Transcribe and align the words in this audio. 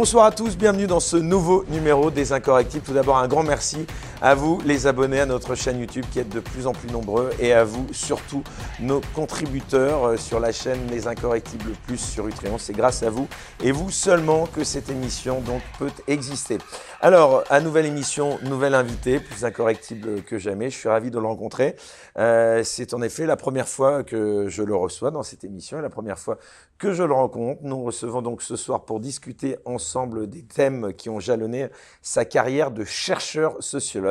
Bonsoir 0.00 0.24
à 0.24 0.30
tous, 0.30 0.56
bienvenue 0.56 0.86
dans 0.86 0.98
ce 0.98 1.18
nouveau 1.18 1.66
numéro 1.68 2.10
des 2.10 2.32
Incorrectibles. 2.32 2.82
Tout 2.82 2.94
d'abord, 2.94 3.18
un 3.18 3.28
grand 3.28 3.42
merci 3.42 3.84
à 4.22 4.34
vous, 4.34 4.60
les 4.64 4.86
abonnés 4.86 5.20
à 5.20 5.26
notre 5.26 5.54
chaîne 5.54 5.80
YouTube 5.80 6.04
qui 6.12 6.18
êtes 6.18 6.28
de 6.28 6.40
plus 6.40 6.66
en 6.66 6.72
plus 6.72 6.90
nombreux 6.90 7.30
et 7.40 7.52
à 7.52 7.64
vous, 7.64 7.86
surtout 7.92 8.44
nos 8.78 9.00
contributeurs 9.14 10.04
euh, 10.04 10.16
sur 10.16 10.40
la 10.40 10.52
chaîne 10.52 10.86
Les 10.90 11.06
Incorrectibles 11.06 11.72
Plus 11.86 11.98
sur 11.98 12.28
Utréon. 12.28 12.58
C'est 12.58 12.74
grâce 12.74 13.02
à 13.02 13.10
vous 13.10 13.28
et 13.62 13.72
vous 13.72 13.90
seulement 13.90 14.46
que 14.46 14.62
cette 14.62 14.90
émission 14.90 15.40
donc 15.40 15.62
peut 15.78 15.90
exister. 16.06 16.58
Alors, 17.00 17.44
à 17.48 17.60
nouvelle 17.60 17.86
émission, 17.86 18.38
nouvelle 18.42 18.74
invité, 18.74 19.20
plus 19.20 19.46
incorrectible 19.46 20.22
que 20.22 20.36
jamais. 20.36 20.68
Je 20.68 20.76
suis 20.76 20.88
ravi 20.88 21.10
de 21.10 21.18
le 21.18 21.26
rencontrer. 21.26 21.76
Euh, 22.18 22.62
c'est 22.62 22.92
en 22.92 23.00
effet 23.00 23.24
la 23.24 23.36
première 23.36 23.68
fois 23.68 24.04
que 24.04 24.48
je 24.48 24.62
le 24.62 24.76
reçois 24.76 25.10
dans 25.10 25.22
cette 25.22 25.44
émission 25.44 25.78
et 25.78 25.82
la 25.82 25.88
première 25.88 26.18
fois 26.18 26.36
que 26.76 26.92
je 26.92 27.02
le 27.02 27.14
rencontre. 27.14 27.62
Nous 27.62 27.82
recevons 27.82 28.20
donc 28.20 28.42
ce 28.42 28.56
soir 28.56 28.84
pour 28.84 29.00
discuter 29.00 29.56
ensemble 29.64 30.28
des 30.28 30.42
thèmes 30.42 30.92
qui 30.92 31.08
ont 31.08 31.20
jalonné 31.20 31.68
sa 32.02 32.26
carrière 32.26 32.70
de 32.70 32.84
chercheur 32.84 33.56
sociologue. 33.60 34.09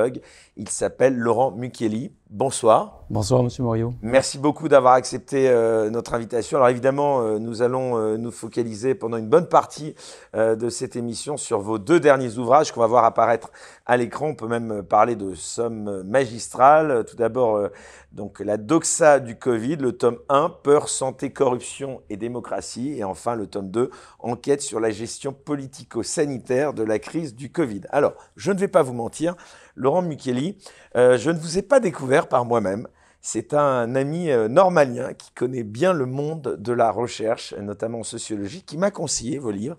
Il 0.57 0.69
s'appelle 0.69 1.17
Laurent 1.17 1.51
Mukieli. 1.51 2.11
Bonsoir. 2.31 3.05
Bonsoir, 3.09 3.41
Monsieur 3.41 3.63
Morio. 3.63 3.91
Merci 4.03 4.37
beaucoup 4.37 4.67
d'avoir 4.67 4.93
accepté 4.93 5.49
euh, 5.49 5.89
notre 5.89 6.13
invitation. 6.13 6.57
Alors 6.57 6.69
évidemment, 6.69 7.21
euh, 7.21 7.39
nous 7.39 7.63
allons 7.63 7.97
euh, 7.97 8.17
nous 8.17 8.29
focaliser 8.29 8.93
pendant 8.93 9.17
une 9.17 9.29
bonne 9.29 9.49
partie 9.49 9.95
de 10.35 10.69
cette 10.69 10.95
émission 10.95 11.37
sur 11.37 11.59
vos 11.59 11.79
deux 11.79 11.99
derniers 11.99 12.37
ouvrages 12.37 12.71
qu'on 12.71 12.81
va 12.81 12.87
voir 12.87 13.03
apparaître 13.03 13.49
à 13.87 13.97
l'écran. 13.97 14.27
On 14.27 14.35
peut 14.35 14.47
même 14.47 14.83
parler 14.83 15.15
de 15.15 15.33
sommes 15.33 16.03
magistrales. 16.03 17.03
Tout 17.05 17.15
d'abord, 17.15 17.67
donc 18.11 18.39
la 18.39 18.57
doxa 18.57 19.19
du 19.19 19.37
Covid, 19.37 19.77
le 19.77 19.93
tome 19.93 20.19
1, 20.29 20.49
peur, 20.61 20.87
santé, 20.87 21.31
corruption 21.31 22.01
et 22.11 22.17
démocratie. 22.17 22.93
Et 22.95 23.03
enfin, 23.03 23.33
le 23.33 23.47
tome 23.47 23.71
2, 23.71 23.89
enquête 24.19 24.61
sur 24.61 24.79
la 24.79 24.91
gestion 24.91 25.33
politico-sanitaire 25.33 26.73
de 26.73 26.83
la 26.83 26.99
crise 26.99 27.33
du 27.33 27.51
Covid. 27.51 27.81
Alors, 27.89 28.13
je 28.35 28.51
ne 28.51 28.59
vais 28.59 28.67
pas 28.67 28.83
vous 28.83 28.93
mentir. 28.93 29.35
Laurent 29.75 30.01
Mukieli, 30.01 30.57
euh, 30.95 31.17
je 31.17 31.31
ne 31.31 31.37
vous 31.37 31.57
ai 31.57 31.61
pas 31.61 31.79
découvert 31.79 32.27
par 32.27 32.45
moi-même. 32.45 32.87
C'est 33.21 33.53
un 33.53 33.95
ami 33.95 34.31
euh, 34.31 34.47
normalien 34.47 35.13
qui 35.13 35.31
connaît 35.31 35.63
bien 35.63 35.91
le 35.91 36.05
monde 36.05 36.55
de 36.57 36.71
la 36.71 36.89
recherche, 36.89 37.53
notamment 37.55 37.99
en 37.99 38.03
sociologie, 38.03 38.63
qui 38.63 38.77
m'a 38.77 38.91
conseillé 38.91 39.39
vos 39.39 39.51
livres. 39.51 39.77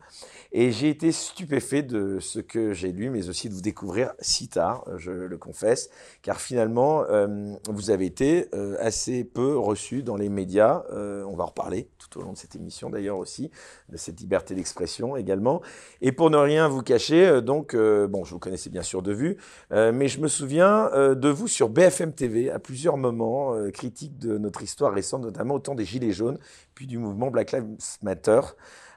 Et 0.53 0.73
j'ai 0.73 0.89
été 0.89 1.13
stupéfait 1.13 1.83
de 1.83 2.19
ce 2.19 2.41
que 2.41 2.73
j'ai 2.73 2.91
lu, 2.91 3.11
mais 3.11 3.29
aussi 3.29 3.49
de 3.49 3.55
vous 3.55 3.61
découvrir 3.61 4.13
si 4.21 4.49
tard, 4.49 4.85
je 4.97 5.13
le 5.13 5.39
confesse, 5.39 5.91
car 6.23 6.41
finalement, 6.41 7.05
euh, 7.05 7.55
vous 7.69 7.91
avez 7.91 8.07
été 8.07 8.49
euh, 8.53 8.77
assez 8.81 9.23
peu 9.23 9.57
reçu 9.57 10.03
dans 10.03 10.17
les 10.17 10.29
médias. 10.29 10.83
Euh, 10.93 11.25
on 11.25 11.37
va 11.37 11.45
en 11.45 11.49
reparler 11.49 11.89
tout 11.99 12.19
au 12.19 12.23
long 12.23 12.33
de 12.33 12.37
cette 12.37 12.57
émission 12.57 12.91
d'ailleurs 12.91 13.19
aussi, 13.19 13.53
de 13.91 13.97
cette 13.97 14.19
liberté 14.21 14.57
d'expression 14.57 15.17
également. 15.17 15.63
Et 16.01 16.11
pour 16.11 16.31
ne 16.31 16.37
rien 16.37 16.67
vous 16.67 16.83
cacher, 16.83 17.41
donc, 17.43 17.77
bon, 17.77 18.25
je 18.25 18.33
vous 18.33 18.41
connaissais 18.41 18.71
bien 18.71 18.83
sûr 18.83 19.03
de 19.03 19.13
vue, 19.13 19.37
mais 19.71 20.09
je 20.09 20.21
me 20.21 20.29
souviens 20.29 20.91
de 21.15 21.29
vous 21.29 21.47
sur 21.47 21.69
BFM 21.69 22.13
TV 22.13 22.51
à 22.51 22.59
plusieurs 22.59 22.97
moments, 22.97 23.55
critique 23.73 24.19
de 24.19 24.39
notre 24.39 24.63
histoire 24.63 24.93
récente, 24.93 25.23
notamment 25.23 25.55
au 25.55 25.59
temps 25.61 25.75
des 25.75 25.85
Gilets 25.85 26.13
jaunes, 26.13 26.39
puis 26.75 26.87
du 26.87 26.99
mouvement 26.99 27.31
Black 27.31 27.53
Lives 27.53 27.77
Matter. 28.03 28.41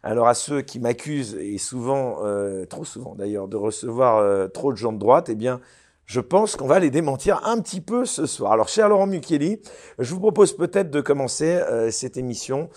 Alors 0.04 0.28
à 0.28 0.34
ceux 0.34 0.62
qui 0.62 0.82
m'accusent, 0.82 1.36
et 1.36 1.58
souvent, 1.58 2.18
euh, 2.24 2.66
trop 2.66 2.84
souvent 2.84 3.16
d'ailleurs, 3.16 3.48
de 3.48 3.56
recevoir 3.56 4.18
euh, 4.18 4.50
trop 4.50 4.74
de 4.74 4.78
gens 4.78 4.92
de 4.92 5.00
droite, 5.00 5.30
eh 5.30 5.36
bien, 5.36 5.62
je 6.06 6.20
pense 6.20 6.58
qu'on 6.58 6.68
va 6.68 6.80
les 6.80 6.90
démentir 6.90 7.40
un 7.46 7.62
petit 7.62 7.80
peu 7.80 8.04
ce 8.04 8.26
soir. 8.26 8.52
Alors, 8.52 8.68
cher 8.68 8.90
Laurent 8.90 9.08
Mukieli, 9.08 9.62
je 10.00 10.14
vous 10.14 10.20
propose 10.20 10.58
peut-être 10.58 10.92
de 10.92 11.00
commencer 11.00 11.56
euh, 11.56 11.90
cette 11.90 12.18
émission 12.18 12.70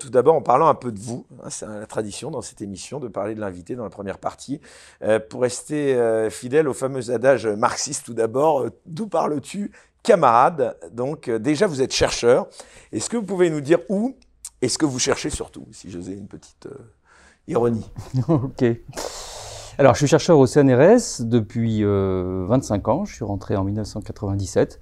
tout 0.00 0.08
d'abord 0.08 0.36
en 0.36 0.40
parlant 0.40 0.68
un 0.68 0.74
peu 0.74 0.90
de 0.90 0.98
vous. 0.98 1.26
Hein, 1.42 1.50
c'est 1.50 1.66
la 1.66 1.84
tradition 1.84 2.30
dans 2.30 2.40
cette 2.40 2.62
émission 2.62 2.98
de 2.98 3.08
parler 3.08 3.34
de 3.34 3.40
l'invité 3.40 3.76
dans 3.76 3.84
la 3.84 3.90
première 3.90 4.18
partie. 4.18 4.60
pour 5.28 5.42
rester 5.42 5.98
fidèle 6.30 6.68
au 6.68 6.74
fameux 6.74 7.10
adage 7.10 7.46
marxiste 7.46 8.06
tout 8.06 8.14
d'abord, 8.14 8.66
d'où 8.86 9.08
parles-tu 9.08 9.72
camarade? 10.02 10.78
Donc 10.92 11.28
déjà, 11.28 11.66
vous 11.66 11.82
êtes 11.82 11.92
chercheur. 11.92 12.46
Est-ce 12.92 13.10
que 13.10 13.16
vous 13.16 13.24
pouvez 13.24 13.50
nous 13.50 13.60
dire 13.60 13.80
où 13.88 14.16
et 14.64 14.68
ce 14.68 14.78
que 14.78 14.86
vous 14.86 14.98
cherchez 14.98 15.28
surtout, 15.28 15.66
si 15.72 15.90
j'osais 15.90 16.14
une 16.14 16.26
petite 16.26 16.64
euh, 16.64 16.90
ironie. 17.48 17.84
ok. 18.28 18.64
Alors, 19.76 19.92
je 19.92 19.98
suis 19.98 20.06
chercheur 20.06 20.38
au 20.38 20.46
CNRS 20.46 21.20
depuis 21.20 21.82
25 21.82 21.84
euh, 21.84 22.90
ans. 22.90 23.04
Je 23.04 23.14
suis 23.14 23.24
rentré 23.26 23.56
en 23.56 23.64
1997. 23.64 24.80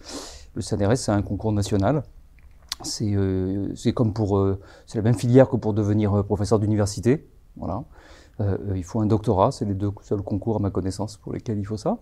Le 0.54 0.62
CNRS, 0.62 0.96
c'est 0.98 1.10
un 1.10 1.22
concours 1.22 1.50
national. 1.50 2.04
C'est 2.84 3.12
euh, 3.12 3.74
comme 3.92 4.12
pour. 4.12 4.40
c'est 4.86 4.98
la 4.98 5.02
même 5.02 5.18
filière 5.18 5.48
que 5.48 5.56
pour 5.56 5.74
devenir 5.74 6.24
professeur 6.26 6.60
d'université. 6.60 7.28
Voilà. 7.56 7.82
il 8.76 8.84
faut 8.84 9.00
un 9.00 9.06
doctorat. 9.06 9.50
C'est 9.50 9.64
les 9.64 9.74
deux 9.74 9.90
seuls 10.02 10.22
concours, 10.22 10.56
à 10.56 10.58
ma 10.60 10.70
connaissance, 10.70 11.16
pour 11.16 11.32
lesquels 11.32 11.58
il 11.58 11.66
faut 11.66 11.76
ça. 11.76 11.98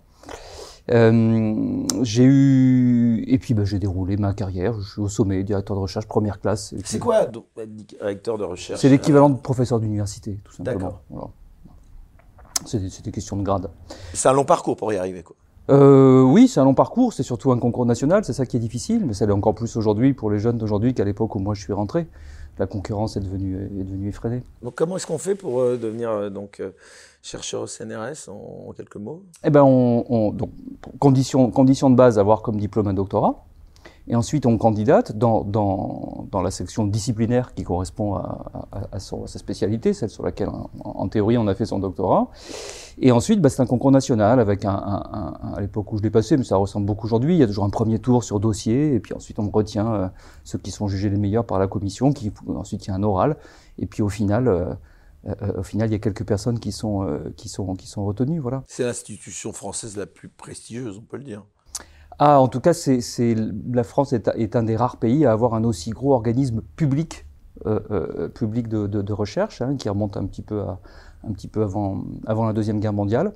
Euh, 0.91 1.85
j'ai 2.03 2.25
eu 2.25 3.25
et 3.29 3.39
puis 3.39 3.55
bah, 3.55 3.65
j'ai 3.65 3.79
déroulé 3.79 4.17
ma 4.17 4.35
carrière. 4.35 4.79
Je 4.81 4.91
suis 4.91 5.01
au 5.01 5.09
sommet, 5.09 5.43
directeur 5.45 5.77
de 5.77 5.81
recherche 5.83 6.07
première 6.07 6.41
classe. 6.41 6.75
C'est 6.85 6.99
quoi 6.99 7.27
directeur 7.57 8.39
de 8.39 8.45
recherche? 8.45 8.81
C'est 8.81 8.89
l'équivalent 8.89 9.31
de 9.31 9.37
professeur 9.37 9.79
d'université, 9.81 10.41
tout 10.45 10.53
simplement. 10.53 11.01
Voilà. 11.09 11.29
C'est 12.67 13.03
des, 13.03 13.11
questions 13.11 13.37
de 13.37 13.43
grade. 13.43 13.71
C'est 14.13 14.29
un 14.29 14.35
long 14.35 14.45
parcours 14.45 14.77
pour 14.77 14.93
y 14.93 14.97
arriver, 14.97 15.23
quoi. 15.23 15.35
Euh, 15.71 16.21
oui, 16.23 16.49
c'est 16.49 16.61
un 16.61 16.65
long 16.65 16.75
parcours. 16.75 17.13
C'est 17.13 17.23
surtout 17.23 17.53
un 17.53 17.59
concours 17.59 17.87
national. 17.87 18.25
C'est 18.25 18.33
ça 18.33 18.45
qui 18.45 18.57
est 18.57 18.61
difficile, 18.61 19.07
mais 19.07 19.15
ça 19.15 19.25
l'est 19.25 19.33
encore 19.33 19.55
plus 19.55 19.77
aujourd'hui 19.77 20.13
pour 20.13 20.31
les 20.31 20.39
jeunes 20.39 20.59
d'aujourd'hui 20.59 20.93
qu'à 20.93 21.05
l'époque 21.05 21.35
où 21.37 21.39
moi 21.39 21.55
je 21.55 21.63
suis 21.63 21.73
rentré 21.73 22.07
la 22.59 22.67
concurrence 22.67 23.17
est 23.17 23.21
devenue, 23.21 23.57
est 23.57 23.85
devenue 23.85 24.09
effrénée. 24.09 24.43
Donc 24.61 24.75
comment 24.75 24.97
est-ce 24.97 25.07
qu'on 25.07 25.17
fait 25.17 25.35
pour 25.35 25.61
euh, 25.61 25.79
devenir 25.79 26.31
donc 26.31 26.61
chercheur 27.23 27.63
au 27.63 27.67
CNRS 27.67 28.29
en, 28.29 28.73
quelques 28.73 28.97
mots? 28.97 29.23
Eh 29.45 29.51
ben 29.51 29.63
on, 29.63 30.33
donc 30.33 30.51
condition, 30.99 31.51
condition 31.51 31.91
de 31.91 31.97
base 31.97 32.19
avoir 32.19 32.43
comme 32.43 32.57
diplôme 32.57 32.89
un 32.89 32.95
doctorat. 32.95 33.45
Et 34.09 34.17
ensuite, 34.17 34.45
on 34.45 34.59
candidate 34.59 35.17
dans, 35.17 35.45
dans, 35.45 36.27
dans 36.33 36.43
la 36.43 36.51
section 36.51 36.85
disciplinaire 36.85 37.55
qui 37.55 37.63
correspond 37.63 38.17
à, 38.17 38.69
à, 38.91 38.99
sa 38.99 39.39
spécialité, 39.39 39.93
celle 39.93 40.11
sur 40.11 40.25
laquelle, 40.25 40.49
en, 40.83 41.09
théorie, 41.09 41.39
on 41.39 41.47
a 41.47 41.55
fait 41.55 41.67
son 41.67 41.79
doctorat. 41.79 42.29
Et 43.01 43.13
ensuite, 43.13 43.41
bah, 43.41 43.49
c'est 43.51 43.63
un 43.63 43.67
concours 43.67 43.93
national 43.93 44.41
avec 44.41 44.65
un, 44.65 44.73
un, 44.73 45.55
à 45.55 45.61
l'époque 45.61 45.93
où 45.93 45.99
je 45.99 46.03
l'ai 46.03 46.11
passé, 46.11 46.37
mais 46.37 46.43
ça 46.43 46.57
ressemble 46.57 46.87
beaucoup 46.87 47.07
aujourd'hui. 47.07 47.37
Il 47.37 47.39
y 47.39 47.43
a 47.45 47.47
toujours 47.47 47.65
un 47.65 47.71
premier 47.71 48.01
tour 48.01 48.25
sur 48.25 48.41
dossier, 48.41 48.95
et 48.95 49.01
puis 49.01 49.15
ensuite 49.15 49.39
on 49.39 49.49
retient 49.49 49.95
euh, 49.95 50.09
ceux 50.43 50.59
qui 50.59 50.73
sont 50.73 50.89
jugés 50.89 51.09
les 51.09 51.19
meilleurs 51.19 51.45
par 51.45 51.61
la 51.61 51.69
commission. 51.69 52.13
Qui, 52.13 52.33
ensuite, 52.49 52.87
il 52.87 52.89
y 52.89 52.93
a 52.93 52.97
un 52.97 53.03
oral, 53.05 53.37
et 53.79 53.87
puis 53.87 54.03
au 54.03 54.09
final. 54.09 54.49
Euh, 54.49 54.75
euh, 55.27 55.59
au 55.59 55.63
final, 55.63 55.89
il 55.89 55.93
y 55.93 55.97
a 55.97 55.99
quelques 55.99 56.25
personnes 56.25 56.59
qui 56.59 56.73
sont, 56.73 57.21
qui 57.37 57.49
sont, 57.49 57.75
qui 57.75 57.87
sont 57.87 58.05
retenues. 58.05 58.41
Voilà. 58.41 58.65
C'est 58.67 58.85
l'institution 58.85 59.53
française 59.53 59.97
la 59.97 60.07
plus 60.07 60.29
prestigieuse, 60.29 60.99
on 60.99 61.03
peut 61.03 61.17
le 61.17 61.25
dire. 61.25 61.45
Ah, 62.23 62.39
en 62.39 62.49
tout 62.49 62.61
cas, 62.61 62.75
c'est, 62.75 63.35
la 63.73 63.83
France 63.83 64.13
est, 64.13 64.55
un 64.55 64.63
des 64.63 64.77
rares 64.77 64.99
pays 64.99 65.25
à 65.25 65.33
avoir 65.33 65.55
un 65.55 65.65
aussi 65.65 65.89
gros 65.89 66.13
organisme 66.13 66.61
public, 66.77 67.25
euh, 67.65 67.81
euh, 67.91 68.29
public 68.29 68.69
de, 68.69 69.13
recherche, 69.15 69.63
hein, 69.63 69.77
qui 69.77 69.89
remonte 69.89 70.19
un 70.19 70.27
petit 70.27 70.43
peu, 70.43 70.61
un 70.61 71.33
petit 71.33 71.49
peu 71.49 71.63
avant, 71.63 72.05
avant 72.27 72.47
la 72.47 72.53
Deuxième 72.53 72.79
Guerre 72.79 72.93
mondiale. 72.93 73.33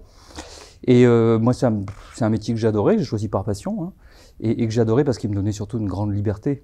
Et 0.86 1.06
euh, 1.06 1.38
moi, 1.38 1.54
c'est 1.54 1.64
un, 1.64 2.28
métier 2.28 2.52
que 2.52 2.60
j'adorais, 2.60 2.98
j'ai 2.98 3.04
choisi 3.04 3.28
par 3.28 3.42
passion, 3.44 3.84
hein, 3.84 3.92
et, 4.40 4.66
que 4.66 4.72
j'adorais 4.72 5.02
parce 5.04 5.16
qu'il 5.16 5.30
me 5.30 5.34
donnait 5.34 5.52
surtout 5.52 5.78
une 5.78 5.88
grande 5.88 6.14
liberté, 6.14 6.62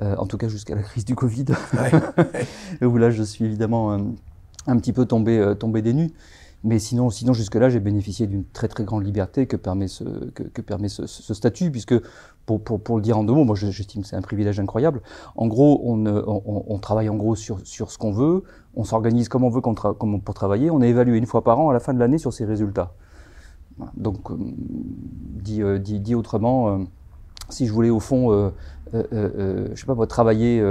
en 0.00 0.24
tout 0.24 0.38
cas 0.38 0.48
jusqu'à 0.48 0.74
la 0.74 0.82
crise 0.82 1.04
du 1.04 1.14
Covid, 1.14 1.44
où 2.80 2.96
là, 2.96 3.10
je 3.10 3.22
suis 3.22 3.44
évidemment 3.44 3.98
un, 4.66 4.76
petit 4.78 4.92
peu 4.92 5.06
tombé, 5.06 5.54
tombé 5.58 5.82
des 5.82 5.92
nues. 5.92 6.10
Mais 6.62 6.78
sinon, 6.78 7.08
sinon 7.08 7.32
jusque-là, 7.32 7.70
j'ai 7.70 7.80
bénéficié 7.80 8.26
d'une 8.26 8.44
très 8.44 8.68
très 8.68 8.84
grande 8.84 9.04
liberté 9.04 9.46
que 9.46 9.56
permet 9.56 9.88
ce, 9.88 10.04
que, 10.04 10.60
permet 10.60 10.90
ce, 10.90 11.06
ce, 11.06 11.32
statut, 11.32 11.70
puisque 11.70 11.94
pour, 12.44 12.62
pour, 12.62 12.80
pour, 12.82 12.96
le 12.96 13.02
dire 13.02 13.16
en 13.16 13.24
deux 13.24 13.32
mots, 13.32 13.44
moi 13.44 13.56
j'estime 13.56 14.02
que 14.02 14.08
c'est 14.08 14.16
un 14.16 14.20
privilège 14.20 14.60
incroyable. 14.60 15.00
En 15.36 15.46
gros, 15.46 15.80
on, 15.84 16.06
on, 16.06 16.64
on 16.66 16.78
travaille 16.78 17.08
en 17.08 17.16
gros 17.16 17.34
sur, 17.34 17.60
sur 17.64 17.90
ce 17.90 17.96
qu'on 17.96 18.12
veut, 18.12 18.44
on 18.76 18.84
s'organise 18.84 19.30
comme 19.30 19.44
on 19.44 19.48
veut 19.48 19.62
pour 19.62 20.34
travailler, 20.34 20.70
on 20.70 20.82
est 20.82 20.90
évalué 20.90 21.16
une 21.16 21.26
fois 21.26 21.42
par 21.42 21.58
an 21.60 21.70
à 21.70 21.72
la 21.72 21.80
fin 21.80 21.94
de 21.94 21.98
l'année 21.98 22.18
sur 22.18 22.32
ses 22.32 22.44
résultats. 22.44 22.92
Donc, 23.96 24.30
euh, 24.30 24.36
dit, 24.38 25.62
euh, 25.62 25.78
dit, 25.78 26.00
dit, 26.00 26.14
autrement, 26.14 26.68
euh, 26.68 26.78
si 27.48 27.66
je 27.66 27.72
voulais 27.72 27.90
au 27.90 28.00
fond, 28.00 28.32
euh, 28.32 28.50
je 28.92 29.80
sais 29.80 29.86
pas, 29.86 30.06
travailler 30.06 30.62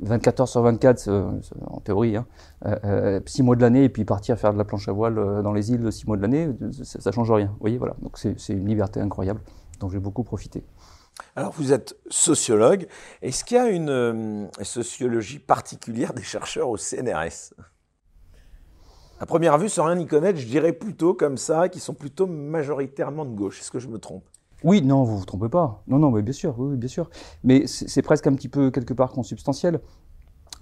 24 0.00 0.40
heures 0.40 0.48
sur 0.48 0.62
24, 0.62 1.08
euh, 1.08 1.30
en 1.66 1.80
théorie, 1.80 2.16
hein, 2.16 2.26
euh, 2.66 3.20
6 3.24 3.40
euh, 3.40 3.44
mois 3.44 3.56
de 3.56 3.62
l'année, 3.62 3.84
et 3.84 3.88
puis 3.88 4.04
partir 4.04 4.38
faire 4.38 4.52
de 4.52 4.58
la 4.58 4.64
planche 4.64 4.88
à 4.88 4.92
voile 4.92 5.18
euh, 5.18 5.42
dans 5.42 5.52
les 5.52 5.70
îles 5.70 5.90
6 5.90 6.06
mois 6.06 6.16
de 6.16 6.22
l'année, 6.22 6.50
ça, 6.72 7.00
ça, 7.00 7.12
change 7.12 7.30
rien. 7.30 7.46
Vous 7.46 7.60
voyez, 7.60 7.78
voilà. 7.78 7.96
Donc 8.02 8.18
c'est 8.18 8.52
une 8.52 8.68
liberté 8.68 9.00
incroyable 9.00 9.40
dont 9.80 9.88
j'ai 9.88 9.98
beaucoup 9.98 10.22
profité. 10.22 10.64
Alors 11.34 11.52
vous 11.52 11.72
êtes 11.72 11.96
sociologue. 12.10 12.86
Est-ce 13.22 13.44
qu'il 13.44 13.56
y 13.56 13.60
a 13.60 13.70
une 13.70 14.50
sociologie 14.62 15.38
particulière 15.38 16.12
des 16.12 16.22
chercheurs 16.22 16.68
au 16.68 16.76
CNRS 16.76 17.54
À 19.18 19.24
première 19.24 19.56
vue, 19.56 19.70
sans 19.70 19.84
rien 19.84 19.98
y 19.98 20.06
connaître, 20.06 20.38
je 20.38 20.46
dirais 20.46 20.74
plutôt 20.74 21.14
comme 21.14 21.38
ça, 21.38 21.70
qui 21.70 21.80
sont 21.80 21.94
plutôt 21.94 22.26
majoritairement 22.26 23.24
de 23.24 23.34
gauche. 23.34 23.60
Est-ce 23.60 23.70
que 23.70 23.78
je 23.78 23.88
me 23.88 23.98
trompe? 23.98 24.24
Oui, 24.64 24.82
non, 24.82 25.04
vous 25.04 25.18
vous 25.18 25.24
trompez 25.24 25.48
pas. 25.48 25.82
Non, 25.86 25.98
non, 25.98 26.10
mais 26.10 26.22
bien 26.22 26.32
sûr, 26.32 26.54
oui, 26.58 26.76
bien 26.76 26.88
sûr. 26.88 27.10
Mais 27.44 27.66
c'est 27.66 28.02
presque 28.02 28.26
un 28.26 28.34
petit 28.34 28.48
peu 28.48 28.70
quelque 28.70 28.94
part 28.94 29.12
consubstantiel. 29.12 29.80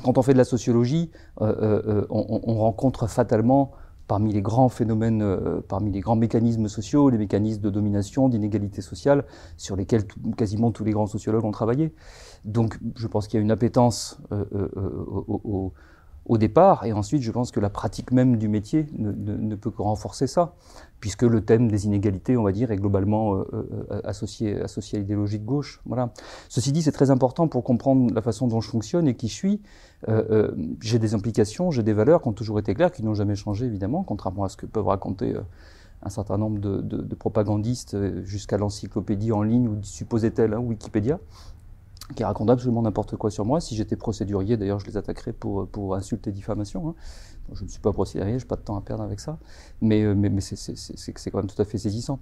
Quand 0.03 0.19
on 0.19 0.23
fait 0.23 0.33
de 0.33 0.39
la 0.39 0.45
sociologie, 0.45 1.11
euh, 1.41 1.47
euh, 1.47 1.83
euh, 1.87 2.07
on, 2.11 2.55
rencontre 2.57 3.07
fatalement 3.07 3.73
parmi 4.09 4.33
les 4.33 4.43
grands 4.43 4.69
phénomènes, 4.69 5.25
parmi 5.69 5.91
les 5.91 6.01
grands 6.01 6.17
mécanismes 6.17 6.69
sociaux, 6.69 7.09
les 7.09 7.17
mécanismes 7.17 7.63
de 7.63 7.71
domination, 7.71 8.29
d'inégalité 8.29 8.83
sociale, 8.83 9.25
sur 9.57 9.77
lesquels 9.77 10.05
quasiment 10.37 10.73
tous 10.73 10.85
les 10.85 10.93
grands 10.93 11.07
sociologues 11.07 11.45
ont 11.45 11.53
travaillé. 11.53 11.95
Donc 12.45 12.79
je 12.97 13.07
pense 13.07 13.29
qu'il 13.29 13.39
y 13.39 13.41
a 13.41 13.43
une 13.43 13.51
appétence 13.51 14.19
au, 14.31 15.73
au 16.27 16.39
départ, 16.39 16.87
et 16.87 16.93
ensuite 16.93 17.23
je 17.23 17.31
pense 17.31 17.51
que 17.51 17.61
la 17.61 17.69
pratique 17.69 18.11
même 18.11 18.37
du 18.37 18.49
métier 18.49 18.87
ne, 18.97 19.55
peut 19.57 19.71
que 19.71 19.83
renforcer 19.83 20.27
ça, 20.27 20.55
puisque 21.01 21.23
le 21.23 21.45
thème 21.45 21.71
des 21.71 21.85
inégalités, 21.85 22.37
on 22.37 22.43
va 22.43 22.53
dire, 22.53 22.71
est 22.71 22.77
globalement 22.77 23.35
euh, 23.35 23.45
euh, 23.91 24.01
associé, 24.05 24.59
à 24.63 24.99
l'idéologie 24.99 25.39
de 25.39 25.45
gauche. 25.45 25.83
Voilà. 25.85 26.13
Ceci 26.49 26.73
dit, 26.73 26.83
c'est 26.83 26.93
très 26.93 27.11
important 27.11 27.47
pour 27.47 27.63
comprendre 27.63 28.13
la 28.15 28.23
façon 28.23 28.47
dont 28.47 28.63
je 28.63 28.71
fonctionne 28.71 29.07
et 29.07 29.15
qui 29.15 29.29
je 29.29 29.35
suis. 29.35 29.61
Euh, 30.09 30.53
j'ai 30.81 30.99
des 30.99 31.15
implications, 31.15 31.71
j'ai 31.71 31.83
des 31.83 31.93
valeurs 31.93 32.23
qui 32.23 32.29
ont 32.29 32.33
toujours 32.33 32.59
été 32.59 32.75
claires, 32.75 32.91
qui 32.91 33.05
n'ont 33.05 33.15
jamais 33.15 33.37
changé 33.37 33.67
évidemment, 33.67 34.03
contrairement 34.03 34.45
à 34.45 34.49
ce 34.49 34.57
que 34.57 34.67
peuvent 34.67 34.87
raconter 34.89 35.35
un 36.03 36.11
certain 36.11 36.39
nombre 36.39 36.59
de 36.59 37.15
propagandistes 37.15 37.97
jusqu'à 38.25 38.57
l'encyclopédie 38.57 39.33
en 39.33 39.43
ligne, 39.43 39.69
ou 39.69 39.79
supposait-elle, 39.83 40.55
hein, 40.55 40.59
Wikipédia 40.59 41.19
qui 42.15 42.25
racontent 42.25 42.53
absolument 42.53 42.83
n'importe 42.83 43.17
quoi 43.17 43.31
sur 43.31 43.45
moi. 43.45 43.61
Si 43.61 43.75
j'étais 43.77 43.97
procédurier, 43.97 44.57
d'ailleurs, 44.57 44.79
je 44.79 44.87
les 44.87 44.97
attaquerais 44.97 45.33
pour, 45.33 45.67
pour 45.69 45.95
insulte 45.95 46.27
et 46.27 46.33
diffamation. 46.33 46.89
Hein. 46.89 46.95
Je 47.53 47.65
ne 47.65 47.69
suis 47.69 47.81
pas 47.81 47.93
procédurier, 47.93 48.39
je 48.39 48.45
n'ai 48.45 48.49
pas 48.49 48.57
de 48.57 48.63
temps 48.63 48.77
à 48.77 48.81
perdre 48.81 49.03
avec 49.03 49.21
ça, 49.21 49.39
mais, 49.81 50.03
euh, 50.03 50.15
c'est 50.41 51.31
quand 51.31 51.39
même 51.39 51.47
tout 51.47 51.61
à 51.61 51.65
fait 51.65 51.79
saisissant. 51.79 52.19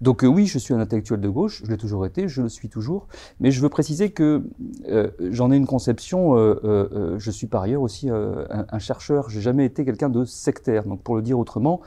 Donc 0.00 0.24
euh, 0.24 0.26
oui, 0.26 0.46
je 0.46 0.58
suis 0.58 0.74
un 0.74 0.80
intellectuel 0.80 1.20
de 1.20 1.28
gauche, 1.28 1.62
je 1.64 1.70
l'ai 1.70 1.76
toujours 1.76 2.04
été, 2.06 2.28
je 2.28 2.42
le 2.42 2.48
suis 2.48 2.68
toujours, 2.68 3.06
mais 3.40 3.50
je 3.50 3.60
veux 3.60 3.68
préciser 3.68 4.10
que 4.10 4.42
euh, 4.88 5.10
j'en 5.30 5.52
ai 5.52 5.56
une 5.56 5.66
conception, 5.66 6.34
je 6.34 7.30
suis 7.30 7.46
par 7.46 7.62
ailleurs 7.62 7.82
aussi 7.82 8.10
un, 8.10 8.66
un, 8.68 8.78
chercheur, 8.78 9.30
j'ai 9.30 9.40
jamais 9.40 9.64
été 9.64 9.84
quelqu'un 9.84 10.10
de 10.10 10.24
sectaire. 10.24 10.84
Donc 10.84 11.02
pour 11.02 11.16
le 11.16 11.22
dire 11.22 11.38
autrement, 11.38 11.80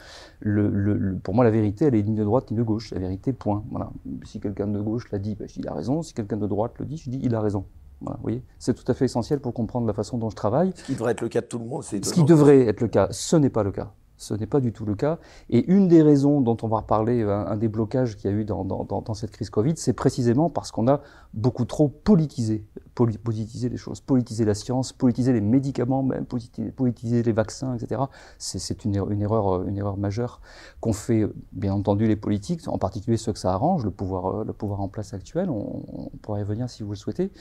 pour 1.24 1.34
moi 1.34 1.44
la 1.44 1.52
vérité, 1.52 1.86
elle 1.86 1.96
est 1.96 2.04
ni 2.04 2.16
de 2.16 2.24
droite 2.24 2.52
ni 2.52 2.58
de 2.58 2.64
gauche, 2.64 2.92
la 2.92 3.00
vérité, 3.00 3.34
point. 3.34 3.64
Voilà. 3.70 3.92
Si 4.24 4.40
quelqu'un 4.40 4.68
de 4.68 4.80
gauche 4.80 5.12
l'a 5.12 5.20
dit, 5.20 5.36
ben, 5.36 5.48
je 5.48 5.54
dis 5.54 5.60
il 5.60 5.68
a 5.68 5.74
raison, 5.74 6.02
si 6.02 6.14
quelqu'un 6.14 6.38
de 6.38 6.48
droite 6.48 6.74
le 6.80 6.86
dit, 6.86 6.98
je 6.98 7.10
dis 7.10 7.20
il 7.22 7.36
a 7.36 7.42
raison. 7.42 7.66
Voilà, 8.02 8.40
c'est 8.60 8.74
tout 8.74 8.90
à 8.92 8.94
fait 8.94 9.06
essentiel 9.06 9.40
pour 9.40 9.54
comprendre 9.54 9.88
la 9.88 9.94
façon 9.94 10.18
dont 10.18 10.30
je 10.30 10.36
travaille. 10.36 10.72
Ce 10.76 10.84
qui 10.84 10.94
devrait 10.94 11.14
être 11.14 11.22
le 11.22 11.30
cas 11.30 11.42
de 11.42 11.48
tout 11.48 11.60
le 11.60 11.66
monde, 11.66 11.84
c'est 11.84 12.04
Ce 12.04 12.14
qui 12.14 12.24
devrait 12.24 12.68
être 12.68 12.82
le 12.82 12.88
cas, 12.88 13.08
ce 13.12 13.36
n'est 13.36 13.50
pas 13.50 13.64
le 13.64 13.72
cas. 13.72 13.94
Ce 14.18 14.34
n'est 14.34 14.48
pas 14.48 14.60
du 14.60 14.74
tout 14.74 14.86
le 14.86 14.96
cas. 14.96 15.20
Et 15.50 15.72
une 15.72 15.88
des 15.88 16.02
raisons 16.02 16.42
dont 16.42 16.58
on 16.64 16.68
va 16.68 16.78
reparler, 16.78 17.22
un, 17.22 17.46
un 17.46 17.56
des 17.56 17.68
blocages 17.68 18.18
qu'il 18.18 18.30
y 18.30 18.34
a 18.34 18.36
eu 18.36 18.46
dans, 18.46 19.14
cette 19.14 19.32
crise 19.32 19.50
Covid, 19.50 19.74
c'est 19.78 19.94
précisément 19.94 20.50
parce 20.50 20.72
qu'on 20.72 20.88
a 20.88 21.02
beaucoup 21.34 21.66
trop 21.66 21.88
politisé, 21.88 22.66
politiser 22.96 23.70
les 23.70 23.78
choses, 23.78 24.02
politiser 24.02 24.44
la 24.44 24.56
science, 24.56 24.92
politiser 24.92 25.34
les 25.34 25.42
médicaments, 25.42 26.02
même 26.02 26.26
politiser 26.26 27.24
les 27.24 27.32
vaccins, 27.32 27.76
etc. 27.76 28.02
C'est 28.40 28.86
une, 28.86 28.96
une, 29.10 29.22
erreur, 29.22 29.68
une 29.68 29.78
erreur 29.78 29.98
majeure 29.98 30.42
qu'ont 30.80 30.94
fait, 30.94 31.28
bien 31.52 31.74
entendu, 31.74 32.08
les 32.08 32.16
politiques, 32.16 32.68
en 32.68 32.80
particulier 32.80 33.18
ceux 33.18 33.34
que 33.34 33.40
ça 33.40 33.54
arrange, 33.54 33.84
le 33.86 33.92
pouvoir, 33.92 34.46
en 34.82 34.88
place 34.88 35.14
actuel. 35.14 35.50
On, 35.50 35.84
on 35.88 36.18
pourrait 36.22 36.42
y 36.42 36.44
revenir 36.44 36.70
si 36.70 36.84
vous 36.84 36.92
le 36.92 36.96
souhaitez, 36.96 37.32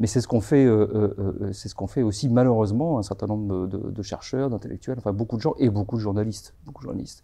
mais 0.00 0.06
c'est 0.06 0.20
ce 0.20 0.28
qu'on 0.28 0.40
fait, 0.40 0.64
euh, 0.64 1.14
euh, 1.18 2.04
aussi 2.04 2.28
malheureusement 2.28 2.98
un 2.98 3.02
certain 3.02 3.26
nombre 3.26 3.66
de 3.66 4.02
chercheurs, 4.02 4.50
d'intellectuels, 4.50 4.96
enfin 4.98 5.12
beaucoup 5.12 5.36
de 5.36 5.42
gens 5.42 5.54
et 5.58 5.70
beaucoup 5.70 5.96
de 5.96 6.00
journalistes, 6.00 6.15
beaucoup 6.64 6.82
de 6.82 6.88
journalistes. 6.88 7.22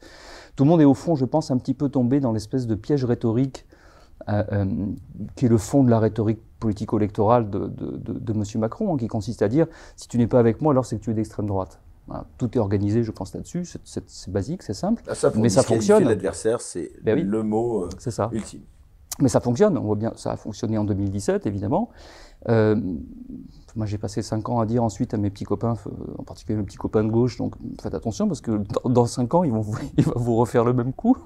Tout 0.56 0.64
le 0.64 0.70
monde 0.70 0.80
est 0.80 0.86
au 0.86 0.94
fond, 0.94 1.14
je 1.14 1.24
pense, 1.24 1.50
un 1.50 1.58
petit 1.58 1.74
peu 1.74 1.88
tombé 1.88 2.20
dans 2.20 2.32
l'espèce 2.32 2.66
de 2.66 2.74
piège 2.74 3.04
rhétorique 3.04 3.66
euh, 4.28 4.44
euh, 4.52 4.66
qui 5.34 5.46
est 5.46 5.48
le 5.48 5.58
fond 5.58 5.82
de 5.82 5.90
la 5.90 5.98
rhétorique 5.98 6.40
politico-électorale 6.60 7.50
de, 7.50 7.66
de, 7.66 7.96
de, 7.96 8.12
de 8.12 8.32
M. 8.32 8.44
Macron, 8.60 8.94
hein, 8.94 8.96
qui 8.96 9.08
consiste 9.08 9.42
à 9.42 9.48
dire 9.48 9.66
si 9.96 10.06
tu 10.06 10.16
n'es 10.18 10.28
pas 10.28 10.38
avec 10.38 10.60
moi, 10.60 10.72
alors 10.72 10.86
c'est 10.86 10.96
que 10.98 11.02
tu 11.02 11.10
es 11.10 11.14
d'extrême 11.14 11.46
droite. 11.46 11.80
Voilà. 12.06 12.26
Tout 12.38 12.56
est 12.56 12.60
organisé, 12.60 13.02
je 13.02 13.10
pense, 13.10 13.34
là-dessus. 13.34 13.64
C'est 13.84 14.30
basique, 14.30 14.62
c'est 14.62 14.74
simple. 14.74 15.02
Ah, 15.08 15.14
ça, 15.14 15.32
mais 15.36 15.48
ça 15.48 15.62
fonctionne. 15.62 16.04
L'adversaire, 16.04 16.60
c'est 16.60 16.92
ben 17.02 17.18
oui. 17.18 17.24
le 17.24 17.42
mot 17.42 17.84
euh, 17.84 17.88
ça. 17.98 18.30
ultime. 18.32 18.62
Mais 19.20 19.28
ça 19.28 19.40
fonctionne, 19.40 19.76
on 19.76 19.82
voit 19.82 19.96
bien, 19.96 20.12
ça 20.16 20.32
a 20.32 20.36
fonctionné 20.36 20.78
en 20.78 20.84
2017, 20.84 21.46
évidemment. 21.46 21.90
Euh, 22.48 22.80
moi, 23.74 23.86
j'ai 23.86 23.98
passé 23.98 24.22
cinq 24.22 24.48
ans 24.48 24.60
à 24.60 24.66
dire 24.66 24.82
ensuite 24.84 25.14
à 25.14 25.16
mes 25.16 25.30
petits 25.30 25.44
copains, 25.44 25.76
en 26.18 26.22
particulier 26.24 26.58
mes 26.58 26.64
petits 26.64 26.76
copains 26.76 27.04
de 27.04 27.10
gauche, 27.10 27.38
donc 27.38 27.54
faites 27.80 27.94
attention 27.94 28.28
parce 28.28 28.40
que 28.40 28.62
dans 28.84 29.06
cinq 29.06 29.34
ans, 29.34 29.44
ils 29.44 29.52
vont 29.52 29.60
vous, 29.60 29.78
ils 29.96 30.04
vont 30.04 30.18
vous 30.20 30.36
refaire 30.36 30.64
le 30.64 30.72
même 30.72 30.92
coup. 30.92 31.16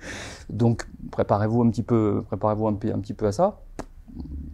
donc, 0.50 0.88
préparez-vous 1.10 1.62
un 1.62 1.70
petit 1.70 1.82
peu, 1.82 2.22
préparez-vous 2.26 2.68
un, 2.68 2.74
petit 2.74 3.14
peu 3.14 3.26
à 3.26 3.32
ça. 3.32 3.60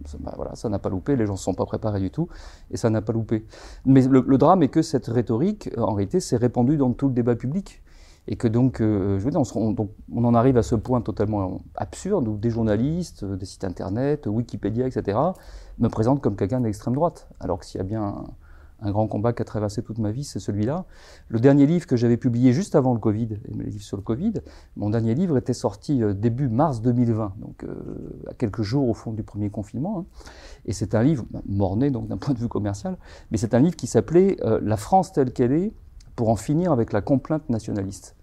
ça 0.05 0.17
bah, 0.19 0.33
voilà, 0.35 0.55
ça 0.55 0.67
n'a 0.67 0.79
pas 0.79 0.89
loupé, 0.89 1.15
les 1.15 1.25
gens 1.25 1.33
ne 1.33 1.37
sont 1.37 1.53
pas 1.53 1.65
préparés 1.65 2.01
du 2.01 2.11
tout, 2.11 2.27
et 2.69 2.77
ça 2.77 2.89
n'a 2.89 3.01
pas 3.01 3.13
loupé. 3.13 3.45
Mais 3.85 4.01
le, 4.01 4.37
drame 4.37 4.63
est 4.63 4.69
que 4.69 4.81
cette 4.81 5.07
rhétorique, 5.07 5.69
en 5.77 5.93
réalité, 5.93 6.19
s'est 6.19 6.37
répandue 6.37 6.75
dans 6.77 6.91
tout 6.91 7.07
le 7.07 7.13
débat 7.13 7.35
public 7.35 7.81
et 8.29 8.35
que 8.35 8.49
donc, 8.49 8.81
euh, 8.81 9.17
je 9.19 9.23
veux 9.23 9.31
dire, 9.31 9.39
on, 9.39 9.73
on, 9.79 9.89
on, 10.13 10.25
en 10.25 10.33
arrive 10.33 10.57
à 10.57 10.63
ce 10.63 10.75
point 10.75 10.99
totalement 10.99 11.61
absurde 11.75 12.27
où 12.27 12.35
des 12.35 12.49
journalistes, 12.49 13.23
des 13.23 13.45
sites 13.45 13.63
internet, 13.63 14.27
Wikipédia, 14.27 14.85
etc., 14.85 15.17
me 15.79 15.89
présentent 15.89 16.21
comme 16.21 16.35
quelqu'un 16.35 16.61
d'extrême 16.61 16.95
droite, 16.95 17.27
alors 17.39 17.59
que 17.59 17.65
s'il 17.65 17.77
y 17.77 17.81
a 17.81 17.83
bien 17.83 18.25
un, 18.81 18.91
grand 18.91 19.07
combat 19.07 19.33
qui 19.33 19.41
a 19.41 19.45
traversé 19.45 19.81
toute 19.81 19.97
ma 19.97 20.11
vie, 20.11 20.23
c'est 20.23 20.39
celui-là. 20.39 20.85
Le 21.29 21.39
dernier 21.39 21.65
livre 21.65 21.87
que 21.87 21.95
j'avais 21.95 22.17
publié 22.17 22.53
juste 22.53 22.75
avant 22.75 22.93
le 22.93 22.99
Covid, 22.99 23.39
les 23.49 23.65
livres 23.65 23.83
sur 23.83 23.97
le 23.97 24.03
Covid, 24.03 24.33
mon 24.75 24.89
dernier 24.89 25.15
livre 25.15 25.37
était 25.37 25.53
sorti 25.53 26.03
euh, 26.03 26.13
début 26.13 26.47
mars 26.47 26.81
2020, 26.81 27.33
donc 27.39 27.63
euh, 27.63 27.75
à 28.27 28.33
quelques 28.33 28.61
jours 28.61 28.87
au 28.87 28.93
fond 28.93 29.13
du 29.13 29.23
premier 29.23 29.49
confinement, 29.49 29.99
hein. 29.99 30.05
et 30.65 30.73
c'est 30.73 30.93
un 30.93 31.03
livre 31.03 31.25
morné 31.47 31.89
donc 31.89 32.07
d'un 32.07 32.17
point 32.17 32.33
de 32.33 32.39
vue 32.39 32.49
commercial, 32.49 32.97
mais 33.31 33.37
c'est 33.37 33.53
un 33.53 33.59
livre 33.59 33.75
qui 33.75 33.87
s'appelait 33.87 34.37
euh, 34.43 34.59
La 34.61 34.77
France 34.77 35.11
telle 35.11 35.31
qu'elle 35.31 35.53
est 35.53 35.73
pour 36.15 36.29
en 36.29 36.35
finir 36.35 36.71
avec 36.71 36.93
la 36.93 37.01
complainte 37.01 37.49
nationaliste. 37.49 38.16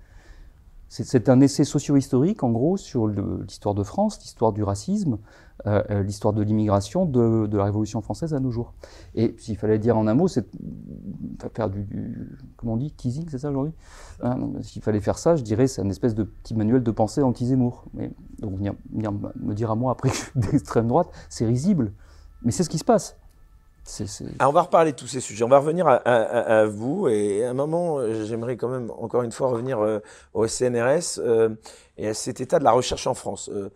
C'est 1.03 1.29
un 1.29 1.41
essai 1.41 1.65
socio-historique, 1.65 2.45
en 2.45 2.53
gros, 2.53 2.77
sur 2.77 3.09
l'histoire 3.09 3.75
de 3.75 3.83
France, 3.83 4.21
l'histoire 4.21 4.53
du 4.53 4.63
racisme, 4.63 5.19
euh, 5.67 6.05
l'histoire 6.05 6.33
de 6.33 6.41
l'immigration, 6.41 7.05
de, 7.05 7.49
la 7.57 7.65
Révolution 7.65 8.01
française 8.01 8.33
à 8.33 8.39
nos 8.39 8.53
jours. 8.53 8.75
Et 9.17 9.35
s'il 9.37 9.57
fallait 9.57 9.81
dire 9.81 9.99
en 9.99 10.07
un 10.07 10.15
mot, 10.15 10.29
c'est 10.29 10.47
faire 11.53 11.69
du, 11.69 12.29
comment 12.57 12.75
on 12.75 12.77
dit, 12.77 12.93
teasing, 12.93 13.27
c'est 13.29 13.39
ça 13.39 13.51
aujourd'hui 13.51 13.73
hein, 14.23 14.39
S'il 14.61 14.83
fallait 14.83 15.01
faire 15.01 15.19
ça, 15.19 15.35
je 15.35 15.43
dirais 15.43 15.67
c'est 15.67 15.83
une 15.83 15.91
espèce 15.91 16.15
de 16.15 16.23
petit 16.23 16.55
manuel 16.55 16.85
de 16.85 16.91
pensée 16.93 17.23
anti-Zemmour. 17.23 17.87
Donc 18.39 18.57
venir, 18.57 18.75
venir, 18.93 19.11
me 19.11 19.53
dire 19.53 19.73
à 19.73 19.75
moi 19.75 19.91
après 19.91 20.11
que 20.11 20.15
je 20.15 20.21
suis 20.21 20.41
d'extrême 20.53 20.87
droite, 20.87 21.09
c'est 21.29 21.45
risible. 21.45 21.93
Mais 22.45 22.53
c'est 22.53 22.63
ce 22.63 22.71
qui 22.71 22.79
se 22.79 22.85
passe. 22.85 23.17
Est, 23.87 24.01
est... 24.01 24.25
Alors 24.39 24.51
on 24.51 24.55
va 24.55 24.63
reparler 24.63 24.93
de 24.93 24.97
tous 24.97 25.07
ces 25.07 25.21
sujets. 25.21 25.45
On 25.45 25.49
va 25.49 25.59
revenir 25.59 25.87
à, 25.87 26.65
vous. 26.67 27.09
Et 27.09 27.45
à 27.45 27.51
un 27.51 27.55
moment, 27.55 28.01
j'aimerais 28.25 28.57
quand 28.57 28.69
même 28.69 28.91
encore 28.91 29.23
une 29.23 29.33
fois 29.33 29.49
revenir 29.49 29.81
euh, 29.81 30.01
au 30.33 30.47
CNRS 30.47 31.19
euh, 31.19 31.51
et 31.97 32.09
à 32.09 32.15
cet 32.15 32.41
état 32.41 32.59
de 32.59 32.65
la 32.65 32.73
recherche 32.73 33.07
en 33.07 33.15
France. 33.15 33.51
Euh, 33.53 33.71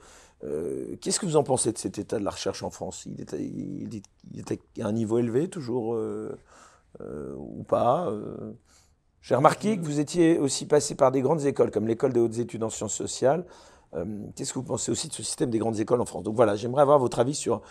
euh, 0.45 0.97
Qu'est-ce 1.00 1.21
que 1.21 1.27
vous 1.27 1.37
en 1.37 1.43
pensez 1.43 1.73
de 1.73 1.79
cet 1.79 1.99
état 1.99 2.19
de 2.19 2.25
la 2.25 2.31
recherche 2.31 2.62
en 2.62 2.71
France? 2.71 3.07
Il 3.07 3.21
est, 3.21 3.35
était, 4.38 4.61
à 4.81 4.87
un 4.87 4.93
niveau 4.93 5.19
élevé 5.19 5.49
toujours 5.49 5.99
ou 7.00 7.62
pas 7.65 8.12
J'ai 9.21 9.35
remarqué 9.35 9.77
que 9.77 9.85
vous 9.85 10.00
étiez 10.00 10.38
aussi 10.38 10.67
passé 10.67 10.95
par 10.95 11.11
des 11.11 11.23
grandes 11.23 11.45
écoles 11.45 11.71
comme 11.71 11.87
l'école 11.87 12.12
des 12.12 12.21
hautes 12.21 12.38
études 12.38 12.62
en 12.62 12.71
sciences 12.71 12.95
sociales. 12.95 13.45
Qu'est-ce 14.37 14.53
que 14.53 14.59
vous 14.59 14.65
pensez 14.65 14.93
aussi 14.93 15.09
de 15.09 15.12
ce 15.12 15.23
système 15.23 15.50
des 15.50 15.59
grandes 15.59 15.81
écoles 15.81 16.00
en 16.00 16.05
France? 16.05 16.23
Donc 16.23 16.37
voilà, 16.37 16.55
j'aimerais 16.55 16.83
avoir 16.83 16.99
votre 17.00 17.19
avis 17.19 17.35
sur 17.35 17.62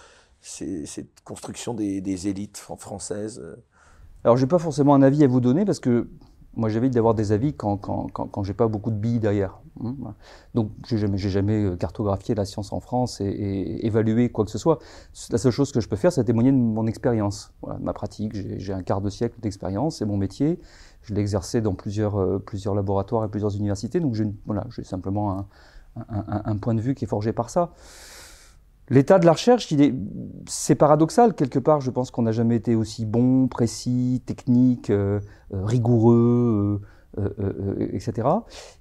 cette 0.41 1.21
construction 1.23 1.73
des, 1.73 2.27
élites 2.27 2.57
françaises 2.57 3.39
euh. 3.43 3.55
Alors, 4.23 4.37
je 4.37 4.43
n'ai 4.43 4.49
pas 4.49 4.59
forcément 4.59 4.93
un 4.93 5.01
avis 5.01 5.23
à 5.23 5.27
vous 5.27 5.39
donner 5.39 5.63
parce 5.63 5.79
que 5.79 6.09
moi, 6.57 6.69
j'évite 6.69 6.93
d'avoir 6.93 7.13
des 7.13 7.31
avis 7.31 7.53
quand, 7.53 7.77
quand, 7.77 8.07
quand, 8.09 8.43
j'ai 8.43 8.55
pas 8.55 8.67
beaucoup 8.67 8.89
de 8.89 8.95
billes 8.95 9.19
derrière. 9.19 9.59
Hein, 9.83 9.95
Donc, 10.55 10.71
j'ai 10.87 10.97
jamais, 10.97 11.17
jamais 11.17 11.63
euh, 11.63 11.75
cartographié 11.75 12.33
la 12.33 12.45
science 12.45 12.73
en 12.73 12.79
France 12.79 13.21
et, 13.21 13.85
évalué 13.85 14.31
quoi 14.31 14.43
que 14.43 14.49
ce 14.49 14.57
soit. 14.57 14.79
La 15.29 15.37
seule 15.37 15.51
chose 15.51 15.71
que 15.71 15.79
je 15.79 15.87
peux 15.87 15.95
faire, 15.95 16.11
c'est 16.11 16.23
témoigner 16.23 16.51
de 16.51 16.57
mon 16.57 16.87
expérience, 16.87 17.53
de 17.63 17.83
ma 17.83 17.93
pratique. 17.93 18.33
J'ai 18.33 18.73
un 18.73 18.81
quart 18.81 19.01
de 19.01 19.09
siècle 19.11 19.39
d'expérience, 19.39 19.97
c'est 19.97 20.05
mon 20.05 20.17
métier. 20.17 20.59
Je 21.03 21.13
l'ai 21.13 21.21
exercé 21.21 21.61
dans 21.61 21.75
plusieurs, 21.75 22.19
euh, 22.19 22.39
plusieurs 22.39 22.73
laboratoires 22.73 23.23
et 23.23 23.29
plusieurs 23.29 23.55
universités. 23.55 23.99
Donc, 23.99 24.15
j'ai 24.15 24.83
simplement 24.83 25.45
un, 26.09 26.57
point 26.57 26.73
de 26.73 26.81
vue 26.81 26.95
qui 26.95 27.05
est 27.05 27.07
forgé 27.07 27.33
par 27.33 27.51
ça. 27.51 27.71
L'état 28.89 29.19
de 29.19 29.25
la 29.25 29.33
recherche, 29.33 29.73
c'est 30.47 30.75
paradoxal 30.75 31.33
quelque 31.33 31.59
part. 31.59 31.81
Je 31.81 31.91
pense 31.91 32.09
qu'on 32.09 32.21
n'a 32.21 32.31
jamais 32.31 32.55
été 32.55 32.75
aussi 32.75 33.05
bon, 33.05 33.47
précis, 33.47 34.21
technique, 34.25 34.89
euh, 34.89 35.19
euh, 35.53 35.65
rigoureux, 35.65 36.81
euh, 37.17 37.89
etc. 37.91 38.27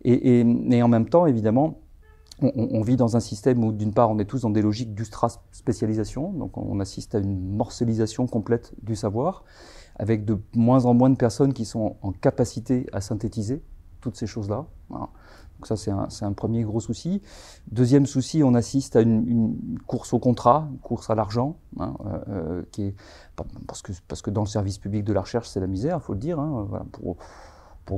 Et, 0.05 0.43
en 0.83 0.89
même 0.89 1.09
temps, 1.09 1.27
évidemment, 1.27 1.81
on, 2.41 2.83
vit 2.83 2.97
dans 2.97 3.17
un 3.17 3.21
système 3.21 3.65
où, 3.65 3.73
d'une 3.73 3.95
part, 3.95 4.11
on 4.11 4.19
est 4.19 4.27
tous 4.27 4.43
dans 4.43 4.51
des 4.51 4.63
logiques 4.63 4.95
d'ultra-spécialisation, 4.95 6.33
donc 6.33 6.59
on 6.59 6.79
assiste 6.81 7.15
à 7.15 7.19
une 7.19 7.57
morcelisation 7.57 8.27
complète 8.27 8.75
du 8.83 8.95
savoir, 8.95 9.43
avec 9.99 10.27
de 10.27 10.39
moins 10.55 10.85
en 10.85 10.93
moins 10.93 11.09
de 11.09 11.17
personnes 11.17 11.55
qui 11.55 11.65
sont 11.65 11.97
en 12.03 12.13
capacité 12.13 12.87
à 12.93 13.01
synthétiser 13.01 13.63
toutes 14.03 14.17
ces 14.17 14.27
choses-là. 14.27 14.67
Voilà. 14.91 15.09
Donc 15.57 15.67
ça, 15.67 15.77
c'est 15.77 16.25
un, 16.25 16.33
premier 16.33 16.65
gros 16.65 16.81
souci. 16.81 17.23
Deuxième 17.71 18.05
souci, 18.05 18.43
on 18.43 18.55
assiste 18.55 18.97
à 18.97 19.01
une, 19.01 19.57
course 19.87 20.13
au 20.13 20.19
contrat, 20.19 20.69
une 20.71 20.79
course 20.79 21.09
à 21.09 21.15
l'argent, 21.15 21.57
hein, 21.81 21.95
euh, 22.29 22.63
qui 22.73 22.83
est 22.85 22.95
parce 23.67 23.83
que 23.83 23.93
parce 24.09 24.21
que 24.21 24.31
dans 24.31 24.43
le 24.43 24.49
service 24.49 24.79
public 24.79 25.05
de 25.05 25.13
la 25.13 25.23
recherche, 25.23 25.49
c'est 25.49 25.61
la 25.61 25.67
misère, 25.67 26.03
faut 26.03 26.13
le 26.13 26.19
dire. 26.19 26.39
Hein, 26.39 26.69
pour, 26.93 27.17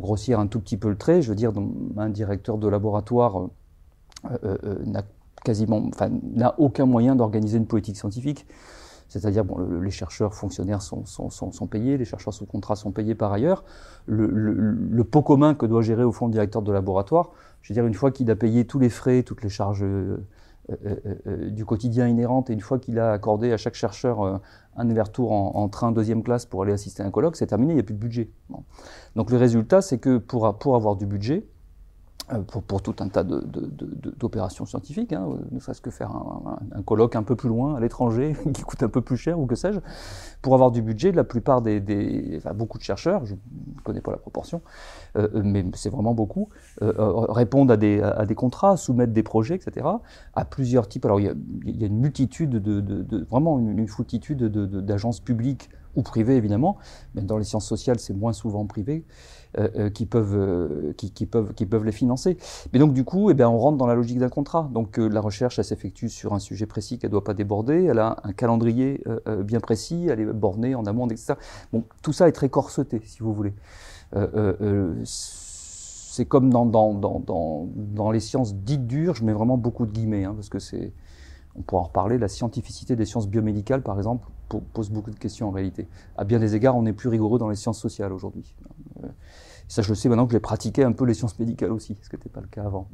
grossir 0.00 0.38
un 0.38 0.46
tout 0.46 0.60
petit 0.60 0.76
peu 0.76 0.88
le 0.90 0.98
trait, 0.98 1.22
je 1.22 1.30
veux 1.30 1.34
dire, 1.34 1.52
un 1.96 2.10
directeur 2.10 2.58
de 2.58 2.68
laboratoire 2.68 3.48
n'a 4.84 5.02
quasiment, 5.44 5.82
enfin, 5.88 6.10
n'a 6.34 6.54
aucun 6.58 6.86
moyen 6.86 7.16
d'organiser 7.16 7.58
une 7.58 7.66
politique 7.66 7.96
scientifique. 7.96 8.46
C'est-à-dire, 9.08 9.44
bon, 9.44 9.80
les 9.80 9.90
chercheurs 9.90 10.34
fonctionnaires 10.34 10.82
sont, 10.82 11.66
payés, 11.66 11.96
les 11.96 12.04
chercheurs 12.04 12.34
sous 12.34 12.44
contrat 12.44 12.76
sont 12.76 12.92
payés 12.92 13.14
par 13.14 13.32
ailleurs. 13.32 13.64
Le, 14.04 14.26
le, 14.26 15.04
pot 15.04 15.22
commun 15.22 15.54
que 15.54 15.64
doit 15.64 15.80
gérer 15.80 16.04
au 16.04 16.12
fond 16.12 16.26
le 16.26 16.32
directeur 16.32 16.60
de 16.60 16.70
laboratoire, 16.70 17.30
je 17.62 17.72
veux 17.72 17.74
dire, 17.74 17.86
une 17.86 17.94
fois 17.94 18.10
qu'il 18.10 18.30
a 18.30 18.36
payé 18.36 18.66
tous 18.66 18.78
les 18.78 18.88
frais, 18.88 19.22
toutes 19.22 19.42
les 19.42 19.48
charges 19.48 19.82
euh, 19.82 20.24
euh, 20.70 20.96
euh, 21.26 21.50
du 21.50 21.64
quotidien 21.64 22.08
inhérentes, 22.08 22.50
et 22.50 22.52
une 22.52 22.60
fois 22.60 22.78
qu'il 22.78 22.98
a 22.98 23.12
accordé 23.12 23.52
à 23.52 23.56
chaque 23.56 23.74
chercheur 23.74 24.40
un 24.76 24.90
aller-retour 24.90 25.32
en, 25.32 25.68
train 25.68 25.92
deuxième 25.92 26.22
classe 26.22 26.46
pour 26.46 26.62
aller 26.62 26.72
assister 26.72 27.02
à 27.02 27.06
un 27.06 27.10
colloque, 27.10 27.36
c'est 27.36 27.46
terminé, 27.46 27.72
il 27.72 27.76
n'y 27.76 27.80
a 27.80 27.84
plus 27.84 27.94
de 27.94 27.98
budget. 27.98 28.30
Donc 29.16 29.30
le 29.30 29.36
résultat, 29.36 29.80
c'est 29.80 29.98
que 29.98 30.18
pour, 30.18 30.46
avoir 30.46 30.96
du 30.96 31.06
budget, 31.06 31.46
pour, 32.46 32.62
pour, 32.62 32.82
tout 32.82 32.94
un 33.00 33.08
tas 33.08 33.24
d'opérations 33.24 34.66
scientifiques, 34.66 35.12
hein, 35.12 35.28
ne 35.50 35.60
serait-ce 35.60 35.80
que 35.80 35.90
faire 35.90 36.10
un, 36.10 36.58
un, 36.72 36.82
colloque 36.82 37.16
un 37.16 37.22
peu 37.22 37.36
plus 37.36 37.48
loin, 37.48 37.76
à 37.76 37.80
l'étranger, 37.80 38.36
qui 38.54 38.62
coûte 38.62 38.82
un 38.82 38.88
peu 38.88 39.00
plus 39.00 39.16
cher 39.16 39.38
ou 39.38 39.46
que 39.46 39.54
sais-je, 39.54 39.80
pour 40.42 40.54
avoir 40.54 40.70
du 40.70 40.82
budget, 40.82 41.12
la 41.12 41.24
plupart 41.24 41.62
des, 41.62 41.80
des 41.80 42.34
enfin, 42.36 42.54
beaucoup 42.54 42.78
de 42.78 42.82
chercheurs, 42.82 43.24
je 43.24 43.34
ne 43.34 43.80
connais 43.82 44.00
pas 44.00 44.12
la 44.12 44.18
proportion, 44.18 44.62
euh, 45.16 45.28
euh 45.34 45.42
mais 45.44 45.64
c'est 45.74 45.90
vraiment 45.90 46.14
beaucoup, 46.14 46.48
euh, 46.82 46.92
euh, 46.98 47.32
répondent 47.32 47.70
à 47.70 47.76
des, 47.76 48.00
à 48.02 48.26
des 48.26 48.34
contrats, 48.34 48.76
soumettent 48.76 49.12
des 49.12 49.22
projets, 49.22 49.54
etc., 49.54 49.86
à 50.34 50.44
plusieurs 50.44 50.88
types. 50.88 51.04
Alors 51.04 51.20
il 51.20 51.34
y 51.64 51.78
y 51.78 51.84
a 51.84 51.86
une 51.86 51.98
multitude 51.98 52.50
de, 52.50 52.80
de 52.80 53.24
vraiment 53.24 53.58
une, 53.58 53.78
une 53.78 53.88
foultitude 53.88 54.42
d'agences 54.42 55.20
publiques 55.20 55.70
ou 55.96 56.02
privées 56.02 56.36
évidemment, 56.36 56.76
mais 57.14 57.22
dans 57.22 57.38
les 57.38 57.44
sciences 57.44 57.66
sociales 57.66 57.98
c'est 57.98 58.14
moins 58.14 58.32
souvent 58.32 58.66
privé. 58.66 59.04
Euh, 59.56 59.68
euh, 59.76 59.88
qui, 59.88 60.04
peuvent, 60.04 60.36
euh, 60.36 60.92
qui, 60.98 61.10
qui, 61.10 61.24
peuvent, 61.24 61.54
qui 61.54 61.64
peuvent 61.64 61.86
les 61.86 61.92
financer. 61.92 62.36
Mais 62.74 62.78
donc 62.78 62.92
du 62.92 63.02
coup, 63.02 63.30
eh 63.30 63.34
bien, 63.34 63.48
on 63.48 63.56
rentre 63.58 63.78
dans 63.78 63.86
la 63.86 63.94
logique 63.94 64.18
d'un 64.18 64.28
contrat. 64.28 64.68
Donc 64.74 64.98
la 64.98 65.22
recherche, 65.22 65.58
elle 65.58 65.64
s'effectue 65.64 66.10
sur 66.10 66.34
un 66.34 66.38
sujet 66.38 66.66
précis 66.66 66.98
qu'elle 66.98 67.08
ne 67.08 67.12
doit 67.12 67.24
pas 67.24 67.32
déborder, 67.32 67.84
elle 67.84 67.98
a 67.98 68.18
un 68.24 68.32
calendrier 68.32 69.02
bien 69.44 69.60
précis, 69.60 70.06
elle 70.10 70.20
est 70.20 70.26
bornée 70.26 70.74
en 70.74 70.84
amont, 70.84 71.08
etc. 71.08 71.34
Bon, 71.72 71.84
tout 72.02 72.12
ça 72.12 72.28
est 72.28 72.32
très 72.32 72.50
corseté, 72.50 73.00
si 73.06 73.20
vous 73.20 73.32
voulez. 73.32 73.54
c'est 75.04 76.26
comme 76.26 76.50
dans, 76.50 76.66
dans, 76.66 76.92
dans, 76.92 77.66
dans, 77.74 78.10
les 78.10 78.20
sciences 78.20 78.54
dites 78.54 78.86
dures, 78.86 79.14
je 79.14 79.24
mets 79.24 79.32
vraiment 79.32 79.56
beaucoup 79.56 79.86
de 79.86 79.92
guillemets, 79.92 80.24
hein, 80.24 80.34
parce 80.34 80.50
que 80.50 80.58
c'est, 80.58 80.92
on 81.56 81.62
pourra 81.62 81.82
en 81.82 81.84
reparler, 81.84 82.18
la 82.18 82.28
scientificité 82.28 82.96
des 82.96 83.04
sciences 83.04 83.28
biomédicales, 83.28 83.82
par 83.82 83.96
exemple, 83.96 84.28
pose 84.72 84.90
beaucoup 84.90 85.10
de 85.10 85.18
questions 85.18 85.48
en 85.48 85.50
réalité. 85.50 85.88
À 86.16 86.24
bien 86.24 86.38
des 86.38 86.54
égards, 86.54 86.76
on 86.76 86.86
est 86.86 86.92
plus 86.92 87.08
rigoureux 87.08 87.38
dans 87.38 87.48
les 87.48 87.56
sciences 87.56 87.80
sociales 87.80 88.12
aujourd'hui. 88.12 88.54
Ça, 89.68 89.82
je 89.82 89.90
le 89.90 89.94
sais 89.94 90.08
maintenant 90.08 90.26
que 90.26 90.32
j'ai 90.32 90.40
pratiqué 90.40 90.82
un 90.82 90.92
peu 90.92 91.04
les 91.04 91.12
sciences 91.12 91.38
médicales 91.38 91.72
aussi, 91.72 91.98
ce 92.00 92.08
qui 92.08 92.16
n'était 92.16 92.30
pas 92.30 92.40
le 92.40 92.46
cas 92.46 92.64
avant. 92.64 92.88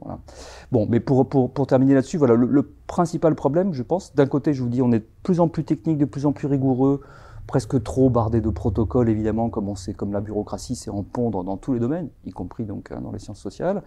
Bon, 0.73 0.87
mais 0.90 0.99
pour, 0.99 1.28
terminer 1.68 1.94
là-dessus, 1.94 2.18
voilà, 2.18 2.34
le, 2.34 2.46
le, 2.46 2.68
principal 2.88 3.37
problème, 3.37 3.73
je 3.73 3.82
pense, 3.84 4.14
d'un 4.14 4.26
côté, 4.26 4.52
je 4.52 4.62
vous 4.62 4.68
dis, 4.68 4.82
on 4.82 4.90
est 4.90 4.99
de 4.99 5.08
plus 5.23 5.38
en 5.38 5.46
plus 5.46 5.64
technique, 5.64 5.99
de 5.99 6.04
plus 6.04 6.26
en 6.26 6.32
plus 6.32 6.49
rigoureux, 6.49 7.00
presque 7.46 7.82
trop 7.82 8.11
bardé 8.11 8.40
de 8.40 8.50
protocoles, 8.50 9.08
évidemment, 9.08 9.50
comme 9.50 9.68
on 9.68 9.76
sait, 9.76 9.94
comme 9.94 10.12
la 10.12 10.20
bureaucratie, 10.20 10.75
c'est 10.75 10.90
en 10.90 11.02
pondre 11.02 11.44
dans 11.44 11.56
tous 11.56 11.75
les 11.75 11.80
domaines, 11.80 12.08
y 12.25 12.30
compris 12.30 12.64
donc 12.64 12.90
hein, 12.90 13.00
dans 13.02 13.12
les 13.12 13.18
sciences 13.18 13.40
sociales, 13.40 13.82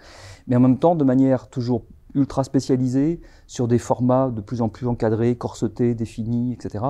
mais 0.47 0.55
en 0.55 0.59
même 0.59 0.77
temps, 0.77 0.95
de 0.95 1.03
manière 1.03 1.49
toujours 1.49 1.83
ultra 2.15 2.43
spécialisés, 2.43 3.21
sur 3.47 3.67
des 3.67 3.77
formats 3.77 4.29
de 4.29 4.41
plus 4.41 4.61
en 4.61 4.69
plus 4.69 4.87
encadrés, 4.87 5.35
corsetés, 5.35 5.93
définis, 5.93 6.53
etc. 6.53 6.83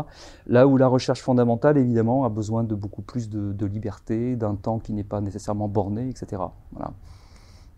Là 0.46 0.68
où 0.68 0.78
la 0.78 0.88
recherche 0.88 1.22
fondamentale, 1.22 1.78
évidemment, 1.78 2.24
a 2.24 2.30
besoin 2.30 2.64
de 2.64 2.76
beaucoup 2.76 3.02
plus 3.02 3.30
de, 3.30 3.66
liberté, 3.66 4.36
d'un 4.36 4.56
temps 4.56 4.80
qui 4.80 4.94
n'est 4.94 5.04
pas 5.04 5.22
nécessairement 5.22 5.68
borné, 5.68 6.10
etc. 6.10 6.42
Voilà. 6.72 6.94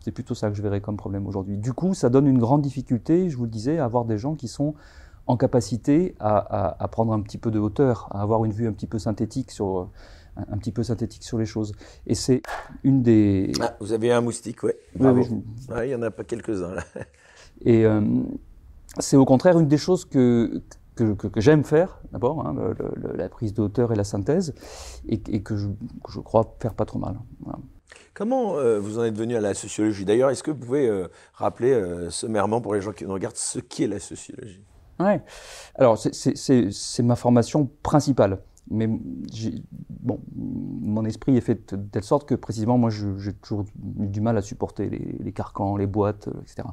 C'est 0.02 0.12
plutôt 0.12 0.34
ça 0.34 0.50
que 0.50 0.56
je 0.56 0.62
verrais 0.62 0.82
comme 0.82 0.98
problème 0.98 1.28
aujourd'hui. 1.28 1.58
Du 1.58 1.74
coup, 1.74 1.94
ça 1.94 2.10
donne 2.10 2.28
une 2.28 2.40
grande 2.40 2.62
difficulté, 2.62 3.30
je 3.30 3.38
vous 3.38 3.44
le 3.44 3.50
disais, 3.50 3.80
à 3.80 3.86
avoir 3.86 4.06
des 4.06 4.18
gens 4.18 4.36
qui 4.36 4.48
sont 4.48 4.76
en 5.28 5.38
capacité 5.38 6.16
à, 6.20 6.88
prendre 6.92 7.14
un 7.14 7.22
petit 7.22 7.38
peu 7.38 7.52
de 7.52 7.60
hauteur, 7.60 8.08
à 8.12 8.22
avoir 8.22 8.46
une 8.46 8.52
vue 8.52 8.68
un 8.68 8.72
petit 8.72 8.88
peu 8.88 8.98
synthétique 8.98 9.52
sur, 9.52 9.90
un, 10.38 10.58
petit 10.58 10.72
peu 10.72 10.84
synthétique 10.84 11.24
sur 11.24 11.38
les 11.38 11.46
choses. 11.46 11.74
Et 12.08 12.16
c'est 12.16 12.42
une 12.84 13.04
des. 13.04 13.52
Ah, 13.62 13.76
vous 13.80 13.94
avez 13.94 14.12
un 14.12 14.22
moustique, 14.22 14.64
ouais. 14.64 14.76
Oui, 15.00 15.12
oui, 15.12 15.44
il 15.84 15.90
y 15.90 15.96
en 15.96 16.02
a 16.02 16.12
pas 16.12 16.24
quelques-uns 16.24 16.74
là. 16.74 16.84
Et 17.64 17.86
euh, 17.86 18.02
c'est 19.00 19.18
au 19.18 19.26
contraire 19.26 19.60
une 19.60 19.68
des 19.68 19.78
choses 19.78 20.06
que, 20.06 20.62
que, 20.96 21.14
que, 21.14 21.42
j'aime 21.42 21.64
faire, 21.64 22.00
d'abord, 22.12 22.46
hein, 22.46 22.56
la 23.16 23.30
prise 23.30 23.54
de 23.54 23.62
hauteur 23.62 23.92
et 23.92 23.96
la 23.96 24.04
synthèse, 24.04 24.54
et, 25.08 25.22
et 25.30 25.42
que, 25.42 25.56
je, 25.56 25.68
je, 26.10 26.20
crois 26.20 26.56
faire 26.60 26.74
pas 26.74 26.86
trop 26.86 27.00
mal. 27.00 27.20
Voilà. 27.42 27.60
Comment 28.14 28.58
euh, 28.58 28.80
vous 28.80 29.00
en 29.00 29.04
êtes 29.04 29.18
venu 29.18 29.36
à 29.36 29.42
la 29.42 29.54
sociologie? 29.54 30.06
D'ailleurs, 30.06 30.30
est-ce 30.30 30.44
que 30.44 30.52
vous 30.52 30.58
pouvez 30.58 30.88
euh, 30.88 31.08
rappeler 31.34 31.72
euh, 31.72 32.10
sommairement 32.10 32.60
pour 32.60 32.74
les 32.74 32.82
gens 32.82 32.92
qui 32.92 33.06
nous 33.06 33.14
regardent 33.14 33.38
ce 33.38 33.60
qu'est 33.60 33.88
la 33.88 34.00
sociologie? 34.00 34.62
Ouais. 35.00 35.22
Alors, 35.76 35.98
c'est 35.98 37.04
ma 37.04 37.16
formation 37.16 37.70
principale 37.82 38.40
mais 38.70 38.88
bon, 39.90 40.20
mon 40.36 41.04
esprit 41.06 41.36
est 41.36 41.42
fait 41.42 41.74
de 41.74 41.82
telle 41.90 42.04
sorte 42.04 42.28
que 42.28 42.36
précisément, 42.36 42.78
moi, 42.78 42.90
j'ai 42.90 43.34
toujours 43.34 43.66
eu 44.00 44.08
du 44.08 44.22
mal 44.22 44.38
à 44.38 44.42
supporter 44.42 44.90
les, 44.90 45.32
carcans, 45.32 45.76
les 45.76 45.88
boîtes, 45.88 46.28
euh, 46.28 46.42
etc. 46.42 46.68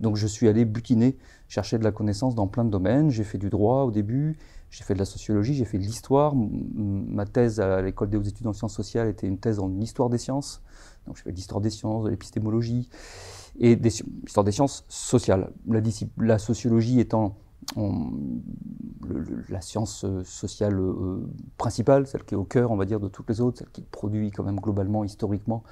Donc, 0.00 0.16
je 0.16 0.26
suis 0.26 0.48
allé 0.48 0.64
butiner, 0.64 1.16
chercher 1.48 1.78
de 1.78 1.84
la 1.84 1.92
connaissance 1.92 2.34
dans 2.34 2.46
plein 2.46 2.64
de 2.64 2.70
domaines. 2.70 3.10
J'ai 3.10 3.24
fait 3.24 3.38
du 3.38 3.50
droit 3.50 3.82
au 3.82 3.90
début, 3.90 4.38
j'ai 4.70 4.84
fait 4.84 4.94
de 4.94 4.98
la 4.98 5.04
sociologie, 5.04 5.54
j'ai 5.54 5.64
fait 5.64 5.78
de 5.78 5.84
l'histoire. 5.84 6.34
Ma 6.34 7.26
thèse 7.26 7.60
à 7.60 7.82
l'école 7.82 8.08
des 8.08 8.16
hautes 8.16 8.28
études 8.28 8.46
en 8.46 8.52
sciences 8.52 8.74
sociales 8.74 9.08
était 9.08 9.26
une 9.26 9.38
thèse 9.38 9.58
en 9.58 9.80
histoire 9.80 10.08
des 10.08 10.18
sciences. 10.18 10.62
Donc, 11.06 11.16
j'ai 11.16 11.24
fait 11.24 11.32
de 11.32 11.36
l'histoire 11.36 11.60
des 11.60 11.70
sciences, 11.70 12.04
de 12.04 12.10
l'épistémologie 12.10 12.88
et 13.58 13.76
des, 13.76 13.90
l'histoire 14.22 14.44
des 14.44 14.52
sciences 14.52 14.84
sociales. 14.88 15.52
La 16.16 16.38
sociologie 16.38 17.00
étant 17.00 17.36
la 19.48 19.60
science 19.60 20.04
euh, 20.04 20.22
sociale 20.24 20.78
euh, 20.78 21.26
principale, 21.56 22.06
celle 22.06 22.24
qui 22.24 22.34
est 22.34 22.36
au 22.36 22.44
cœur, 22.44 22.70
on 22.70 22.76
va 22.76 22.84
dire, 22.84 23.00
de 23.00 23.08
toutes 23.08 23.28
les 23.28 23.40
autres, 23.40 23.58
celle 23.58 23.70
qui 23.70 23.82
produit 23.82 24.30
quand 24.30 24.44
même 24.44 24.60
globalement, 24.60 25.04
historiquement, 25.04 25.62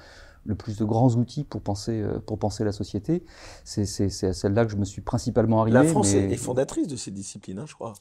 le 0.45 0.55
plus 0.55 0.77
de 0.77 0.85
grands 0.85 1.13
outils 1.15 1.43
pour 1.43 1.61
penser, 1.61 2.01
euh, 2.01 2.19
pour 2.19 2.39
penser 2.39 2.63
la 2.63 2.71
société. 2.71 3.23
C'est 3.63 3.83
à 4.23 4.33
celle-là 4.33 4.65
que 4.65 4.71
je 4.71 4.77
me 4.77 4.85
suis 4.85 5.01
principalement 5.01 5.61
arrivé. 5.61 5.77
La 5.77 5.83
France 5.83 6.13
est 6.13 6.35
fondatrice 6.37 6.87
de 6.87 6.95
ces 6.95 7.11
disciplines, 7.11 7.59
hein, 7.59 7.65
je 7.67 7.75
crois. 7.75 7.93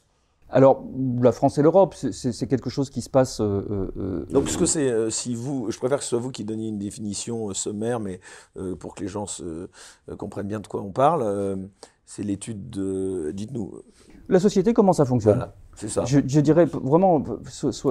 Alors, 0.53 0.83
la 1.21 1.31
France 1.31 1.59
et 1.59 1.63
l'Europe, 1.63 1.95
c'est 1.95 2.47
quelque 2.49 2.71
chose 2.71 2.91
qui 2.91 3.03
se 3.03 3.11
passe. 3.11 3.41
Euh, 3.41 4.27
Donc, 4.31 4.49
ce 4.49 4.59
que 4.59 4.67
c'est, 4.67 5.09
si 5.09 5.37
vous, 5.37 5.71
je 5.71 5.79
préfère 5.79 5.99
que 5.99 6.03
ce 6.03 6.11
soit 6.11 6.19
vous 6.19 6.33
qui 6.33 6.43
donniez 6.43 6.67
une 6.67 6.79
définition 6.79 7.55
sommaire, 7.55 8.01
mais 8.01 8.19
pour 8.81 8.97
que 8.97 9.03
les 9.03 9.07
gens 9.07 9.27
se, 9.27 9.69
comprennent 10.19 10.49
bien 10.49 10.59
de 10.59 10.67
quoi 10.67 10.83
on 10.83 10.91
parle 10.91 11.69
c'est 12.11 12.25
l'étude 12.25 12.71
de. 12.71 13.31
Dites-nous. 13.31 13.71
La 14.29 14.41
société, 14.41 14.75
comment 14.75 14.93
ça 14.93 15.05
fonctionne 15.05 15.37
voilà, 15.37 15.55
c'est 15.77 15.89
ça. 15.89 16.05
Je, 16.05 16.19
dirais 16.41 16.65
vraiment, 16.65 17.23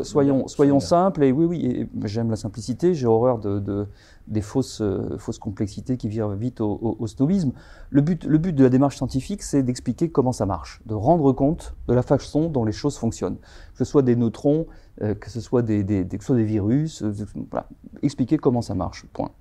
soyons, 0.04 0.46
soyons 0.50 0.82
simples, 0.82 1.24
et 1.24 1.32
oui, 1.32 1.46
oui, 1.46 1.90
j'aime 2.04 2.30
la 2.30 2.36
simplicité, 2.36 2.94
j'ai 2.94 3.08
horreur 3.08 3.40
de, 3.40 3.88
des 4.28 4.42
fausses, 4.42 4.82
euh, 4.82 5.18
fausses 5.18 5.40
complexités 5.40 5.96
qui 5.96 6.10
virent 6.10 6.32
vite 6.32 6.60
au, 6.60 6.98
au, 7.00 7.08
snobisme. 7.08 7.54
Le 7.92 8.02
but, 8.02 8.26
le 8.26 8.38
but 8.38 8.54
de 8.54 8.64
la 8.64 8.70
démarche 8.70 8.98
scientifique, 8.98 9.42
c'est 9.42 9.64
d'expliquer 9.64 10.10
comment 10.10 10.34
ça 10.34 10.46
marche, 10.46 10.82
de 10.86 10.96
rendre 10.96 11.32
compte 11.32 11.76
de 11.88 11.94
la 11.94 12.02
façon 12.02 12.50
dont 12.50 12.66
les 12.66 12.74
choses 12.74 12.98
fonctionnent. 12.98 13.38
Que 13.38 13.78
ce 13.78 13.86
soit 13.86 14.02
des 14.02 14.18
neutrons, 14.18 14.68
euh, 15.02 15.16
que 15.16 15.30
ce 15.30 15.40
soit 15.40 15.62
des, 15.62 15.86
des, 15.86 16.06
que 16.06 16.20
ce 16.20 16.28
soit 16.28 16.36
des 16.36 16.44
virus, 16.44 17.04
euh, 17.04 17.14
voilà. 17.52 17.70
expliquer 18.02 18.38
comment 18.38 18.62
ça 18.62 18.76
marche, 18.76 19.06
point. 19.14 19.32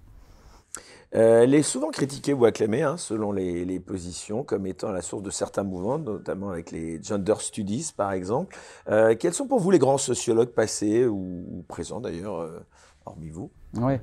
Euh, 1.14 1.42
elle 1.42 1.54
est 1.54 1.62
souvent 1.62 1.90
critiquée 1.90 2.34
ou 2.34 2.44
acclamée, 2.44 2.82
hein, 2.82 2.96
selon 2.96 3.32
les, 3.32 3.80
positions, 3.80 4.42
comme 4.42 4.66
étant 4.66 4.90
la 4.92 5.02
source 5.02 5.22
de 5.22 5.30
certains 5.30 5.62
mouvements, 5.62 5.98
notamment 5.98 6.50
avec 6.50 6.70
les 6.70 7.02
gender 7.02 7.34
studies, 7.38 7.92
par 7.96 8.12
exemple. 8.12 8.56
Euh, 8.90 9.14
quels 9.18 9.32
sont 9.32 9.46
pour 9.46 9.60
vous 9.60 9.70
les 9.70 9.78
grands 9.78 9.98
sociologues 9.98 10.50
passés 10.50 11.06
ou, 11.06 11.64
présents, 11.68 12.00
d'ailleurs, 12.00 12.40
euh, 12.40 12.58
hormis 13.06 13.30
vous? 13.30 13.50
Oui. 13.74 13.94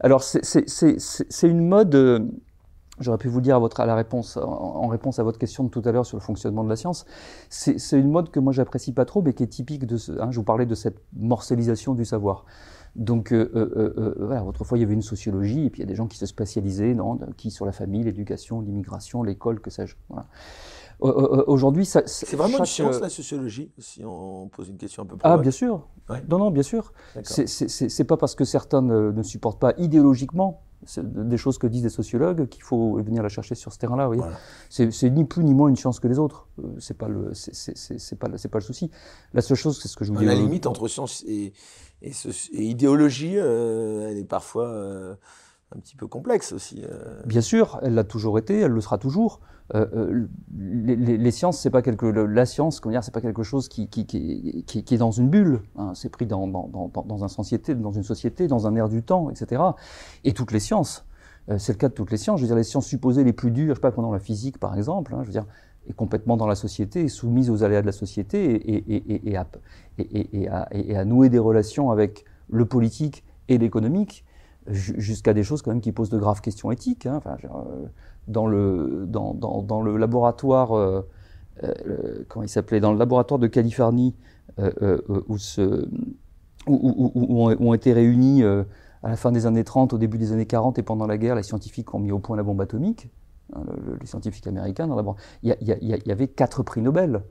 Alors, 0.00 0.22
c'est 0.22 1.42
une 1.42 1.66
mode... 1.66 2.30
J'aurais 3.00 3.18
pu 3.18 3.26
vous 3.26 3.40
dire 3.40 3.56
à, 3.56 3.86
la 3.86 3.96
réponse, 3.96 4.36
en, 4.36 4.86
réponse 4.86 5.18
à 5.18 5.24
votre 5.24 5.38
question 5.38 5.64
de 5.64 5.68
tout 5.68 5.82
à 5.84 5.90
l'heure 5.90 6.06
sur 6.06 6.16
le 6.16 6.22
fonctionnement 6.22 6.62
de 6.62 6.68
la 6.68 6.76
science, 6.76 7.06
c'est 7.48 7.98
une 7.98 8.08
mode 8.08 8.30
que 8.30 8.38
moi 8.38 8.52
j'apprécie 8.52 8.92
pas 8.92 9.04
trop, 9.04 9.20
mais 9.20 9.32
qui 9.32 9.42
est 9.42 9.48
typique 9.48 9.84
de 9.84 9.96
ce. 9.96 10.12
Hein, 10.12 10.30
je 10.30 10.36
vous 10.36 10.44
parlais 10.44 10.64
de 10.64 10.76
cette 10.76 10.98
morcellisation 11.12 11.94
du 11.94 12.04
savoir. 12.04 12.44
Donc, 12.96 13.32
euh, 13.32 13.50
euh, 13.56 13.94
euh, 13.98 14.14
voilà, 14.18 14.44
autrefois, 14.44 14.78
il 14.78 14.82
y 14.82 14.84
avait 14.84 14.94
une 14.94 15.02
sociologie, 15.02 15.66
et 15.66 15.70
puis 15.70 15.80
il 15.80 15.84
y 15.84 15.86
a 15.86 15.88
des 15.88 15.96
gens 15.96 16.06
qui 16.06 16.16
se 16.16 16.26
spécialisaient 16.26 16.94
dans, 16.94 17.18
qui 17.36 17.50
sur 17.50 17.66
la 17.66 17.72
famille, 17.72 18.04
l'éducation, 18.04 18.60
l'immigration, 18.60 19.22
l'école, 19.22 19.60
que 19.60 19.70
sais-je. 19.70 19.96
Voilà. 20.08 20.26
Aujourd'hui, 21.00 21.86
ça, 21.86 22.02
c'est 22.06 22.36
vraiment 22.36 22.58
une 22.58 22.64
science 22.64 23.00
la 23.00 23.08
sociologie, 23.08 23.72
si 23.78 24.04
on 24.04 24.48
pose 24.48 24.68
une 24.68 24.76
question 24.76 25.02
un 25.02 25.06
peu 25.06 25.16
plus. 25.16 25.28
Ah, 25.28 25.36
bien 25.38 25.50
sûr. 25.50 25.88
Non, 26.28 26.38
non, 26.38 26.50
bien 26.52 26.62
sûr. 26.62 26.92
C'est 27.24 28.04
pas 28.04 28.16
parce 28.16 28.36
que 28.36 28.44
certains 28.44 28.80
ne, 28.80 29.10
ne 29.10 29.22
supportent 29.22 29.60
pas 29.60 29.74
idéologiquement 29.76 30.62
des 31.02 31.36
choses 31.36 31.58
que 31.58 31.66
disent 31.66 31.82
des 31.82 31.88
sociologues 31.88 32.48
qu'il 32.48 32.62
faut 32.62 32.96
venir 32.96 33.22
la 33.22 33.28
chercher 33.28 33.54
sur 33.54 33.72
ce 33.72 33.78
terrain-là. 33.78 34.08
Voilà. 34.08 34.38
C'est 34.68 35.10
ni 35.10 35.24
plus 35.24 35.44
ni 35.44 35.54
moins 35.54 35.68
une 35.68 35.76
science 35.76 36.00
que 36.00 36.08
les 36.08 36.18
autres. 36.18 36.48
C'est 36.78 36.96
pas 36.96 37.08
le, 37.08 37.32
c'est 37.34 38.18
pas, 38.18 38.28
c'est 38.36 38.48
pas 38.48 38.58
le 38.58 38.64
souci. 38.64 38.90
La 39.32 39.42
seule 39.42 39.56
chose, 39.56 39.80
c'est 39.80 39.88
ce 39.88 39.96
que 39.96 40.04
je 40.04 40.12
vous 40.12 40.18
dis. 40.18 40.24
La 40.24 40.34
limite 40.34 40.66
entre 40.66 40.88
science 40.88 41.24
et, 41.26 41.52
et, 42.04 42.62
idéologie, 42.62 43.34
euh, 43.36 44.10
elle 44.10 44.18
est 44.18 44.24
parfois 44.24 44.68
euh, 44.68 45.14
un 45.74 45.78
petit 45.78 45.96
peu 45.96 46.06
complexe 46.06 46.52
aussi. 46.52 46.82
Bien 47.24 47.40
sûr, 47.40 47.78
elle 47.82 47.94
l'a 47.94 48.04
toujours 48.04 48.38
été, 48.38 48.60
elle 48.60 48.72
le 48.72 48.80
sera 48.80 48.98
toujours. 48.98 49.40
les, 49.72 51.30
sciences, 51.30 51.60
c'est 51.60 51.70
pas 51.70 51.82
quelque, 51.82 52.06
la 52.06 52.46
science, 52.46 52.80
comment 52.80 52.92
dire, 52.92 53.02
c'est 53.02 53.14
pas 53.14 53.20
quelque 53.20 53.42
chose 53.42 53.68
qui, 53.68 53.88
est 53.92 54.98
dans 54.98 55.10
une 55.10 55.30
bulle. 55.30 55.62
Hein. 55.76 55.92
c'est 55.94 56.10
pris 56.10 56.26
dans, 56.26 56.46
dans, 56.46 56.68
dans, 56.68 57.02
dans, 57.02 57.24
un 57.24 57.28
société, 57.28 57.74
dans 57.74 57.92
une 57.92 58.04
société, 58.04 58.46
dans 58.46 58.66
un 58.66 58.76
air 58.76 58.88
du 58.88 59.02
temps, 59.02 59.30
etc. 59.30 59.62
Et 60.24 60.32
toutes 60.32 60.52
les 60.52 60.60
sciences, 60.60 61.06
c'est 61.58 61.72
le 61.72 61.78
cas 61.78 61.88
de 61.88 61.94
toutes 61.94 62.10
les 62.10 62.18
sciences. 62.18 62.40
Je 62.40 62.44
veux 62.44 62.48
dire, 62.48 62.56
les 62.56 62.64
sciences 62.64 62.86
supposées 62.86 63.24
les 63.24 63.32
plus 63.32 63.50
dures, 63.50 63.74
je 63.74 63.78
sais 63.78 63.80
pas, 63.80 63.92
pendant 63.92 64.12
la 64.12 64.20
physique, 64.20 64.58
par 64.58 64.76
exemple. 64.76 65.14
Hein, 65.14 65.20
je 65.22 65.26
veux 65.26 65.32
dire, 65.32 65.46
est 65.88 65.92
complètement 65.92 66.36
dans 66.36 66.46
la 66.46 66.54
société, 66.54 67.08
soumise 67.08 67.50
aux 67.50 67.62
aléas 67.62 67.82
de 67.82 67.86
la 67.86 67.92
société 67.92 68.84
et, 69.28 69.36
à, 69.36 71.04
nouer 71.04 71.28
des 71.28 71.38
relations 71.38 71.90
avec 71.90 72.24
le 72.50 72.64
politique 72.64 73.24
et 73.48 73.58
l'économique, 73.58 74.24
jusqu'à 74.66 75.34
des 75.34 75.42
choses 75.42 75.62
quand 75.62 75.70
même 75.70 75.80
qui 75.80 75.92
posent 75.92 76.10
de 76.10 76.18
graves 76.18 76.40
questions 76.40 76.70
éthiques. 76.70 77.06
Hein. 77.06 77.20
Euh, 77.44 77.86
dans, 78.28 78.46
le, 78.46 79.06
laboratoire, 79.98 80.72
euh, 80.72 81.02
euh, 81.62 82.24
comment 82.28 82.44
il 82.44 82.48
s'appelait, 82.48 82.80
dans 82.80 82.92
le 82.92 82.98
laboratoire 82.98 83.38
de 83.38 83.46
Californie, 83.46 84.14
où, 84.58 85.36
où, 86.66 87.50
ont 87.50 87.74
été 87.74 87.92
réunis 87.92 88.42
à 88.42 89.08
la 89.08 89.16
fin 89.16 89.32
des 89.32 89.44
années 89.44 89.64
30, 89.64 89.92
au 89.92 89.98
début 89.98 90.16
des 90.16 90.32
années 90.32 90.46
40 90.46 90.78
et 90.78 90.82
pendant 90.82 91.06
la 91.06 91.18
guerre, 91.18 91.34
les 91.34 91.42
scientifiques 91.42 91.92
ont 91.92 91.98
mis 91.98 92.12
au 92.12 92.20
point 92.20 92.36
la 92.36 92.42
bombe 92.42 92.60
atomique. 92.60 93.10
Hein, 93.54 93.64
les 94.00 94.06
scientifiques 94.06 94.46
américains. 94.46 94.86
Dans 94.86 94.96
la... 94.96 95.14
il, 95.42 95.50
y 95.60 95.76
il, 95.80 96.06
y 96.06 96.12
avait 96.12 96.28
quatre 96.28 96.62
prix 96.62 96.82
Nobel. 96.82 97.22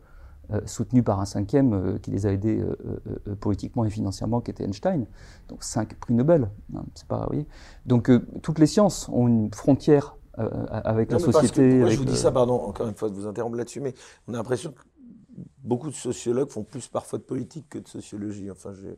Euh, 0.51 0.59
soutenus 0.65 1.05
par 1.05 1.21
un 1.21 1.25
cinquième 1.25 1.73
euh, 1.73 1.97
qui 1.99 2.11
les 2.11 2.25
a 2.25 2.31
aidés 2.33 2.59
euh, 2.59 3.35
politiquement 3.39 3.85
et 3.85 3.89
financièrement, 3.89 4.41
qui 4.41 4.51
était 4.51 4.65
Einstein. 4.65 5.05
Donc 5.47 5.63
cinq 5.63 5.97
prix 5.97 6.13
Nobel. 6.13 6.49
Hein, 6.75 6.83
c'est 6.95 7.07
pas. 7.07 7.29
Donc 7.85 8.11
toutes 8.41 8.59
les 8.59 8.67
sciences 8.67 9.07
ont 9.07 9.27
une 9.27 9.53
frontière 9.53 10.17
avec 10.35 11.11
la 11.11 11.19
société. 11.19 11.79
Moi, 11.79 11.91
je 11.91 11.97
vous 11.97 12.05
dis 12.05 12.17
ça, 12.17 12.31
pardon, 12.31 12.55
encore 12.55 12.87
une 12.89 12.95
fois 12.95 13.09
de 13.09 13.13
vous 13.13 13.25
interrompre 13.25 13.55
là-dessus, 13.55 13.79
mais 13.79 13.93
on 14.27 14.33
a 14.33 14.37
l'impression 14.37 14.71
que 14.71 14.81
beaucoup 15.63 15.89
de 15.89 15.95
sociologues 15.95 16.49
font 16.49 16.63
plus 16.63 16.87
parfois 16.89 17.19
de 17.19 17.23
politique 17.23 17.69
que 17.69 17.79
de 17.79 17.87
sociologie. 17.87 18.51
Enfin, 18.51 18.73
j'ai 18.73 18.97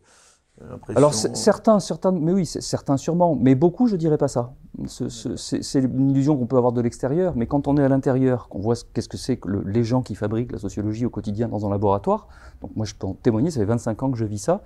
alors 0.95 1.13
certains, 1.13 1.79
certains, 1.79 2.11
mais 2.11 2.31
oui, 2.31 2.45
certains 2.45 2.95
sûrement, 2.95 3.35
mais 3.35 3.55
beaucoup, 3.55 3.87
je 3.87 3.97
dirais 3.97 4.17
pas 4.17 4.29
ça. 4.29 4.53
C'est 4.87 5.79
une 5.79 6.11
illusion 6.11 6.37
qu'on 6.37 6.45
peut 6.45 6.57
avoir 6.57 6.71
de 6.71 6.81
l'extérieur, 6.81 7.33
mais 7.35 7.45
quand 7.45 7.67
on 7.67 7.75
est 7.77 7.83
à 7.83 7.89
l'intérieur, 7.89 8.47
qu'on 8.47 8.59
voit 8.59 8.75
qu'est-ce 8.93 9.09
que 9.09 9.17
c'est 9.17 9.37
que 9.37 9.49
les 9.49 9.83
gens 9.83 10.01
qui 10.01 10.15
fabriquent 10.15 10.53
la 10.53 10.57
sociologie 10.57 11.05
au 11.05 11.09
quotidien 11.09 11.49
dans 11.49 11.65
un 11.65 11.69
laboratoire. 11.69 12.29
Donc 12.61 12.71
moi, 12.75 12.85
je 12.85 12.95
peux 12.95 13.05
en 13.05 13.13
témoigner. 13.13 13.51
Ça 13.51 13.59
fait 13.59 13.65
25 13.65 14.03
ans 14.03 14.11
que 14.11 14.17
je 14.17 14.25
vis 14.25 14.39
ça. 14.39 14.61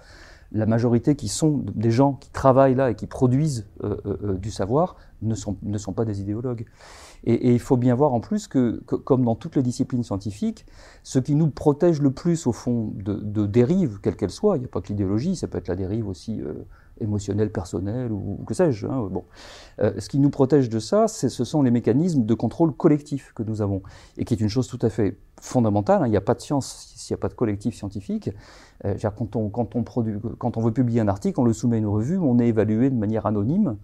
La 0.52 0.68
majorité 0.68 1.16
qui 1.16 1.28
sont 1.28 1.64
des 1.76 1.92
gens 1.92 2.14
qui 2.14 2.30
travaillent 2.30 2.76
là 2.76 2.92
et 2.92 2.96
qui 2.96 3.08
produisent 3.08 3.68
euh, 3.84 3.98
euh, 4.06 4.18
euh, 4.24 4.34
du 4.34 4.52
savoir 4.52 4.96
ne 5.22 5.36
sont, 5.36 5.58
ne 5.64 5.78
sont 5.78 5.94
pas 5.94 6.06
des 6.06 6.22
idéologues. 6.22 6.66
Et, 7.24 7.54
il 7.54 7.60
faut 7.60 7.78
bien 7.78 7.96
voir 7.96 8.14
en 8.14 8.20
plus 8.20 8.48
que, 8.48 8.82
comme 8.86 9.24
dans 9.24 9.36
toutes 9.36 9.56
les 9.56 9.64
disciplines 9.64 10.04
scientifiques, 10.04 10.66
ce 11.04 11.20
qui 11.20 11.36
nous 11.36 11.50
protège 11.50 12.02
le 12.02 12.12
plus 12.12 12.48
au 12.48 12.52
fond 12.52 12.94
de, 12.96 13.46
dérives, 13.46 14.00
quelles 14.02 14.16
qu'elles 14.16 14.30
soient, 14.30 14.58
il 14.58 14.62
n'y 14.62 14.66
a 14.66 14.70
pas 14.70 14.82
que 14.82 14.88
l'idéologie, 14.88 15.36
ça 15.36 15.48
peut 15.48 15.58
être 15.58 15.68
la 15.68 15.76
dérive 15.76 16.08
aussi 16.08 16.42
euh, 16.42 16.54
émotionnelle, 17.00 17.52
personnelle 17.52 18.12
ou, 18.12 18.44
que 18.46 18.54
sais-je. 18.54 18.88
Hein, 18.88 19.08
bon. 19.12 19.24
Euh, 19.80 19.94
ce 19.98 20.10
qui 20.10 20.20
nous 20.20 20.30
protège 20.30 20.70
de 20.70 20.80
ça, 20.80 21.08
ce 21.08 21.30
sont 21.30 21.62
les 21.62 21.72
mécanismes 21.72 22.26
de 22.26 22.34
contrôle 22.34 22.74
collectif 22.74 23.34
que 23.34 23.44
nous 23.44 23.62
avons, 23.62 23.82
et 24.18 24.26
qui 24.26 24.34
est 24.34 24.40
une 24.40 24.50
chose 24.50 24.68
tout 24.68 24.80
à 24.82 24.90
fait 24.90 25.18
fondamentale. 25.42 26.04
Hein. 26.04 26.08
il 26.08 26.12
n'y 26.12 26.18
a 26.18 26.22
pas 26.22 26.36
de 26.36 26.42
science 26.42 26.94
s'il 26.96 27.14
n'y 27.14 27.20
a 27.20 27.22
pas 27.22 27.30
de 27.30 27.34
collectif 27.34 27.76
scientifique. 27.76 28.30
Euh, 28.86 28.96
quand, 29.16 29.36
on, 29.36 29.50
quand 29.50 30.58
on 30.58 30.62
veut 30.62 30.74
publier 30.74 31.02
un 31.02 31.08
article, 31.08 31.40
on 31.40 31.44
le 31.44 31.54
soumet 31.54 31.78
à 31.78 31.80
une 31.80 31.88
revue, 31.88 32.18
on 32.18 32.40
est 32.40 32.48
évalué 32.48 32.90
de 32.90 32.96
manière 32.96 33.26
anonyme 33.26 33.78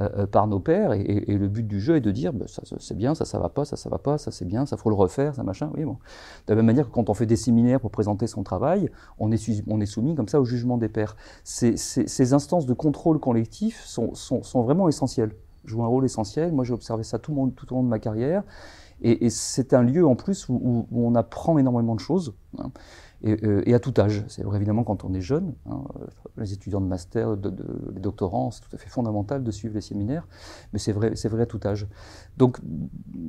euh, 0.00 0.26
par 0.26 0.46
nos 0.46 0.60
pères, 0.60 0.92
et, 0.92 1.24
le 1.26 1.48
but 1.48 1.66
du 1.66 1.80
jeu 1.80 1.96
est 1.96 2.00
de 2.00 2.10
dire, 2.10 2.32
bah, 2.32 2.46
ça 2.48 2.62
c'est 2.78 2.96
bien, 2.96 3.14
ça 3.14 3.24
ça 3.24 3.38
va 3.38 3.48
pas, 3.48 3.64
ça 3.64 3.76
ça 3.76 3.88
va 3.88 3.98
pas, 3.98 4.18
ça 4.18 4.30
c'est 4.30 4.44
bien, 4.44 4.64
ça 4.66 4.76
faut 4.76 4.88
le 4.88 4.96
refaire, 4.96 5.34
ça 5.34 5.42
machin. 5.42 5.70
Oui, 5.76 5.84
bon. 5.84 5.98
De 6.46 6.52
la 6.52 6.56
même 6.56 6.66
manière 6.66 6.88
que 6.88 6.92
quand 6.92 7.10
on 7.10 7.14
fait 7.14 7.26
des 7.26 7.36
séminaires 7.36 7.80
pour 7.80 7.90
présenter 7.90 8.26
son 8.26 8.42
travail, 8.42 8.90
on 9.18 9.30
est, 9.32 9.62
on 9.66 9.80
est 9.80 9.86
soumis 9.86 10.14
comme 10.14 10.28
ça 10.28 10.40
au 10.40 10.44
jugement 10.44 10.78
des 10.78 10.88
pairs. 10.88 11.16
Ces, 11.44 11.76
ces, 11.76 12.32
instances 12.32 12.66
de 12.66 12.74
contrôle 12.74 13.18
collectif 13.18 13.82
sont, 13.84 14.14
sont, 14.14 14.42
sont 14.42 14.62
vraiment 14.62 14.88
essentielles, 14.88 15.32
jouent 15.64 15.84
un 15.84 15.88
rôle 15.88 16.04
essentiel. 16.04 16.52
Moi 16.52 16.64
j'ai 16.64 16.72
observé 16.72 17.02
ça 17.02 17.18
tout, 17.18 17.32
monde, 17.32 17.54
tout 17.54 17.72
au 17.72 17.76
long 17.76 17.82
de 17.82 17.88
ma 17.88 17.98
carrière, 17.98 18.42
et, 19.02 19.30
c'est 19.30 19.72
un 19.72 19.82
lieu 19.82 20.06
en 20.06 20.14
plus 20.14 20.48
où, 20.48 20.86
où, 20.90 21.06
on 21.06 21.14
apprend 21.14 21.56
énormément 21.58 21.94
de 21.94 22.00
choses. 22.00 22.34
Hein 22.58 22.70
et, 23.22 23.44
euh, 23.44 23.62
et, 23.66 23.74
à 23.74 23.80
tout 23.80 23.94
âge. 23.98 24.24
C'est 24.28 24.42
vrai 24.42 24.56
évidemment 24.56 24.84
quand 24.84 25.04
on 25.04 25.12
est 25.14 25.20
jeune, 25.20 25.54
hein, 25.68 25.82
les 26.36 26.52
étudiants 26.52 26.80
de 26.80 26.86
master, 26.86 27.36
de, 27.36 27.50
de, 27.50 27.64
les 27.94 28.00
doctorants, 28.00 28.50
c'est 28.50 28.62
tout 28.62 28.74
à 28.74 28.78
fait 28.78 28.88
fondamental 28.88 29.42
de 29.44 29.50
suivre 29.50 29.74
les 29.74 29.80
séminaires, 29.80 30.26
mais 30.72 30.78
c'est 30.78 30.92
vrai, 30.92 31.12
c'est 31.14 31.28
vrai 31.28 31.42
à 31.42 31.46
tout 31.46 31.60
âge. 31.64 31.86
Donc 32.36 32.58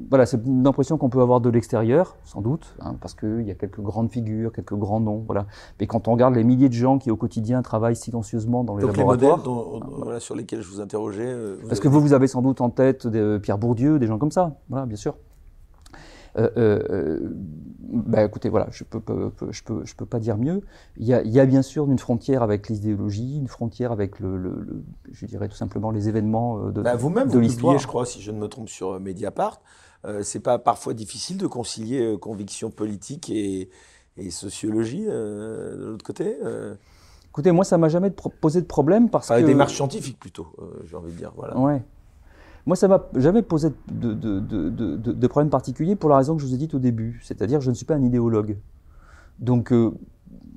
voilà, 0.09 0.25
c'est 0.25 0.45
une 0.45 0.65
impression 0.65 0.97
qu'on 0.97 1.09
peut 1.09 1.21
avoir 1.21 1.41
de 1.41 1.49
l'extérieur, 1.49 2.15
sans 2.23 2.41
doute, 2.41 2.75
hein, 2.79 2.95
parce 3.01 3.13
qu'il 3.13 3.41
y 3.41 3.51
a 3.51 3.55
quelques 3.55 3.81
grandes 3.81 4.11
figures, 4.11 4.51
quelques 4.51 4.75
grands 4.75 4.99
noms, 4.99 5.23
voilà. 5.25 5.47
Mais 5.79 5.87
quand 5.87 6.07
on 6.07 6.13
regarde 6.13 6.35
les 6.35 6.43
milliers 6.43 6.69
de 6.69 6.73
gens 6.73 6.97
qui 6.97 7.11
au 7.11 7.17
quotidien 7.17 7.61
travaillent 7.61 7.95
silencieusement 7.95 8.63
dans 8.63 8.75
les 8.77 8.83
Donc 8.83 8.95
laboratoires, 8.95 9.37
les 9.37 9.43
modèles 9.43 9.89
dont, 9.89 10.03
voilà, 10.03 10.19
sur 10.19 10.35
lesquels 10.35 10.61
je 10.61 10.69
vous 10.69 10.81
interrogeais, 10.81 11.27
euh, 11.27 11.57
parce 11.67 11.79
que 11.79 11.87
vous 11.87 11.99
vous 11.99 12.13
avez 12.13 12.27
sans 12.27 12.41
doute 12.41 12.61
en 12.61 12.69
tête 12.69 13.07
des, 13.07 13.39
Pierre 13.39 13.57
Bourdieu, 13.57 13.99
des 13.99 14.07
gens 14.07 14.17
comme 14.17 14.31
ça, 14.31 14.57
voilà, 14.69 14.85
bien 14.85 14.97
sûr. 14.97 15.15
Euh, 16.37 16.49
euh, 16.57 17.19
bah, 17.81 18.23
écoutez, 18.23 18.49
voilà, 18.49 18.67
je 18.71 18.83
peux, 18.83 18.99
peux, 18.99 19.31
je 19.49 19.63
peux, 19.63 19.85
je 19.85 19.95
peux 19.95 20.05
pas 20.05 20.19
dire 20.19 20.37
mieux. 20.37 20.61
Il 20.97 21.05
y 21.05 21.13
a, 21.13 21.21
il 21.23 21.31
y 21.31 21.39
a 21.39 21.45
bien 21.45 21.61
sûr 21.61 21.89
une 21.89 21.99
frontière 21.99 22.41
avec 22.43 22.69
l'idéologie, 22.69 23.37
une 23.37 23.47
frontière 23.47 23.91
avec 23.91 24.19
le, 24.19 24.37
le, 24.37 24.83
je 25.11 25.25
dirais 25.25 25.49
tout 25.49 25.55
simplement 25.55 25.91
les 25.91 26.07
événements 26.07 26.59
euh, 26.59 26.71
de, 26.71 26.81
bah, 26.81 26.95
vous-même, 26.95 27.27
de 27.27 27.33
vous 27.33 27.39
l'histoire. 27.39 27.77
je 27.77 27.87
crois, 27.87 28.05
si 28.05 28.21
je 28.21 28.31
ne 28.31 28.39
me 28.39 28.47
trompe, 28.47 28.69
sur 28.69 28.99
Mediapart. 28.99 29.61
Euh, 30.03 30.23
c'est 30.23 30.39
pas 30.39 30.57
parfois 30.57 30.93
difficile 30.93 31.37
de 31.37 31.45
concilier 31.45 32.17
conviction 32.19 32.71
politique 32.71 33.29
et, 33.29 33.69
et 34.17 34.31
sociologie 34.31 35.05
de 35.05 35.85
l'autre 35.89 36.05
côté 36.05 36.37
Écoutez, 37.29 37.51
moi, 37.51 37.63
ça 37.63 37.77
m'a 37.77 37.87
jamais 37.87 38.09
posé 38.09 38.61
de 38.61 38.65
problème 38.65 39.09
parce 39.09 39.31
enfin, 39.31 39.41
que. 39.41 39.45
Démarche 39.45 39.75
scientifique 39.75 40.19
plutôt, 40.19 40.47
j'ai 40.85 40.97
envie 40.97 41.13
de 41.13 41.17
dire. 41.17 41.31
Voilà. 41.35 41.57
Ouais. 41.57 41.81
Moi, 42.65 42.75
ça 42.75 42.87
m'a 42.87 43.07
jamais 43.15 43.41
posé 43.41 43.69
de, 43.91 44.13
de, 44.13 44.39
de, 44.39 44.69
de, 44.69 45.27
problème 45.27 45.49
particulier 45.49 45.95
pour 45.95 46.09
la 46.09 46.17
raison 46.17 46.35
que 46.35 46.41
je 46.41 46.47
vous 46.47 46.53
ai 46.53 46.57
dite 46.57 46.73
au 46.73 46.79
début, 46.79 47.19
c'est-à-dire 47.23 47.59
que 47.59 47.65
je 47.65 47.69
ne 47.69 47.75
suis 47.75 47.85
pas 47.85 47.95
un 47.95 48.03
idéologue. 48.03 48.57
Donc, 49.39 49.71
euh, 49.71 49.91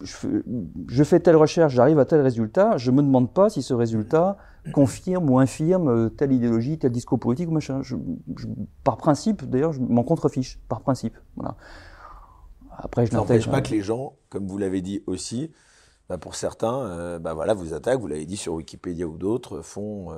je, 0.03 0.43
je, 0.87 1.05
fais 1.05 1.21
telle 1.21 1.37
recherche, 1.37 1.73
j'arrive 1.73 1.99
à 1.99 2.05
tel 2.05 2.21
résultat, 2.21 2.77
je 2.77 2.91
me 2.91 3.03
demande 3.03 3.33
pas 3.33 3.49
si 3.49 3.63
ce 3.63 3.73
résultat 3.73 4.37
confirme 4.73 5.31
ou 5.31 5.39
infirme 5.39 5.89
euh, 5.89 6.09
telle 6.09 6.33
idéologie, 6.33 6.79
tel 6.79 6.91
discours 6.91 7.19
politique 7.19 7.49
ou 7.49 7.53
machin. 7.53 7.81
Je, 7.83 7.97
par 8.83 8.97
principe, 8.99 9.45
d'ailleurs, 9.45 9.73
je 9.73 9.81
m'en 9.81 10.03
contrefiche, 10.03 10.59
par 10.69 10.81
principe. 10.81 11.17
Voilà. 11.37 11.57
Après, 12.77 13.07
je 13.07 13.13
n'empêche 13.13 13.49
pas 13.49 13.63
que 13.63 13.71
les 13.71 13.81
gens, 13.81 14.15
comme 14.29 14.47
vous 14.47 14.59
l'avez 14.59 14.83
dit 14.83 15.03
aussi, 15.07 15.53
bah 16.09 16.19
pour 16.19 16.35
certains, 16.35 16.81
euh, 16.81 17.19
bah 17.19 17.33
voilà, 17.33 17.55
vous 17.55 17.73
attaquent, 17.73 18.01
vous 18.01 18.09
l'avez 18.09 18.27
dit 18.27 18.37
sur 18.37 18.55
Wikipédia 18.55 19.07
ou 19.07 19.17
d'autres, 19.17 19.63
font 19.63 20.11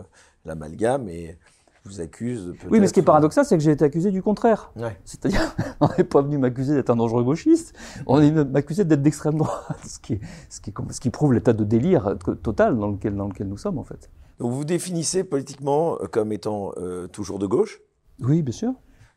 l'amalgame 0.44 1.09
et 1.09 1.38
vous 1.87 2.01
accuse. 2.01 2.55
Oui, 2.70 2.81
mais 2.81 2.87
ce 2.87 2.92
qui 2.92 3.01
est 3.01 3.05
paradoxal, 3.05 3.44
c'est 3.44 3.57
que 3.57 3.62
j'ai 3.62 3.72
été 3.72 3.85
accusé 3.85 4.11
du 4.11 4.22
contraire. 4.22 4.72
C'est-à-dire, 5.05 5.55
on 5.81 5.88
n'est 5.96 6.05
pas 6.05 6.22
venu 6.22 6.38
m'accuser 6.38 6.75
d'être 6.75 6.90
un 6.90 6.96
dangereux 6.96 7.25
gauchiste, 7.25 7.75
on 8.07 8.20
est 8.20 8.31
m'accusé 8.31 8.85
d'être 8.85 9.03
d'extrême 9.03 9.37
droite, 9.37 9.79
ce 9.87 9.99
qui, 9.99 10.20
ce, 10.49 10.61
qui, 10.61 10.72
ce 10.90 11.01
qui 11.01 11.11
prouve 11.11 11.33
l'état 11.33 11.53
de 11.53 11.64
délire 11.64 12.16
total 12.42 12.79
dans 12.79 12.88
lequel, 12.88 13.14
dans 13.14 13.29
lequel 13.29 13.49
nous 13.49 13.59
sommes, 13.59 13.79
en 13.79 13.85
fait. 13.85 14.11
Donc 14.38 14.51
vous 14.51 14.59
vous 14.59 14.64
définissez 14.64 15.25
politiquement 15.25 15.96
euh, 16.01 16.07
comme 16.07 16.33
étant 16.33 16.72
euh, 16.77 17.07
toujours 17.07 17.38
de 17.38 17.46
gauche? 17.46 17.81
Oui, 18.20 18.42
bien 18.42 18.53
sûr. 18.53 18.72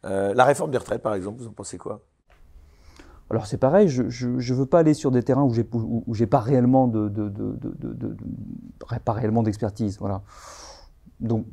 Euh, 0.06 0.34
la 0.34 0.46
réforme 0.46 0.72
des 0.72 0.78
retraites, 0.78 1.02
par 1.02 1.14
exemple, 1.14 1.42
vous 1.42 1.48
en 1.48 1.52
pensez 1.52 1.78
quoi? 1.78 2.02
Alors 3.32 3.46
c'est 3.46 3.58
pareil, 3.58 3.88
je 3.90 4.28
ne 4.28 4.54
veux 4.56 4.66
pas 4.66 4.80
aller 4.80 4.96
sur 4.96 5.12
des 5.12 5.22
terrains 5.22 5.44
où 5.44 5.54
j'ai 5.54 5.68
où, 5.72 6.16
j'ai 6.16 6.26
pas 6.26 6.40
réellement 6.40 6.88
de, 6.88 7.10
de, 7.10 7.30
de, 7.30 7.54
de 7.60 8.18
pas 9.06 9.14
réellement 9.14 9.44
d'expertise, 9.44 10.00
voilà. 10.00 10.24
Donc 11.20 11.46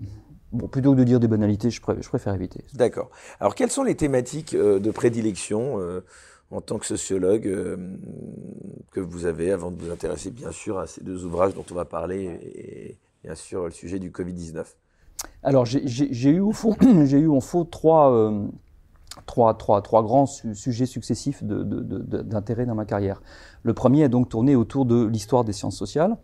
Bon, 0.57 0.69
plutôt 0.69 0.93
que 0.93 0.99
de 0.99 1.05
dire 1.05 1.21
des 1.21 1.29
banalités, 1.29 1.69
je, 1.71 1.81
préfère 1.81 2.33
éviter. 2.33 2.65
D'accord. 2.73 3.11
Alors, 3.41 3.55
quelles 3.55 3.71
sont 3.71 3.83
les 3.83 3.95
thématiques 3.95 4.55
euh, 4.55 4.79
de 4.79 4.91
prédilection 4.91 5.79
euh, 5.81 6.01
en 6.51 6.63
tant 6.63 6.79
que 6.79 6.87
sociologue 6.87 7.47
euh, 7.47 7.77
que 8.91 9.01
vous 9.01 9.27
avez 9.27 9.53
avant 9.53 9.71
de 9.71 9.77
vous 9.77 9.91
intéresser, 9.91 10.31
bien 10.31 10.53
sûr, 10.53 10.79
à 10.79 10.87
ces 10.87 11.05
deux 11.05 11.27
ouvrages 11.27 11.53
dont 11.53 11.65
on 11.71 11.75
va 11.75 11.85
parler 11.85 12.41
et, 12.43 12.97
bien 13.23 13.35
sûr 13.35 13.65
le 13.65 13.71
sujet 13.71 13.99
du 13.99 14.11
Covid-19 14.11 14.65
Alors, 15.43 15.67
j'ai 15.67 16.31
eu 16.31 16.41
au 16.41 16.53
fond, 16.53 16.75
eu 16.83 17.29
en 17.29 17.41
faux 17.41 17.65
trois, 17.65 18.33
trois, 19.27 19.55
trois, 19.59 19.83
trois 19.83 20.03
grands 20.03 20.27
sujets 20.27 20.87
successifs 20.87 21.43
d'intérêt 21.45 22.65
dans 22.65 22.77
ma 22.77 22.87
carrière. 22.87 23.21
Le 23.63 23.75
premier 23.75 24.05
a 24.05 24.09
donc 24.09 24.31
tourné 24.31 24.57
autour 24.57 24.87
de 24.87 25.05
l'histoire 25.05 25.45
des 25.45 25.53
sciences 25.53 25.77
sociales 25.77 26.17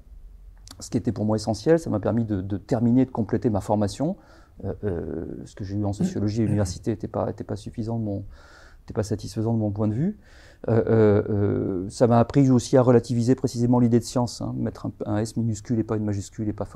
ce 0.82 0.90
qui 0.90 0.98
était 0.98 1.12
pour 1.12 1.24
moi 1.24 1.36
essentiel. 1.36 1.78
Ça 1.78 1.90
m'a 1.90 2.00
permis 2.00 2.24
de, 2.24 2.56
terminer, 2.58 3.04
de 3.04 3.10
compléter 3.10 3.50
ma 3.50 3.60
formation. 3.60 4.16
Euh, 4.64 4.72
euh, 4.84 5.24
ce 5.46 5.54
que 5.54 5.64
j'ai 5.64 5.76
eu 5.76 5.84
en 5.84 5.92
sociologie 5.92 6.42
à 6.42 6.44
l'université 6.44 6.90
n'était 6.90 7.08
pas, 7.08 7.32
satisfaisant 9.02 9.54
de 9.54 9.58
mon 9.58 9.70
point 9.70 9.88
de 9.88 9.94
vue. 9.94 10.18
Euh, 10.68 11.88
ça 11.88 12.06
m'a 12.06 12.20
appris 12.20 12.50
aussi 12.50 12.76
à 12.76 12.82
relativiser 12.82 13.34
précisément 13.34 13.80
l'idée 13.80 13.98
de 13.98 14.04
science, 14.04 14.42
hein, 14.42 14.54
mettre 14.56 14.88
un, 15.06 15.18
S 15.18 15.36
minuscule 15.36 15.78
et 15.78 15.84
pas 15.84 15.96
une 15.96 16.04
majuscule 16.04 16.48
et 16.48 16.52
pas. 16.52 16.68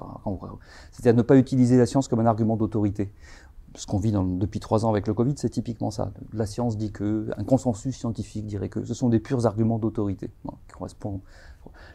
C'est-à-dire 0.91 1.17
ne 1.17 1.23
pas 1.23 1.37
utiliser 1.37 1.77
la 1.77 1.87
science 1.87 2.09
comme 2.09 2.21
un 2.21 2.27
argument 2.27 2.57
d'autorité 2.57 3.13
ce 3.77 3.87
qu'on 3.87 3.99
vit 3.99 4.13
depuis 4.13 4.61
trois 4.61 4.85
ans 4.85 4.91
avec 4.91 5.07
le 5.07 5.15
Covid, 5.15 5.35
c'est 5.37 5.51
typiquement 5.51 5.91
ça. 5.91 6.13
La 6.33 6.47
science 6.47 6.77
dit 6.77 6.93
que, 6.93 7.29
un 7.37 7.45
consensus 7.45 7.97
scientifique 7.97 8.47
dirait 8.47 8.69
que 8.69 8.85
ce 8.85 8.95
sont 8.95 9.09
des 9.09 9.21
purs 9.21 9.47
arguments 9.47 9.79
d'autorité 9.79 10.29
qui 10.29 10.75
correspondent 10.75 11.21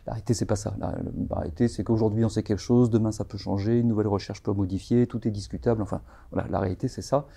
la 0.06 0.14
réalité, 0.14 0.34
c'est 0.34 0.46
pas 0.46 0.56
ça. 0.56 0.76
La, 0.80 0.94
réalité, 1.32 1.68
c'est 1.68 1.84
qu'aujourd'hui, 1.84 2.26
on 2.26 2.30
sait 2.30 2.44
quelque 2.44 2.60
chose, 2.60 2.90
demain, 2.90 3.12
ça 3.12 3.24
peut 3.24 3.38
changer, 3.38 3.80
une 3.80 3.88
nouvelle 3.88 4.08
recherche 4.08 4.42
peut 4.44 4.52
modifier, 4.52 5.08
tout 5.08 5.28
est 5.28 5.32
discutable. 5.32 5.82
Enfin, 5.82 6.02
voilà, 6.32 6.48
la 6.50 6.60
réalité, 6.60 6.88
c'est 6.88 7.02
ça. 7.02 7.28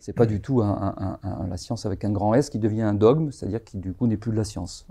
C'est 0.00 0.12
pas 0.12 0.26
du 0.26 0.40
tout 0.40 0.60
la 0.60 1.56
science 1.56 1.86
avec 1.86 2.04
un 2.04 2.10
grand 2.10 2.34
S 2.34 2.50
qui 2.50 2.58
devient 2.58 2.82
un 2.82 2.94
dogme, 2.94 3.30
c'est-à-dire 3.30 3.62
qui, 3.62 3.78
du 3.78 3.92
coup, 3.92 4.06
n'est 4.06 4.16
plus 4.16 4.32
de 4.32 4.36
la 4.36 4.44
science. 4.44 4.86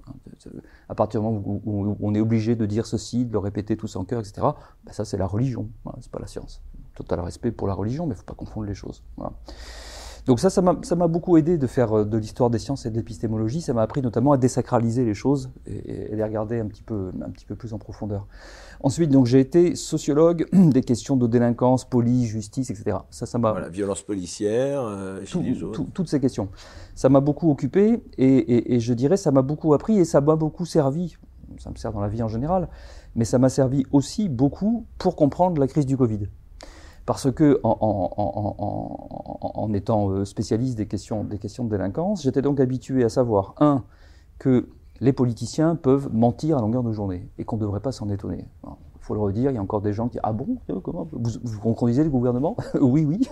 À 0.89 0.95
partir 0.95 1.21
du 1.21 1.27
moment 1.27 1.61
où, 1.65 1.97
on 1.99 2.15
est 2.15 2.21
obligé 2.21 2.55
de 2.55 2.65
dire 2.65 2.85
ceci, 2.85 3.25
de 3.25 3.31
le 3.31 3.39
répéter 3.39 3.77
tous 3.77 3.95
en 3.95 4.05
cœur, 4.05 4.19
etc., 4.19 4.47
ben 4.85 4.91
ça, 4.91 5.05
c'est 5.05 5.17
la 5.17 5.27
religion. 5.27 5.69
Voilà, 5.83 5.99
c'est 6.01 6.11
pas 6.11 6.19
la 6.19 6.27
science. 6.27 6.61
Total 6.95 7.19
respect 7.21 7.51
pour 7.51 7.67
la 7.67 7.73
religion, 7.73 8.05
mais 8.05 8.13
il 8.13 8.17
faut 8.17 8.23
pas 8.23 8.35
confondre 8.35 8.67
les 8.67 8.75
choses. 8.75 9.03
Voilà. 9.17 9.33
Donc 10.25 10.39
ça, 10.39 10.49
ça 10.49 10.61
m'a 10.61 11.07
beaucoup 11.07 11.35
aidé 11.35 11.57
de 11.57 11.67
faire 11.67 11.97
euh, 11.97 12.05
de 12.05 12.17
l'histoire 12.17 12.49
des 12.49 12.59
sciences 12.59 12.85
et 12.85 12.89
de 12.89 12.95
l'épistémologie. 12.95 13.59
Ça 13.61 13.73
m'a 13.73 13.81
appris 13.81 14.01
notamment 14.01 14.31
à 14.31 14.37
désacraliser 14.37 15.03
les 15.03 15.13
choses 15.13 15.49
et, 15.65 16.15
les 16.15 16.23
regarder 16.23 16.59
un 16.59 16.67
petit 16.67 16.83
peu, 16.83 17.11
un 17.21 17.29
petit 17.29 17.45
peu 17.45 17.55
plus 17.55 17.73
en 17.73 17.77
profondeur. 17.77 18.25
Ensuite, 18.81 19.09
donc 19.09 19.25
j'ai 19.25 19.41
été 19.41 19.75
sociologue 19.75 20.47
des 20.53 20.81
questions 20.81 21.17
de 21.17 21.27
délinquance, 21.27 21.83
police, 21.83 22.29
justice, 22.29 22.69
etc. 22.69 22.97
Ça, 23.09 23.25
ça 23.25 23.37
m'a 23.37 23.51
voilà, 23.51 23.69
violence 23.69 24.01
policière, 24.01 24.81
euh, 24.83 25.21
toutes 25.93 26.07
ces 26.07 26.21
questions. 26.21 26.47
Ça 26.95 27.09
m'a 27.09 27.19
beaucoup 27.19 27.51
occupé 27.51 28.01
et, 28.17 28.75
et, 28.75 28.79
je 28.79 28.93
dirais 28.93 29.17
ça 29.17 29.31
m'a 29.31 29.41
beaucoup 29.41 29.73
appris 29.73 29.97
et 29.97 30.05
ça 30.05 30.21
m'a 30.21 30.35
beaucoup 30.35 30.65
servi. 30.65 31.17
Ça 31.59 31.69
me 31.69 31.75
sert 31.75 31.91
dans 31.91 32.01
la 32.01 32.07
vie 32.07 32.23
en 32.23 32.27
général, 32.27 32.69
mais 33.15 33.25
ça 33.25 33.39
m'a 33.39 33.49
servi 33.49 33.85
aussi 33.91 34.29
beaucoup 34.29 34.85
pour 34.97 35.15
comprendre 35.15 35.59
la 35.59 35.67
crise 35.67 35.85
du 35.85 35.97
Covid. 35.97 36.29
Parce 37.05 37.31
que 37.31 37.59
en, 37.63 39.71
étant 39.73 40.09
euh, 40.09 40.25
spécialiste 40.25 40.77
des 40.77 40.87
questions, 40.87 41.23
des 41.23 41.37
questions 41.37 41.65
de 41.65 41.69
délinquance, 41.69 42.23
j'étais 42.23 42.41
donc 42.41 42.59
habitué 42.59 43.03
à 43.03 43.09
savoir, 43.09 43.55
un, 43.59 43.83
que 44.39 44.69
les 45.01 45.11
politiciens 45.11 45.75
peuvent 45.75 46.09
mentir 46.13 46.57
à 46.57 46.61
longueur 46.61 46.83
de 46.83 46.93
journée 46.93 47.29
et 47.37 47.43
qu'on 47.43 47.57
ne 47.57 47.61
devrait 47.61 47.81
pas 47.81 47.91
s'en 47.91 48.09
étonner. 48.09 48.45
Il 48.65 49.05
faut 49.05 49.15
le 49.15 49.19
redire, 49.19 49.51
il 49.51 49.55
y 49.55 49.57
a 49.57 49.61
encore 49.61 49.81
des 49.81 49.91
gens 49.91 50.07
qui 50.07 50.13
disent 50.13 50.21
Ah 50.23 50.31
bon 50.31 50.59
comment 50.81 51.09
Vous, 51.11 51.31
vous 51.43 51.73
conduisez 51.73 52.05
le 52.05 52.09
gouvernement? 52.09 52.55
Oui, 52.79 53.03
oui. 53.03 53.27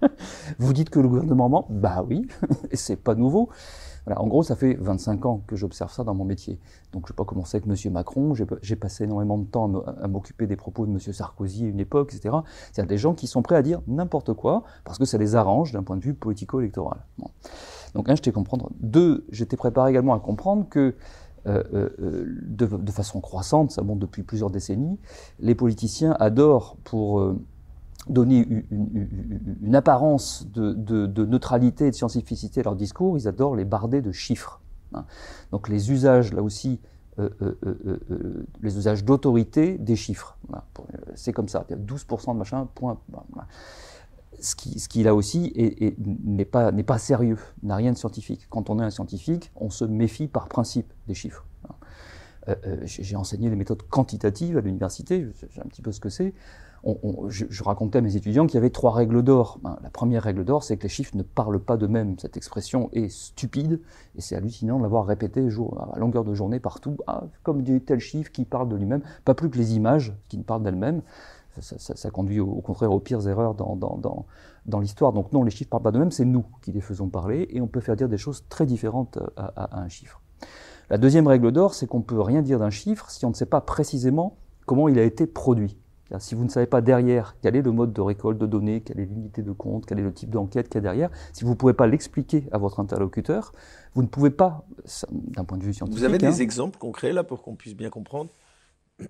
vous 0.58 0.72
dites 0.72 0.90
que 0.90 0.98
le 0.98 1.08
gouvernement 1.08 1.48
ment? 1.48 1.66
Bah 1.70 2.04
oui, 2.08 2.26
et 2.72 2.76
c'est 2.76 2.96
pas 2.96 3.14
nouveau 3.14 3.48
en 4.06 4.26
gros, 4.26 4.42
ça 4.42 4.54
fait 4.54 4.74
25 4.74 5.26
ans 5.26 5.42
que 5.46 5.56
j'observe 5.56 5.90
ça 5.90 6.04
dans 6.04 6.14
mon 6.14 6.24
métier. 6.24 6.58
Donc, 6.92 7.06
je 7.06 7.12
n'ai 7.12 7.16
pas 7.16 7.24
commencé 7.24 7.56
avec 7.56 7.68
M. 7.68 7.92
Macron, 7.92 8.34
j'ai 8.34 8.76
passé 8.76 9.04
énormément 9.04 9.38
de 9.38 9.44
temps 9.44 9.82
à 10.00 10.08
m'occuper 10.08 10.46
des 10.46 10.56
propos 10.56 10.86
de 10.86 10.92
M. 10.92 10.98
Sarkozy 10.98 11.64
à 11.64 11.68
une 11.68 11.80
époque, 11.80 12.12
etc. 12.14 12.36
C'est-à-dire 12.72 12.88
des 12.88 12.98
gens 12.98 13.14
qui 13.14 13.26
sont 13.26 13.42
prêts 13.42 13.56
à 13.56 13.62
dire 13.62 13.80
n'importe 13.86 14.34
quoi 14.34 14.64
parce 14.84 14.98
que 14.98 15.04
ça 15.04 15.16
les 15.16 15.36
arrange 15.36 15.72
d'un 15.72 15.82
point 15.82 15.96
de 15.96 16.02
vue 16.02 16.14
politico-électoral. 16.14 16.98
Donc, 17.94 18.08
un, 18.08 18.14
j'étais 18.14 18.32
comprendre. 18.32 18.70
Deux, 18.80 19.24
j'étais 19.30 19.56
préparé 19.56 19.90
également 19.90 20.14
à 20.14 20.20
comprendre 20.20 20.68
que 20.68 20.94
euh, 21.46 21.62
euh, 21.74 22.24
de, 22.26 22.90
façon 22.90 23.20
croissante, 23.20 23.70
ça 23.70 23.82
monte 23.82 23.98
depuis 23.98 24.22
plusieurs 24.22 24.50
décennies, 24.50 24.98
les 25.40 25.54
politiciens 25.54 26.16
adorent 26.18 26.76
pour 26.84 27.20
euh, 27.20 27.38
donner 28.08 28.46
une, 28.70 29.74
apparence 29.74 30.46
de, 30.52 31.24
neutralité 31.24 31.86
et 31.86 31.90
de 31.90 31.96
scientificité 31.96 32.60
à 32.60 32.64
leur 32.64 32.76
discours, 32.76 33.16
ils 33.18 33.28
adorent 33.28 33.56
les 33.56 33.64
barder 33.64 34.02
de 34.02 34.12
chiffres. 34.12 34.60
Hein. 34.94 35.04
Donc 35.52 35.68
les 35.68 35.90
usages, 35.90 36.32
là 36.32 36.42
aussi, 36.42 36.80
euh, 37.18 37.30
euh, 37.42 37.56
euh, 37.64 38.46
les 38.60 38.76
usages 38.76 39.04
d'autorité 39.04 39.78
des 39.78 39.96
chiffres. 39.96 40.36
C'est 41.14 41.32
comme 41.32 41.48
ça, 41.48 41.64
12% 41.70 42.32
de 42.32 42.38
machin, 42.38 42.68
point. 42.74 42.98
Ce 44.40 44.54
qui, 44.54 45.02
là 45.02 45.14
aussi 45.14 45.52
n'est 45.98 46.44
pas, 46.44 46.72
pas 46.72 46.98
sérieux, 46.98 47.38
n'a 47.62 47.76
rien 47.76 47.92
de 47.92 47.96
scientifique. 47.96 48.46
Quand 48.50 48.68
on 48.68 48.80
est 48.80 48.84
un 48.84 48.90
scientifique, 48.90 49.52
on 49.56 49.70
se 49.70 49.84
méfie 49.84 50.26
par 50.26 50.48
principe 50.48 50.92
des 51.06 51.14
chiffres. 51.14 51.46
Hein. 51.68 52.54
J'ai 52.84 53.16
enseigné 53.16 53.48
les 53.48 53.56
méthodes 53.56 53.82
quantitatives 53.88 54.58
à 54.58 54.60
l'université, 54.60 55.24
je 55.24 55.32
sais 55.32 55.60
un 55.60 55.68
petit 55.68 55.82
peu 55.82 55.92
ce 55.92 56.00
que 56.00 56.10
c'est 56.10 56.34
je, 57.28 57.62
racontais 57.62 57.98
à 57.98 58.00
mes 58.00 58.16
étudiants 58.16 58.46
qu'il 58.46 58.56
y 58.56 58.58
avait 58.58 58.70
trois 58.70 58.92
règles 58.92 59.22
d'or. 59.22 59.58
Ben, 59.62 59.78
la 59.82 59.90
première 59.90 60.22
règle 60.22 60.44
d'or, 60.44 60.62
c'est 60.62 60.76
que 60.76 60.82
les 60.82 60.88
chiffres 60.88 61.16
ne 61.16 61.22
parlent 61.22 61.60
pas 61.60 61.76
d'eux-mêmes. 61.76 62.18
Cette 62.18 62.36
expression 62.36 62.90
est 62.92 63.08
stupide 63.08 63.80
et 64.16 64.20
c'est 64.20 64.36
hallucinant 64.36 64.78
de 64.78 64.82
l'avoir 64.82 65.06
répétée 65.06 65.46
à 65.94 65.98
longueur 65.98 66.24
de 66.24 66.34
journée 66.34 66.60
partout, 66.60 66.98
ah, 67.06 67.24
comme 67.42 67.62
des 67.62 67.80
tel 67.80 68.00
chiffre 68.00 68.30
qui 68.30 68.44
parle 68.44 68.68
de 68.68 68.76
lui-même, 68.76 69.02
pas 69.24 69.34
plus 69.34 69.48
que 69.50 69.56
les 69.56 69.76
images 69.76 70.14
qui 70.28 70.36
ne 70.36 70.42
parlent 70.42 70.62
d'elles-mêmes. 70.62 71.02
Ça, 71.60 72.10
conduit 72.10 72.40
au, 72.40 72.60
contraire 72.62 72.90
aux 72.90 72.98
pires 72.98 73.28
erreurs 73.28 73.54
dans, 73.54 74.80
l'histoire. 74.80 75.12
Donc 75.12 75.32
non, 75.32 75.44
les 75.44 75.52
chiffres 75.52 75.68
ne 75.68 75.70
parlent 75.70 75.84
pas 75.84 75.92
d'eux-mêmes, 75.92 76.10
c'est 76.10 76.24
nous 76.24 76.44
qui 76.62 76.72
les 76.72 76.80
faisons 76.80 77.08
parler 77.08 77.46
et 77.50 77.60
on 77.60 77.68
peut 77.68 77.80
faire 77.80 77.94
dire 77.94 78.08
des 78.08 78.18
choses 78.18 78.44
très 78.48 78.66
différentes 78.66 79.18
à, 79.36 79.78
à 79.78 79.80
un 79.80 79.88
chiffre. 79.88 80.20
La 80.90 80.98
deuxième 80.98 81.28
règle 81.28 81.52
d'or, 81.52 81.74
c'est 81.74 81.86
qu'on 81.86 81.98
ne 81.98 82.02
peut 82.04 82.20
rien 82.20 82.42
dire 82.42 82.58
d'un 82.58 82.70
chiffre 82.70 83.08
si 83.08 83.24
on 83.24 83.30
ne 83.30 83.34
sait 83.34 83.46
pas 83.46 83.60
précisément 83.60 84.36
comment 84.66 84.88
il 84.88 84.98
a 84.98 85.04
été 85.04 85.26
produit. 85.26 85.78
Si 86.20 86.34
vous 86.34 86.44
ne 86.44 86.48
savez 86.48 86.66
pas 86.66 86.80
derrière 86.80 87.36
quel 87.42 87.56
est 87.56 87.62
le 87.62 87.72
mode 87.72 87.92
de 87.92 88.00
récolte 88.00 88.38
de 88.38 88.46
données, 88.46 88.80
quelle 88.80 89.00
est 89.00 89.06
l'unité 89.06 89.42
de 89.42 89.52
compte, 89.52 89.86
quel 89.86 89.98
est 89.98 90.02
le 90.02 90.12
type 90.12 90.30
d'enquête 90.30 90.68
qu'il 90.68 90.76
y 90.76 90.78
a 90.78 90.82
derrière, 90.82 91.10
si 91.32 91.44
vous 91.44 91.50
ne 91.50 91.56
pouvez 91.56 91.72
pas 91.72 91.86
l'expliquer 91.86 92.46
à 92.52 92.58
votre 92.58 92.80
interlocuteur, 92.80 93.52
vous 93.94 94.02
ne 94.02 94.08
pouvez 94.08 94.30
pas, 94.30 94.64
d'un 95.10 95.44
point 95.44 95.58
de 95.58 95.64
vue 95.64 95.74
scientifique. 95.74 95.98
Vous 95.98 96.04
avez 96.04 96.18
des 96.18 96.26
hein. 96.26 96.32
exemples 96.32 96.78
concrets 96.78 97.12
là 97.12 97.24
pour 97.24 97.42
qu'on 97.42 97.54
puisse 97.54 97.74
bien 97.74 97.90
comprendre? 97.90 98.30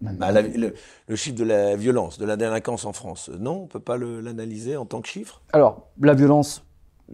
Bah, 0.00 0.32
le, 0.32 0.72
chiffre 1.16 1.36
de 1.36 1.44
la 1.44 1.76
violence, 1.76 2.18
de 2.18 2.24
la 2.24 2.38
délinquance 2.38 2.86
en 2.86 2.94
France, 2.94 3.30
non, 3.38 3.58
on 3.58 3.62
ne 3.64 3.68
peut 3.68 3.78
pas 3.78 3.98
l'analyser 3.98 4.74
en 4.78 4.86
tant 4.86 5.02
que 5.02 5.08
chiffre? 5.08 5.42
Alors, 5.52 5.90
la 6.00 6.14
violence, 6.14 6.64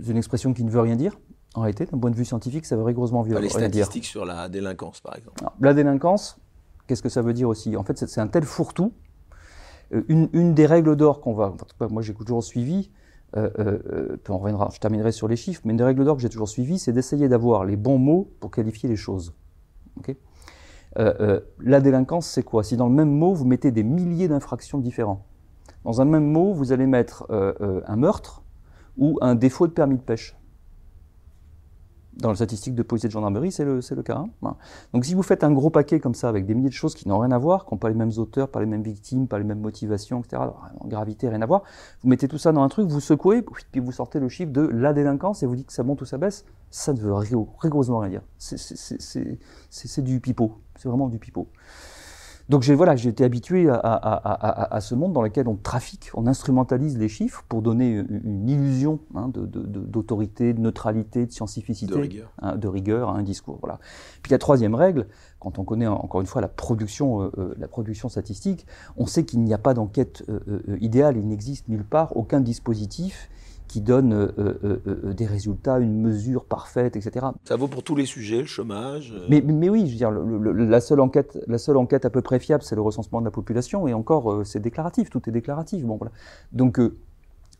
c'est 0.00 0.12
une 0.12 0.16
expression 0.16 0.54
qui 0.54 0.62
ne 0.62 0.70
veut 0.70 0.80
rien 0.80 0.94
dire. 0.94 1.18
En 1.54 1.62
réalité, 1.62 1.86
d'un 1.86 1.98
point 1.98 2.10
de 2.10 2.16
vue 2.16 2.24
scientifique, 2.24 2.64
ça 2.64 2.76
veut 2.76 2.84
rigoureusement 2.84 3.22
violent. 3.22 3.40
Les 3.40 3.48
statistiques 3.48 4.06
sur 4.06 4.24
la 4.24 4.48
délinquance, 4.48 5.00
par 5.00 5.16
exemple. 5.16 5.42
la 5.60 5.74
délinquance, 5.74 6.38
qu'est-ce 6.86 7.02
que 7.02 7.08
ça 7.08 7.20
veut 7.20 7.32
dire 7.32 7.48
aussi? 7.48 7.76
En 7.76 7.82
fait, 7.82 7.98
c'est 7.98 8.20
un 8.20 8.28
tel 8.28 8.44
fourre-tout 8.44 8.92
euh, 9.92 10.02
une, 10.08 10.54
des 10.54 10.66
règles 10.66 10.96
d'or 10.96 11.20
qu'on 11.20 11.34
va, 11.34 11.54
moi 11.90 12.02
j'ai 12.02 12.14
toujours 12.14 12.42
suivi, 12.42 12.90
euh, 13.36 13.50
euh, 13.58 14.16
je 14.22 14.78
terminerai 14.78 15.12
sur 15.12 15.28
les 15.28 15.36
chiffres, 15.36 15.62
mais 15.64 15.72
une 15.72 15.78
des 15.78 15.84
règles 15.84 16.04
d'or 16.04 16.16
que 16.16 16.22
j'ai 16.22 16.28
toujours 16.28 16.48
suivi, 16.48 16.78
c'est 16.78 16.92
d'essayer 16.92 17.28
d'avoir 17.28 17.64
les 17.64 17.76
bons 17.76 17.98
mots 17.98 18.30
pour 18.40 18.50
qualifier 18.50 18.88
les 18.88 18.96
choses. 18.96 19.34
la 20.96 21.80
délinquance, 21.80 22.26
c'est 22.26 22.42
quoi? 22.42 22.62
Si 22.64 22.76
dans 22.76 22.88
le 22.88 22.94
même 22.94 23.10
mot, 23.10 23.32
vous 23.32 23.46
mettez 23.46 23.70
des 23.70 23.82
milliers 23.82 24.28
d'infractions 24.28 24.78
différentes. 24.78 25.24
Dans 25.84 26.00
un 26.00 26.04
même 26.04 26.30
mot, 26.30 26.52
vous 26.52 26.72
allez 26.72 26.86
mettre 26.86 27.26
un 27.30 27.96
meurtre 27.96 28.42
ou 28.98 29.18
un 29.22 29.34
défaut 29.34 29.66
de 29.66 29.72
permis 29.72 29.96
de 29.96 30.02
pêche 30.02 30.36
dans 32.16 32.28
la 32.28 32.34
statistique 32.34 32.74
de 32.74 32.82
police 32.82 33.04
et 33.04 33.08
de 33.08 33.12
gendarmerie, 33.12 33.52
c'est 33.52 33.64
le, 33.64 33.80
le, 33.80 34.02
cas. 34.02 34.24
Hein. 34.42 34.56
Donc 34.92 35.04
si 35.04 35.14
vous 35.14 35.22
faites 35.22 35.44
un 35.44 35.52
gros 35.52 35.70
paquet 35.70 36.00
comme 36.00 36.14
ça, 36.14 36.28
avec 36.28 36.46
des 36.46 36.54
milliers 36.54 36.68
de 36.68 36.74
choses 36.74 36.94
qui 36.94 37.08
n'ont 37.08 37.18
rien 37.18 37.32
à 37.32 37.38
voir, 37.38 37.64
qui 37.64 37.74
n'ont 37.74 37.78
pas 37.78 37.88
les 37.88 37.94
mêmes 37.94 38.12
auteurs, 38.18 38.48
pas 38.48 38.60
les 38.60 38.66
mêmes 38.66 38.82
victimes, 38.82 39.28
pas 39.28 39.38
les 39.38 39.44
mêmes 39.44 39.60
motivations, 39.60 40.20
etc., 40.20 40.42
en 40.80 40.88
gravité, 40.88 41.28
rien 41.28 41.40
à 41.42 41.46
voir, 41.46 41.62
vous 42.02 42.08
mettez 42.08 42.28
tout 42.28 42.38
ça 42.38 42.52
dans 42.52 42.62
un 42.62 42.68
truc, 42.68 42.88
vous 42.88 43.00
secouez, 43.00 43.42
puis 43.70 43.80
vous 43.80 43.92
sortez 43.92 44.20
le 44.20 44.28
chiffre 44.28 44.52
de 44.52 44.62
la 44.62 44.92
délinquance 44.92 45.42
et 45.42 45.46
vous 45.46 45.56
dites 45.56 45.68
que 45.68 45.72
ça 45.72 45.82
monte 45.82 46.02
ou 46.02 46.04
ça 46.04 46.18
baisse, 46.18 46.44
ça 46.70 46.92
ne 46.92 46.98
veut 46.98 47.14
rigoureusement 47.14 48.00
rien 48.00 48.10
dire. 48.10 48.22
C'est 48.38 50.04
du 50.04 50.20
pipeau, 50.20 50.58
c'est 50.76 50.88
vraiment 50.88 51.08
du 51.08 51.18
pipeau. 51.18 51.48
Donc 52.48 52.62
j'ai 52.62 52.74
voilà, 52.74 52.94
été 52.94 53.24
habitué 53.24 53.68
à, 53.70 54.78
ce 54.80 54.94
monde 54.94 55.12
dans 55.12 55.22
lequel 55.22 55.48
on 55.48 55.56
trafique, 55.56 56.10
on 56.14 56.26
instrumentalise 56.26 56.98
les 56.98 57.08
chiffres 57.08 57.44
pour 57.48 57.62
donner 57.62 58.04
une 58.08 58.48
illusion 58.48 59.00
hein, 59.14 59.30
d'autorité, 59.32 60.52
de, 60.52 60.60
neutralité, 60.60 61.26
de 61.26 61.32
scientificité, 61.32 61.92
de 61.92 62.68
rigueur, 62.68 63.08
hein, 63.08 63.14
à 63.14 63.18
un 63.18 63.22
discours. 63.22 63.58
Voilà. 63.60 63.78
Puis 64.22 64.30
la 64.30 64.38
troisième 64.38 64.74
règle, 64.74 65.06
quand 65.38 65.58
on 65.58 65.64
connaît 65.64 65.86
encore 65.86 66.20
une 66.20 66.26
fois 66.26 66.40
la 66.40 66.48
production, 66.48 67.22
euh, 67.22 67.30
euh, 67.38 67.54
la 67.58 67.68
production 67.68 68.08
statistique, 68.08 68.66
on 68.96 69.06
sait 69.06 69.24
qu'il 69.24 69.40
n'y 69.40 69.54
a 69.54 69.58
pas 69.58 69.74
d'enquête 69.74 70.24
euh, 70.28 70.62
idéale, 70.80 71.16
il 71.16 71.26
n'existe 71.26 71.68
nulle 71.68 71.84
part 71.84 72.16
aucun 72.16 72.40
dispositif 72.40 73.28
qui 73.72 73.80
donne 73.80 74.12
euh, 74.12 74.28
euh, 74.38 74.82
euh, 74.86 75.14
des 75.14 75.24
résultats, 75.24 75.78
une 75.78 75.98
mesure 75.98 76.44
parfaite, 76.44 76.94
etc. 76.94 77.28
Ça 77.44 77.56
vaut 77.56 77.68
pour 77.68 77.82
tous 77.82 77.96
les 77.96 78.04
sujets, 78.04 78.40
le 78.40 78.46
chômage. 78.46 79.14
Mais, 79.30 79.40
mais, 79.40 79.70
oui, 79.70 79.86
je 79.86 79.92
veux 79.92 79.96
dire, 79.96 80.10
la 80.10 80.80
seule 80.82 81.00
enquête, 81.00 81.38
la 81.46 81.56
seule 81.56 81.78
enquête 81.78 82.04
à 82.04 82.10
peu 82.10 82.20
près 82.20 82.38
fiable, 82.38 82.62
c'est 82.62 82.74
le 82.74 82.82
recensement 82.82 83.20
de 83.20 83.24
la 83.24 83.30
population, 83.30 83.88
et 83.88 83.94
encore, 83.94 84.44
c'est 84.44 84.60
déclaratif, 84.60 85.08
tout 85.08 85.26
est 85.26 85.32
déclaratif. 85.32 85.86
Bon, 85.86 85.96
voilà. 85.96 86.12
Donc, 86.52 86.78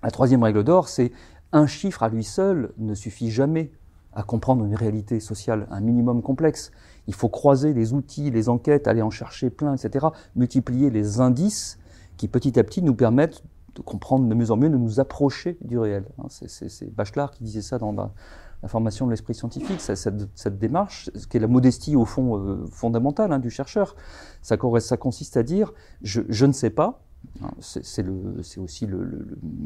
la 0.02 0.10
troisième 0.10 0.42
règle 0.42 0.64
d'or, 0.64 0.90
c'est 0.90 1.12
un 1.50 1.66
chiffre 1.66 2.02
à 2.02 2.10
lui 2.10 2.24
seul 2.24 2.74
ne 2.76 2.92
suffit 2.92 3.30
jamais 3.30 3.72
à 4.12 4.22
comprendre 4.22 4.66
une 4.66 4.74
réalité 4.74 5.18
sociale, 5.18 5.66
un 5.70 5.80
minimum 5.80 6.20
complexe. 6.20 6.72
Il 7.06 7.14
faut 7.14 7.30
croiser 7.30 7.72
les 7.72 7.94
outils, 7.94 8.30
les 8.30 8.50
enquêtes, 8.50 8.86
aller 8.86 9.00
en 9.00 9.08
chercher 9.08 9.48
plein, 9.48 9.74
etc., 9.74 10.08
multiplier 10.36 10.90
les 10.90 11.20
indices 11.20 11.78
qui 12.18 12.28
petit 12.28 12.58
à 12.58 12.64
petit 12.64 12.82
nous 12.82 12.94
permettent 12.94 13.42
de 13.74 13.82
comprendre 13.82 14.28
de 14.28 14.34
mieux 14.34 14.50
en 14.50 14.56
mieux, 14.56 14.70
de 14.70 14.76
nous 14.76 15.00
approcher 15.00 15.56
du 15.62 15.78
réel. 15.78 16.04
Hein, 16.18 16.26
c'est 16.28 16.94
Bachelard 16.94 17.30
qui 17.30 17.44
disait 17.44 17.62
ça 17.62 17.78
dans, 17.78 17.92
la 17.92 18.68
formation 18.68 19.06
de 19.06 19.10
l'esprit 19.10 19.34
scientifique, 19.34 19.80
cette, 19.80 20.58
démarche, 20.58 21.10
ce 21.14 21.26
qui 21.26 21.36
est 21.36 21.40
la 21.40 21.48
modestie 21.48 21.96
au 21.96 22.04
fond 22.04 22.38
euh, 22.38 22.66
fondamentale 22.70 23.32
hein, 23.32 23.38
du 23.38 23.50
chercheur. 23.50 23.96
Ça, 24.40 24.56
consiste 24.56 25.36
à 25.36 25.42
dire 25.42 25.72
je, 26.02 26.46
ne 26.46 26.52
sais 26.52 26.70
pas. 26.70 27.02
Hein, 27.42 27.50
c'est 27.60 28.58
aussi 28.58 28.88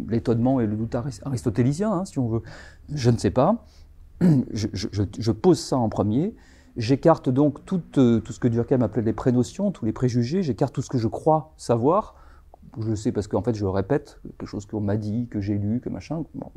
l'étonnement 0.08 0.60
et 0.60 0.66
le 0.66 0.76
doute 0.76 0.94
aristotélisien, 0.94 1.92
hein, 1.92 2.04
si 2.04 2.18
on 2.18 2.28
veut. 2.28 2.42
Je 2.92 3.10
ne 3.10 3.18
sais 3.18 3.30
pas. 3.30 3.64
Je 4.52 5.30
pose 5.30 5.60
ça 5.60 5.76
en 5.76 5.90
premier. 5.90 6.34
J'écarte 6.76 7.30
donc 7.30 7.64
tout, 7.64 7.82
euh, 7.96 8.20
tout, 8.20 8.32
ce 8.32 8.40
que 8.40 8.48
Durkheim 8.48 8.82
appelait 8.82 9.02
les 9.02 9.14
prénotions, 9.14 9.72
tous 9.72 9.86
les 9.86 9.92
préjugés. 9.92 10.42
J'écarte 10.42 10.74
tout 10.74 10.82
ce 10.82 10.90
que 10.90 10.98
je 10.98 11.08
crois 11.08 11.54
savoir 11.56 12.14
je 12.78 12.94
sais 12.94 13.12
parce 13.12 13.28
qu'en 13.28 13.42
fait 13.42 13.54
je 13.54 13.64
répète 13.64 14.20
quelque 14.38 14.46
chose 14.46 14.66
qu'on 14.66 14.80
m'a 14.80 14.96
dit, 14.96 15.28
que 15.28 15.40
j'ai 15.40 15.56
lu, 15.58 15.80
que 15.80 15.88
machin. 15.88 16.24
Bon, 16.34 16.50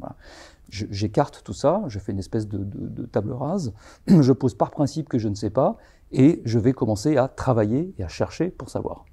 J'écarte 0.70 1.42
tout 1.44 1.54
ça, 1.54 1.84
je 1.88 1.98
fais 1.98 2.12
une 2.12 2.20
espèce 2.20 2.48
de, 2.48 3.06
table 3.06 3.32
rase, 3.32 3.74
je 4.08 4.32
pose 4.32 4.54
par 4.54 4.72
principe 4.72 5.10
que 5.10 5.18
je 5.18 5.28
ne 5.28 5.36
sais 5.36 5.50
pas, 5.50 5.78
et 6.12 6.42
je 6.46 6.60
vais 6.60 6.74
commencer 6.74 7.18
à 7.18 7.28
travailler 7.28 7.94
et 7.98 8.04
à 8.04 8.08
chercher 8.08 8.50
pour 8.50 8.70
savoir. 8.70 9.06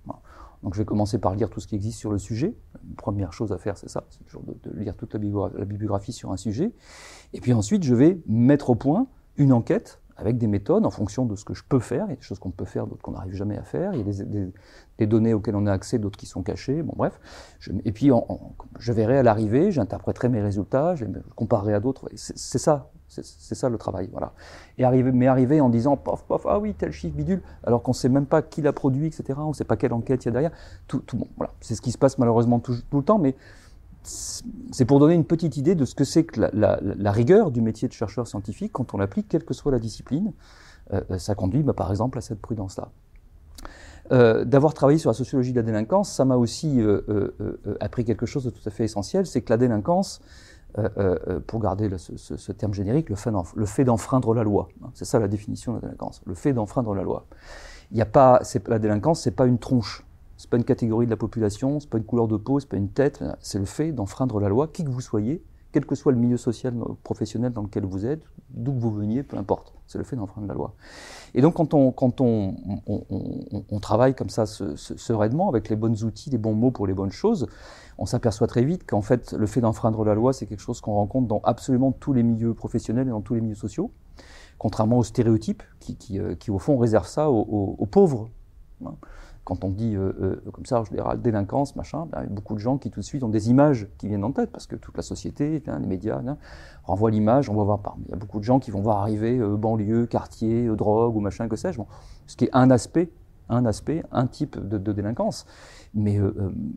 Donc 0.62 0.74
je 0.74 0.78
vais 0.78 0.84
commencer 0.84 1.18
par 1.18 1.34
lire 1.34 1.48
tout 1.48 1.60
ce 1.60 1.66
qui 1.66 1.74
existe 1.74 1.98
sur 1.98 2.10
le 2.10 2.18
sujet. 2.18 2.54
La 2.74 2.80
première 2.96 3.32
chose 3.32 3.52
à 3.52 3.58
faire, 3.58 3.76
c'est 3.78 3.88
ça, 3.88 4.04
c'est 4.10 4.24
toujours 4.24 4.42
de, 4.42 4.78
lire 4.78 4.96
toute 4.96 5.14
la 5.14 5.64
bibliographie 5.64 6.12
sur 6.12 6.32
un 6.32 6.36
sujet. 6.36 6.72
Et 7.32 7.40
puis 7.40 7.52
ensuite, 7.52 7.84
je 7.84 7.94
vais 7.94 8.20
mettre 8.26 8.70
au 8.70 8.74
point 8.74 9.06
une 9.36 9.52
enquête 9.52 10.00
avec 10.16 10.38
des 10.38 10.46
méthodes 10.46 10.86
en 10.86 10.90
fonction 10.90 11.26
de 11.26 11.36
ce 11.36 11.44
que 11.44 11.54
je 11.54 11.62
peux 11.68 11.78
faire. 11.78 12.06
Il 12.06 12.10
y 12.10 12.12
a 12.14 12.16
des 12.16 12.22
choses 12.22 12.38
qu'on 12.38 12.50
peut 12.50 12.64
faire, 12.64 12.86
d'autres 12.86 13.02
qu'on 13.02 13.12
n'arrive 13.12 13.34
jamais 13.34 13.58
à 13.58 13.62
faire. 13.62 13.92
Il 13.94 13.98
y 13.98 14.20
a 14.20 14.24
des, 14.98 15.06
données 15.06 15.34
auxquelles 15.34 15.56
on 15.56 15.66
a 15.66 15.72
accès, 15.72 15.98
d'autres 15.98 16.18
qui 16.18 16.26
sont 16.26 16.42
cachées. 16.42 16.82
Bon, 16.82 16.94
bref. 16.96 17.20
et 17.84 17.92
puis, 17.92 18.10
je 18.78 18.92
verrai 18.92 19.18
à 19.18 19.22
l'arrivée, 19.22 19.70
j'interpréterai 19.70 20.28
mes 20.28 20.40
résultats, 20.40 20.94
je 20.94 21.04
les 21.04 21.12
comparerai 21.34 21.74
à 21.74 21.80
d'autres. 21.80 22.08
C'est 22.14 22.58
ça, 22.58 22.90
c'est 23.08 23.54
ça 23.54 23.68
le 23.68 23.76
travail. 23.76 24.08
Voilà. 24.10 24.32
Et 24.78 24.84
arriver, 24.84 25.12
mais 25.12 25.26
arriver 25.26 25.60
en 25.60 25.68
disant, 25.68 25.96
pof, 25.96 26.24
pof, 26.24 26.46
ah 26.48 26.58
oui, 26.58 26.74
tel 26.74 26.92
chiffre 26.92 27.14
bidule, 27.14 27.42
alors 27.64 27.82
qu'on 27.82 27.92
ne 27.92 27.96
sait 27.96 28.08
même 28.08 28.26
pas 28.26 28.40
qui 28.40 28.62
l'a 28.62 28.72
produit, 28.72 29.06
etc. 29.06 29.38
On 29.42 29.48
ne 29.48 29.54
sait 29.54 29.64
pas 29.64 29.76
quelle 29.76 29.92
enquête 29.92 30.24
il 30.24 30.28
y 30.28 30.30
a 30.30 30.32
derrière. 30.32 30.52
Tout, 30.88 31.00
tout 31.00 31.16
bon, 31.16 31.28
voilà. 31.36 31.52
C'est 31.60 31.74
ce 31.74 31.82
qui 31.82 31.92
se 31.92 31.98
passe 31.98 32.18
malheureusement 32.18 32.58
tout, 32.58 32.76
tout 32.90 32.98
le 32.98 33.04
temps, 33.04 33.18
mais 33.18 33.34
c'est 34.06 34.84
pour 34.84 35.00
donner 35.00 35.14
une 35.14 35.24
petite 35.24 35.56
idée 35.56 35.74
de 35.74 35.84
ce 35.84 35.94
que 35.94 36.04
c'est 36.04 36.24
que 36.24 36.40
la, 36.52 37.12
rigueur 37.12 37.50
du 37.50 37.60
métier 37.60 37.88
de 37.88 37.92
chercheur 37.92 38.26
scientifique 38.26 38.72
quand 38.72 38.94
on 38.94 38.98
l'applique, 38.98 39.28
quelle 39.28 39.44
que 39.44 39.54
soit 39.54 39.72
la 39.72 39.78
discipline. 39.78 40.32
Euh, 40.92 41.00
euh, 41.10 41.18
ça 41.18 41.34
conduit 41.34 41.64
bah, 41.64 41.72
par 41.72 41.90
exemple 41.90 42.18
à 42.18 42.20
cette 42.20 42.40
prudence-là. 42.40 42.90
Euh, 44.12 44.44
d'avoir 44.44 44.72
travaillé 44.72 44.98
sur 44.98 45.10
la 45.10 45.14
sociologie 45.14 45.50
de 45.50 45.56
la 45.56 45.64
délinquance, 45.64 46.12
ça 46.12 46.24
m'a 46.24 46.36
aussi 46.36 46.80
appris 47.80 48.04
quelque 48.04 48.26
chose 48.26 48.44
de 48.44 48.50
tout 48.50 48.62
à 48.64 48.70
fait 48.70 48.84
essentiel, 48.84 49.26
c'est 49.26 49.42
que 49.42 49.52
la 49.52 49.56
délinquance, 49.56 50.20
pour 51.46 51.60
garder 51.60 51.90
ce, 51.96 52.52
terme 52.52 52.74
générique, 52.74 53.08
le 53.10 53.66
fait 53.66 53.84
d'enfreindre 53.84 54.34
la 54.34 54.44
loi. 54.44 54.68
Hein, 54.84 54.90
c'est 54.94 55.06
ça 55.06 55.18
la 55.18 55.26
définition 55.26 55.72
de 55.72 55.78
la 55.78 55.88
délinquance, 55.88 56.22
le 56.24 56.34
fait 56.34 56.52
d'enfreindre 56.52 56.94
la 56.94 57.02
loi. 57.02 57.26
A 57.98 58.04
pas, 58.04 58.42
la 58.68 58.78
délinquance, 58.78 59.22
c'est 59.22 59.32
pas 59.32 59.46
une 59.46 59.58
tronche. 59.58 60.05
C'est 60.36 60.50
pas 60.50 60.56
une 60.56 60.64
catégorie 60.64 61.06
de 61.06 61.10
la 61.10 61.16
population, 61.16 61.80
c'est 61.80 61.88
pas 61.88 61.98
une 61.98 62.04
couleur 62.04 62.28
de 62.28 62.36
peau, 62.36 62.60
c'est 62.60 62.68
pas 62.68 62.76
une 62.76 62.90
tête, 62.90 63.24
c'est 63.40 63.58
le 63.58 63.64
fait 63.64 63.92
d'enfreindre 63.92 64.40
la 64.40 64.48
loi, 64.48 64.68
qui 64.68 64.84
que 64.84 64.90
vous 64.90 65.00
soyez, 65.00 65.42
quel 65.72 65.84
que 65.84 65.94
soit 65.94 66.12
le 66.12 66.18
milieu 66.18 66.36
social, 66.36 66.74
professionnel 67.02 67.52
dans 67.52 67.62
lequel 67.62 67.84
vous 67.84 68.06
êtes, 68.06 68.22
d'où 68.50 68.72
que 68.72 68.78
vous 68.78 68.90
veniez, 68.90 69.22
peu 69.22 69.36
importe. 69.36 69.74
C'est 69.86 69.98
le 69.98 70.04
fait 70.04 70.16
d'enfreindre 70.16 70.48
la 70.48 70.54
loi. 70.54 70.74
Et 71.34 71.42
donc, 71.42 71.54
quand 71.54 71.74
on, 71.74 71.92
travaille 73.80 74.14
comme 74.14 74.30
ça 74.30 74.46
sereinement, 74.46 75.48
avec 75.48 75.68
les 75.68 75.76
bons 75.76 76.04
outils, 76.04 76.30
les 76.30 76.38
bons 76.38 76.54
mots 76.54 76.70
pour 76.70 76.86
les 76.86 76.94
bonnes 76.94 77.12
choses, 77.12 77.46
on 77.98 78.06
s'aperçoit 78.06 78.46
très 78.46 78.64
vite 78.64 78.86
qu'en 78.86 79.02
fait, 79.02 79.32
le 79.32 79.46
fait 79.46 79.60
d'enfreindre 79.60 80.02
la 80.04 80.14
loi, 80.14 80.32
c'est 80.32 80.46
quelque 80.46 80.60
chose 80.60 80.80
qu'on 80.80 80.94
rencontre 80.94 81.28
dans 81.28 81.40
absolument 81.44 81.92
tous 81.92 82.14
les 82.14 82.22
milieux 82.22 82.54
professionnels 82.54 83.08
et 83.08 83.10
dans 83.10 83.20
tous 83.20 83.34
les 83.34 83.42
milieux 83.42 83.54
sociaux, 83.54 83.90
contrairement 84.58 84.98
aux 84.98 85.04
stéréotypes 85.04 85.62
qui, 85.78 86.18
euh, 86.18 86.34
au 86.48 86.58
fond, 86.58 86.78
réservent 86.78 87.06
ça 87.06 87.30
aux, 87.30 87.76
aux 87.78 87.86
pauvres. 87.86 88.30
Hein 88.84 88.94
quand 89.46 89.62
on 89.62 89.70
dit 89.70 89.94
euh, 89.94 90.12
euh, 90.20 90.50
comme 90.52 90.66
ça 90.66 90.80
en 90.80 90.84
général 90.84 91.22
délinquance, 91.22 91.76
machin, 91.76 92.06
ben, 92.10 92.26
beaucoup 92.28 92.54
de 92.54 92.58
gens 92.58 92.78
qui 92.78 92.90
tout 92.90 92.98
de 92.98 93.04
suite 93.04 93.22
ont 93.22 93.28
des 93.28 93.48
images 93.48 93.86
qui 93.96 94.08
viennent 94.08 94.24
en 94.24 94.32
tête 94.32 94.50
parce 94.50 94.66
que 94.66 94.74
toute 94.74 94.96
la 94.96 95.04
société, 95.04 95.62
hein, 95.68 95.78
les 95.78 95.86
médias 95.86 96.20
hein, 96.26 96.36
renvoient 96.82 97.12
l'image, 97.12 97.48
on 97.48 97.54
va 97.54 97.62
voir 97.62 97.78
pas. 97.78 97.96
Il 98.06 98.10
y 98.10 98.12
a 98.12 98.16
beaucoup 98.16 98.40
de 98.40 98.44
gens 98.44 98.58
qui 98.58 98.72
vont 98.72 98.80
voir 98.80 98.98
arriver 98.98 99.38
euh, 99.38 99.56
banlieue, 99.56 100.06
quartier, 100.06 100.66
drogue 100.74 101.14
ou 101.14 101.20
machin 101.20 101.46
que 101.48 101.54
sais-je. 101.54 101.80
ce 102.26 102.36
qui 102.36 102.46
est 102.46 102.50
un 102.54 102.72
aspect, 102.72 103.08
un 103.48 103.66
aspect, 103.66 104.02
un 104.10 104.26
type 104.26 104.58
de, 104.58 104.92
délinquance. 104.92 105.46
Mais 105.94 106.18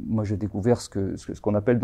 moi 0.06 0.24
j'ai 0.24 0.38
découvert 0.38 0.80
ce 0.80 1.42
qu'on 1.42 1.56
appelle 1.56 1.80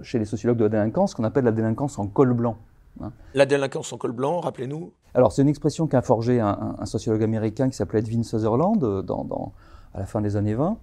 chez 0.00 0.18
les 0.18 0.24
sociologues 0.24 0.56
de 0.56 0.64
la 0.64 0.70
délinquance, 0.70 1.10
ce 1.10 1.16
qu'on 1.16 1.24
appelle 1.24 1.44
la 1.44 1.52
délinquance 1.52 1.98
en 1.98 2.06
col 2.06 2.32
blanc. 2.32 2.56
Hein. 3.00 3.12
La 3.34 3.46
délinquance 3.46 3.92
en 3.92 3.98
col 3.98 4.12
blanc, 4.12 4.40
rappelez-nous 4.40 4.92
Alors, 5.14 5.32
c'est 5.32 5.42
une 5.42 5.48
expression 5.48 5.86
qu'a 5.86 6.02
forgé 6.02 6.40
un, 6.40 6.76
sociologue 6.84 7.22
américain 7.22 7.68
qui 7.68 7.76
s'appelait 7.76 8.00
Edwin 8.00 8.24
Sutherland 8.24 8.82
euh, 8.82 9.02
dans, 9.02 9.52
à 9.94 10.00
la 10.00 10.06
fin 10.06 10.20
des 10.20 10.36
années 10.36 10.54
20, 10.54 10.76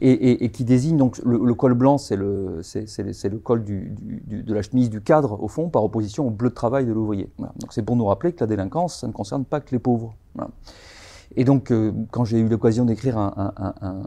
et, 0.00 0.50
qui 0.50 0.64
désigne 0.64 0.96
donc 0.96 1.18
le, 1.24 1.54
col 1.54 1.74
blanc, 1.74 1.98
c'est 1.98 2.16
le, 2.16 2.60
le, 2.62 3.38
col 3.38 3.64
du, 3.64 3.94
de 4.26 4.54
la 4.54 4.62
chemise 4.62 4.90
du 4.90 5.00
cadre, 5.00 5.40
au 5.42 5.48
fond, 5.48 5.68
par 5.68 5.84
opposition 5.84 6.26
au 6.26 6.30
bleu 6.30 6.50
de 6.50 6.54
travail 6.54 6.84
de 6.84 6.92
l'ouvrier. 6.92 7.30
Donc, 7.38 7.72
c'est 7.72 7.82
pour 7.82 7.96
nous 7.96 8.06
rappeler 8.06 8.32
que 8.32 8.40
la 8.40 8.46
délinquance, 8.46 9.00
ça 9.00 9.06
ne 9.06 9.12
concerne 9.12 9.44
pas 9.44 9.60
que 9.60 9.70
les 9.70 9.78
pauvres. 9.78 10.14
Et 11.36 11.44
donc, 11.44 11.70
euh, 11.70 11.92
quand 12.10 12.24
j'ai 12.24 12.38
eu 12.38 12.48
l'occasion 12.48 12.84
d'écrire 12.84 13.18
un, 13.18 14.04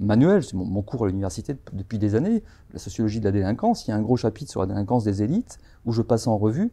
manuel, 0.00 0.42
c'est 0.42 0.54
mon, 0.54 0.82
cours 0.82 1.04
à 1.04 1.08
l'université 1.08 1.56
depuis 1.72 1.98
des 1.98 2.14
années, 2.14 2.42
la 2.72 2.78
sociologie 2.78 3.20
de 3.20 3.24
la 3.24 3.32
délinquance, 3.32 3.86
il 3.86 3.90
y 3.90 3.92
a 3.92 3.96
un 3.96 4.02
gros 4.02 4.16
chapitre 4.16 4.50
sur 4.50 4.60
la 4.60 4.66
délinquance 4.66 5.04
des 5.04 5.22
élites, 5.22 5.58
où 5.84 5.92
je 5.92 6.02
passe 6.02 6.26
en 6.26 6.38
revue 6.38 6.70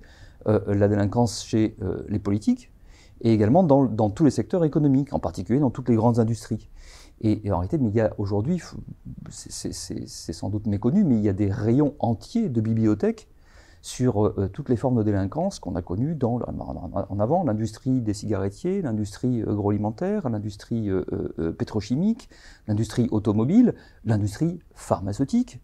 euh, 0.47 0.59
la 0.73 0.87
délinquance 0.87 1.43
chez 1.43 1.75
euh, 1.81 2.03
les 2.07 2.19
politiques, 2.19 2.71
et 3.21 3.33
également 3.33 3.63
dans, 3.63 4.09
tous 4.09 4.23
les 4.23 4.31
secteurs 4.31 4.63
économiques, 4.63 5.13
en 5.13 5.19
particulier 5.19 5.59
dans 5.59 5.71
toutes 5.71 5.89
les 5.89 5.95
grandes 5.95 6.19
industries. 6.19 6.69
Et, 7.21 7.51
en 7.51 7.57
réalité, 7.57 7.77
mais 7.77 7.89
il 7.89 7.95
y 7.95 7.99
a 7.99 8.13
aujourd'hui, 8.17 8.61
c'est 9.29 9.73
sans 10.33 10.49
doute 10.49 10.67
méconnu, 10.67 11.03
mais 11.03 11.15
il 11.15 11.21
y 11.21 11.27
a 11.27 11.33
des 11.33 11.51
rayons 11.51 11.95
entiers 11.99 12.47
de 12.47 12.61
bibliothèques 12.61 13.27
sur 13.81 14.25
euh, 14.25 14.49
toutes 14.51 14.69
les 14.69 14.75
formes 14.75 14.97
de 14.97 15.03
délinquance 15.03 15.59
qu'on 15.59 15.75
a 15.75 15.81
connues 15.81 16.15
dans, 16.15 16.39
en 16.39 17.19
avant, 17.19 17.43
l'industrie 17.43 18.01
des 18.01 18.13
cigarettiers, 18.13 18.81
l'industrie 18.81 19.41
agroalimentaire, 19.41 20.29
l'industrie 20.29 20.89
euh, 20.89 21.05
euh, 21.39 21.51
pétrochimique, 21.51 22.29
l'industrie 22.67 23.07
automobile, 23.11 23.75
l'industrie 24.05 24.59
pharmaceutique. 24.73 25.61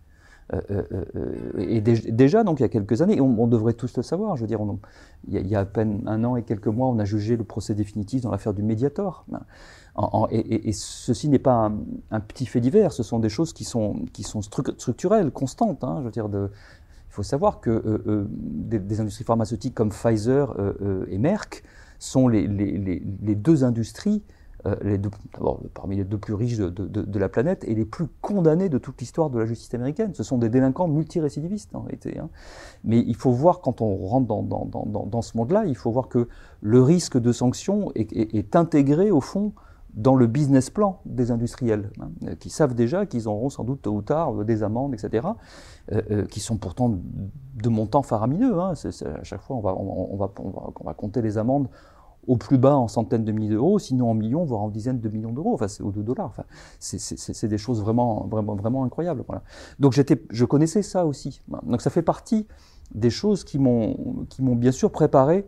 et 1.57 1.81
déjà, 1.81 2.43
donc, 2.43 2.59
il 2.59 2.63
y 2.63 2.65
a 2.65 2.69
quelques 2.69 3.01
années, 3.01 3.19
on, 3.19 3.47
devrait 3.47 3.73
tous 3.73 3.97
le 3.97 4.03
savoir, 4.03 4.35
je 4.37 4.41
veux 4.41 4.47
dire, 4.47 4.59
il, 5.27 5.47
y 5.47 5.55
a, 5.55 5.59
à 5.59 5.65
peine 5.65 6.03
un 6.05 6.23
an 6.23 6.35
et 6.35 6.43
quelques 6.43 6.67
mois, 6.67 6.87
on 6.87 6.99
a 6.99 7.05
jugé 7.05 7.35
le 7.35 7.43
procès 7.43 7.73
définitif 7.73 8.21
dans 8.21 8.29
l'affaire 8.29 8.53
du 8.53 8.61
Mediator. 8.61 9.25
et, 10.29 10.71
ceci 10.71 11.29
n'est 11.29 11.39
pas 11.39 11.71
un, 12.11 12.19
petit 12.19 12.45
fait 12.45 12.61
divers, 12.61 12.91
ce 12.91 13.01
sont 13.01 13.17
des 13.17 13.29
choses 13.29 13.53
qui 13.53 13.63
sont, 13.63 14.05
qui 14.13 14.21
sont 14.21 14.43
structurelles, 14.43 15.31
constantes. 15.31 15.83
Hein, 15.83 15.97
je 16.01 16.05
veux 16.05 16.11
dire, 16.11 16.29
faut 17.15 17.23
savoir 17.23 17.61
que 17.61 17.69
euh, 17.69 18.03
euh, 18.07 18.25
des, 18.29 18.99
industries 18.99 19.23
pharmaceutiques 19.23 19.73
comme 19.73 19.89
Pfizer 19.89 20.53
euh, 20.59 21.05
et 21.09 21.17
Merck 21.17 21.63
sont 21.97 22.27
les, 22.27 22.45
deux 22.45 23.63
industries 23.63 24.21
les 24.81 24.99
parmi 25.75 25.95
les 25.95 26.03
deux 26.03 26.17
plus 26.17 26.33
riches 26.33 26.57
de, 26.57 27.19
la 27.19 27.29
planète 27.29 27.63
et 27.65 27.75
les 27.75 27.85
plus 27.85 28.07
condamnées 28.21 28.67
de 28.67 28.79
toute 28.79 28.99
l'histoire 28.99 29.29
de 29.29 29.37
la 29.37 29.45
justice 29.45 29.71
américaine. 29.75 30.15
Ce 30.15 30.23
sont 30.23 30.39
des 30.39 30.49
délinquants 30.49 30.87
multirécidivistes 30.87 31.75
en 31.75 31.81
réalité. 31.81 32.17
Hein. 32.17 32.29
Mais 32.83 32.99
il 32.99 33.15
faut 33.15 33.31
voir, 33.31 33.61
quand 33.61 33.81
on 33.81 33.95
rentre 34.07 34.25
dans, 34.25 35.21
ce 35.21 35.37
monde-là, 35.37 35.65
il 35.67 35.75
faut 35.75 35.91
voir 35.91 36.09
que 36.09 36.27
le 36.61 36.81
risque 36.81 37.19
de 37.19 37.31
sanction 37.31 37.91
est 37.95 38.55
intégré 38.55 39.11
au 39.11 39.21
fond 39.21 39.53
dans 39.95 40.15
le 40.15 40.27
business 40.27 40.69
plan 40.69 40.99
des 41.05 41.31
industriels, 41.31 41.89
hein, 42.01 42.35
qui 42.39 42.49
savent 42.49 42.75
déjà 42.75 43.05
qu'ils 43.05 43.27
auront 43.27 43.49
sans 43.49 43.63
doute 43.63 43.81
tôt 43.81 43.93
ou 43.93 44.01
tard 44.01 44.33
des 44.43 44.61
amendes, 44.61 44.93
etc., 44.93 45.27
euh, 45.91 46.01
euh, 46.11 46.25
qui 46.25 46.41
sont 46.41 46.57
pourtant 46.57 46.89
de 46.89 47.69
montants 47.69 48.03
faramineux. 48.03 48.59
Hein. 48.59 48.73
à 48.73 49.23
chaque 49.23 49.41
fois, 49.41 49.55
on 49.55 50.17
va, 50.17 50.93
compter 50.93 51.21
les 51.21 51.37
amendes 51.37 51.69
au 52.27 52.37
plus 52.37 52.57
bas 52.57 52.75
en 52.75 52.87
centaines 52.87 53.23
de 53.23 53.31
milliers 53.31 53.51
d'euros, 53.51 53.79
sinon 53.79 54.09
en 54.09 54.15
millions, 54.15 54.43
voire 54.43 54.61
en 54.61 54.69
dizaines 54.69 54.99
de 54.99 55.09
millions 55.09 55.31
d'euros, 55.31 55.53
enfin, 55.53 55.67
ou 55.81 55.91
de 55.91 56.01
dollars. 56.01 56.27
Enfin, 56.27 56.43
c'est 56.79 57.47
des 57.47 57.57
choses 57.57 57.81
vraiment, 57.81 58.27
vraiment, 58.29 58.55
vraiment 58.55 58.83
incroyables. 58.83 59.23
Voilà. 59.27 59.43
Donc 59.79 59.93
je 59.93 60.45
connaissais 60.45 60.81
ça 60.81 61.05
aussi. 61.05 61.41
Donc 61.63 61.81
ça 61.81 61.89
fait 61.89 62.01
partie 62.01 62.47
des 62.93 63.09
choses 63.09 63.43
qui 63.43 63.59
m'ont 63.59 63.95
bien 64.39 64.71
sûr 64.71 64.91
préparé 64.91 65.45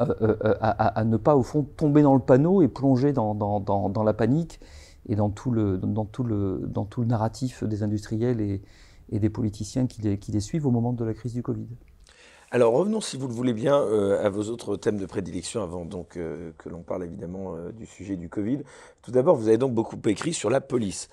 euh, 0.00 0.06
euh, 0.22 0.36
euh, 0.44 0.54
à, 0.60 1.04
ne 1.04 1.16
pas, 1.16 1.36
au 1.36 1.42
fond, 1.42 1.62
tomber 1.62 2.02
dans 2.02 2.14
le 2.14 2.20
panneau 2.20 2.62
et 2.62 2.68
plonger 2.68 3.12
dans, 3.12 4.02
la 4.04 4.14
panique 4.14 4.60
et 5.08 5.16
dans 5.16 5.30
tout, 5.30 5.50
le, 5.50 5.78
dans, 5.78 6.04
tout 6.04 6.24
le, 6.24 6.62
dans 6.66 6.84
tout 6.84 7.00
le 7.02 7.06
narratif 7.06 7.64
des 7.64 7.82
industriels 7.82 8.40
et, 8.40 8.62
et 9.10 9.18
des 9.18 9.30
politiciens 9.30 9.86
qui 9.86 10.02
les, 10.02 10.18
qui 10.18 10.32
les, 10.32 10.40
suivent 10.40 10.66
au 10.66 10.70
moment 10.70 10.92
de 10.92 11.04
la 11.04 11.14
crise 11.14 11.34
du 11.34 11.42
Covid. 11.42 11.68
Alors 12.50 12.72
revenons, 12.72 13.00
si 13.00 13.16
vous 13.16 13.26
le 13.26 13.32
voulez 13.32 13.52
bien, 13.52 13.74
à 13.76 14.28
vos 14.28 14.44
autres 14.44 14.76
thèmes 14.76 14.98
de 14.98 15.06
prédilection 15.06 15.60
avant 15.62 15.84
donc 15.84 16.10
que 16.10 16.68
l'on 16.68 16.82
parle 16.82 17.02
évidemment 17.02 17.56
du 17.76 17.84
sujet 17.84 18.16
du 18.16 18.28
Covid. 18.28 18.60
Tout 19.02 19.10
d'abord, 19.10 19.34
vous 19.34 19.48
avez 19.48 19.58
donc 19.58 19.74
beaucoup 19.74 19.98
écrit 20.06 20.32
sur 20.32 20.50
la 20.50 20.60
police. 20.60 21.08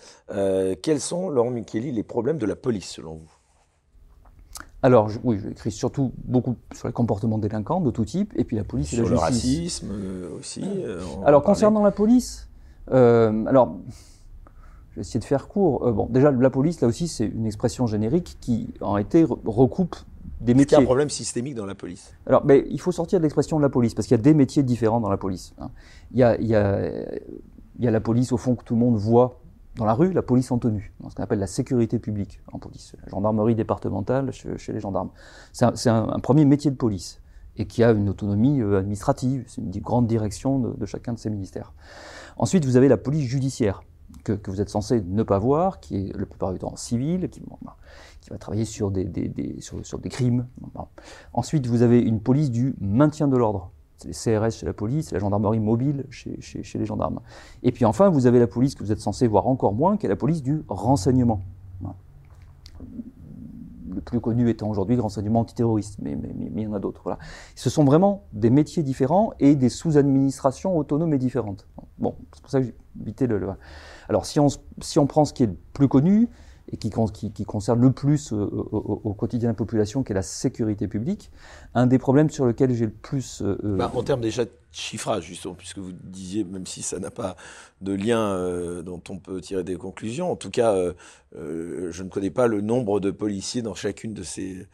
quels 0.83 1.01
sont, 1.01 1.29
Laurent 1.29 1.49
Micheli, 1.49 1.91
les 1.91 2.03
problèmes 2.03 2.37
de 2.37 2.45
la 2.45 2.55
police 2.55 2.91
selon 2.91 3.15
vous? 3.15 3.40
Alors, 4.83 5.11
oui, 5.23 5.39
j'écris 5.43 5.71
surtout 5.71 6.11
beaucoup 6.25 6.55
sur 6.73 6.87
les 6.87 6.93
comportements 6.93 7.37
délinquants 7.37 7.81
de 7.81 7.91
tout 7.91 8.05
type, 8.05 8.33
et 8.35 8.43
puis 8.43 8.55
la 8.57 8.63
police 8.63 8.87
sur 8.87 9.05
et 9.05 9.15
la 9.15 9.29
justice. 9.29 9.77
Sur 9.77 9.87
le 9.87 9.93
racisme 9.93 10.23
euh, 10.23 10.39
aussi. 10.39 10.63
Euh, 10.65 11.03
alors, 11.23 11.43
concernant 11.43 11.83
la 11.83 11.91
police, 11.91 12.49
euh, 12.91 13.45
alors, 13.45 13.75
je 14.89 14.95
vais 14.95 15.01
essayer 15.01 15.19
de 15.19 15.25
faire 15.25 15.47
court. 15.47 15.91
bon, 15.91 16.07
déjà, 16.09 16.31
la 16.31 16.49
police, 16.49 16.81
là 16.81 16.87
aussi, 16.87 17.07
c'est 17.07 17.27
une 17.27 17.45
expression 17.45 17.85
générique 17.85 18.37
qui, 18.41 18.73
en 18.81 18.97
été, 18.97 19.23
recoupe 19.23 19.95
des 20.39 20.55
métiers. 20.55 20.77
Il 20.77 20.79
y 20.79 20.81
a 20.81 20.83
un 20.83 20.85
problème 20.85 21.11
systémique 21.11 21.53
dans 21.53 21.67
la 21.67 21.75
police? 21.75 22.11
Alors, 22.25 22.43
mais 22.43 22.65
il 22.67 22.81
faut 22.81 22.91
sortir 22.91 23.19
de 23.19 23.23
l'expression 23.23 23.57
de 23.57 23.61
la 23.61 23.69
police, 23.69 23.93
parce 23.93 24.07
qu'il 24.07 24.17
y 24.17 24.19
a 24.19 24.23
des 24.23 24.33
métiers 24.33 24.63
différents 24.63 24.99
dans 24.99 25.09
la 25.11 25.17
police. 25.17 25.53
Hein. 25.59 25.69
Il, 26.11 26.19
y 26.19 26.23
a, 26.23 26.35
il, 26.41 26.47
y 26.47 26.55
a, 26.55 26.89
il 27.77 27.85
y 27.85 27.87
a 27.87 27.91
la 27.91 28.01
police, 28.01 28.31
au 28.31 28.37
fond, 28.37 28.55
que 28.55 28.63
tout 28.63 28.73
le 28.73 28.79
monde 28.79 28.95
voit 28.95 29.40
dans 29.75 29.85
la 29.85 29.93
rue, 29.93 30.11
la 30.11 30.21
police 30.21 30.51
en 30.51 30.57
tenue, 30.57 30.93
ce 31.09 31.15
qu'on 31.15 31.23
appelle 31.23 31.39
la 31.39 31.47
sécurité 31.47 31.97
publique 31.99 32.41
en 32.51 32.59
police, 32.59 32.95
la 33.03 33.09
gendarmerie 33.09 33.55
départementale 33.55 34.31
chez, 34.31 34.73
les 34.73 34.79
gendarmes. 34.79 35.09
C'est 35.53 35.89
un, 35.89 36.19
premier 36.19 36.45
métier 36.45 36.71
de 36.71 36.75
police 36.75 37.21
et 37.57 37.65
qui 37.67 37.83
a 37.83 37.91
une 37.91 38.09
autonomie 38.09 38.61
euh, 38.61 38.79
administrative, 38.79 39.43
c'est 39.47 39.61
une 39.61 39.71
grande 39.71 40.07
direction 40.07 40.59
de, 40.59 40.85
chacun 40.85 41.13
de 41.13 41.19
ces 41.19 41.29
ministères. 41.29 41.73
Ensuite, 42.37 42.65
vous 42.65 42.77
avez 42.77 42.87
la 42.87 42.97
police 42.97 43.27
judiciaire, 43.27 43.83
que, 44.23 44.39
vous 44.45 44.61
êtes 44.61 44.69
censé 44.69 45.01
ne 45.01 45.23
pas 45.23 45.39
voir, 45.39 45.79
qui 45.79 45.95
est 45.95 46.17
la 46.17 46.25
plupart 46.25 46.53
du 46.53 46.59
temps 46.59 46.75
civile, 46.75 47.29
qui, 47.29 47.41
qui 48.21 48.29
va 48.29 48.37
travailler 48.37 48.65
sur 48.65 48.91
des, 48.91 49.09
crimes. 50.09 50.47
Ensuite, 51.33 51.67
vous 51.67 51.81
avez 51.81 51.99
une 51.99 52.21
police 52.21 52.51
du 52.51 52.75
maintien 52.79 53.27
de 53.27 53.37
l'ordre, 53.37 53.71
les 54.05 54.13
CRS 54.13 54.51
chez 54.51 54.65
la 54.65 54.73
police, 54.73 55.11
la 55.11 55.19
gendarmerie 55.19 55.59
mobile 55.59 56.05
chez, 56.09 56.37
les 56.73 56.85
gendarmes. 56.85 57.19
Et 57.63 57.71
puis 57.71 57.85
enfin, 57.85 58.09
vous 58.09 58.25
avez 58.25 58.39
la 58.39 58.47
police 58.47 58.75
que 58.75 58.83
vous 58.83 58.91
êtes 58.91 58.99
censé 58.99 59.27
voir 59.27 59.47
encore 59.47 59.73
moins, 59.73 59.97
qui 59.97 60.05
est 60.05 60.09
la 60.09 60.15
police 60.15 60.41
du 60.41 60.63
renseignement. 60.67 61.41
Le 63.93 63.99
plus 63.99 64.21
connu 64.21 64.49
étant 64.49 64.69
aujourd'hui 64.69 64.95
le 64.95 65.01
renseignement 65.01 65.41
antiterroriste, 65.41 65.97
mais, 66.01 66.17
il 66.39 66.61
y 66.61 66.67
en 66.67 66.73
a 66.73 66.79
d'autres. 66.79 67.01
Voilà. 67.03 67.19
Ce 67.55 67.69
sont 67.69 67.83
vraiment 67.83 68.23
des 68.31 68.49
métiers 68.49 68.83
différents 68.83 69.33
et 69.39 69.55
des 69.55 69.69
sous-administrations 69.69 70.77
autonomes 70.77 71.13
et 71.13 71.17
différentes. 71.17 71.67
Bon, 71.99 72.15
c'est 72.33 72.41
pour 72.41 72.51
ça 72.51 72.59
que 72.59 72.67
j'ai 72.67 72.75
évité 73.01 73.27
le, 73.27 73.37
le... 73.37 73.49
Alors 74.07 74.25
si 74.25 74.39
on, 74.39 74.47
si 74.79 74.97
on 74.97 75.07
prend 75.07 75.25
ce 75.25 75.33
qui 75.33 75.43
est 75.43 75.47
le 75.47 75.57
plus 75.73 75.89
connu, 75.89 76.29
et 76.71 76.77
qui, 76.77 76.91
qui, 77.33 77.45
concerne 77.45 77.81
le 77.81 77.91
plus 77.91 78.31
euh, 78.31 78.37
au, 78.37 79.13
quotidien 79.13 79.49
de 79.49 79.53
la 79.53 79.57
population, 79.57 80.03
qui 80.03 80.11
est 80.11 80.15
la 80.15 80.21
sécurité 80.21 80.87
publique. 80.87 81.31
Un 81.73 81.87
des 81.87 81.99
problèmes 81.99 82.29
sur 82.29 82.45
lesquels 82.45 82.73
j'ai 82.73 82.85
le 82.85 82.91
plus... 82.91 83.41
Euh, 83.41 83.57
euh, 83.63 83.77
bah, 83.77 83.91
en 83.93 84.03
termes 84.03 84.21
déjà 84.21 84.45
de 84.45 84.51
chiffrage, 84.71 85.25
justement, 85.25 85.53
puisque 85.53 85.79
vous 85.79 85.91
disiez, 85.91 86.43
même 86.43 86.65
si 86.65 86.81
ça 86.81 86.99
n'a 86.99 87.11
pas 87.11 87.35
de 87.81 87.93
lien 87.93 88.81
dont 88.83 89.01
on 89.09 89.17
peut 89.17 89.41
tirer 89.41 89.63
des 89.65 89.75
conclusions, 89.75 90.31
en 90.31 90.37
tout 90.37 90.49
cas, 90.49 90.73
je 91.35 92.03
ne 92.03 92.09
connais 92.09 92.29
pas 92.29 92.47
le 92.47 92.61
nombre 92.61 93.01
de 93.01 93.11
policiers 93.11 93.61
dans 93.61 93.75
chacune 93.75 94.13
de 94.13 94.23
ces... 94.23 94.65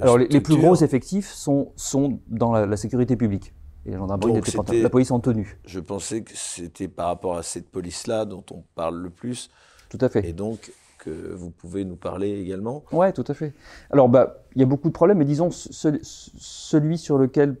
Alors 0.00 0.18
les, 0.18 0.40
plus 0.40 0.56
gros 0.56 0.74
effectifs 0.74 1.30
sont, 1.30 1.70
sont 1.76 2.18
dans 2.26 2.52
la, 2.52 2.76
sécurité 2.76 3.14
publique. 3.14 3.52
Et 3.86 3.92
la 3.92 3.98
la 4.00 4.90
police 4.90 5.10
en 5.12 5.20
tenue. 5.20 5.60
Je 5.64 5.78
pensais 5.78 6.22
que 6.22 6.32
c'était 6.34 6.88
par 6.88 7.06
rapport 7.06 7.36
à 7.36 7.44
cette 7.44 7.68
police-là 7.70 8.24
dont 8.24 8.44
on 8.50 8.64
parle 8.74 9.00
le 9.00 9.10
plus. 9.10 9.48
Tout 9.90 9.98
à 10.00 10.08
fait. 10.08 10.28
Et 10.28 10.32
donc, 10.32 10.72
que 11.00 11.34
vous 11.34 11.50
pouvez 11.50 11.84
nous 11.84 11.96
parler 11.96 12.40
également 12.40 12.84
Oui, 12.92 13.12
tout 13.12 13.24
à 13.26 13.34
fait. 13.34 13.54
Alors, 13.90 14.08
bah, 14.08 14.44
il 14.54 14.60
y 14.60 14.62
a 14.62 14.66
beaucoup 14.66 14.88
de 14.88 14.92
problèmes, 14.92 15.18
mais 15.18 15.24
disons, 15.24 15.50
celui 15.50 16.98
sur 16.98 17.18
lequel 17.18 17.56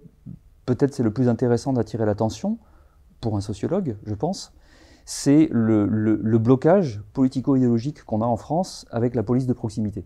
peut-être 0.66 0.94
c'est 0.94 1.02
le 1.02 1.12
plus 1.12 1.28
intéressant 1.28 1.72
d'attirer 1.72 2.06
l'attention, 2.06 2.58
pour 3.20 3.36
un 3.36 3.40
sociologue, 3.40 3.96
je 4.04 4.14
pense, 4.14 4.52
c'est 5.04 5.48
le, 5.50 5.84
blocage 6.38 7.02
politico-idéologique 7.12 8.04
qu'on 8.04 8.22
a 8.22 8.26
en 8.26 8.36
France 8.36 8.86
avec 8.90 9.14
la 9.14 9.22
police 9.22 9.46
de 9.46 9.52
proximité. 9.52 10.04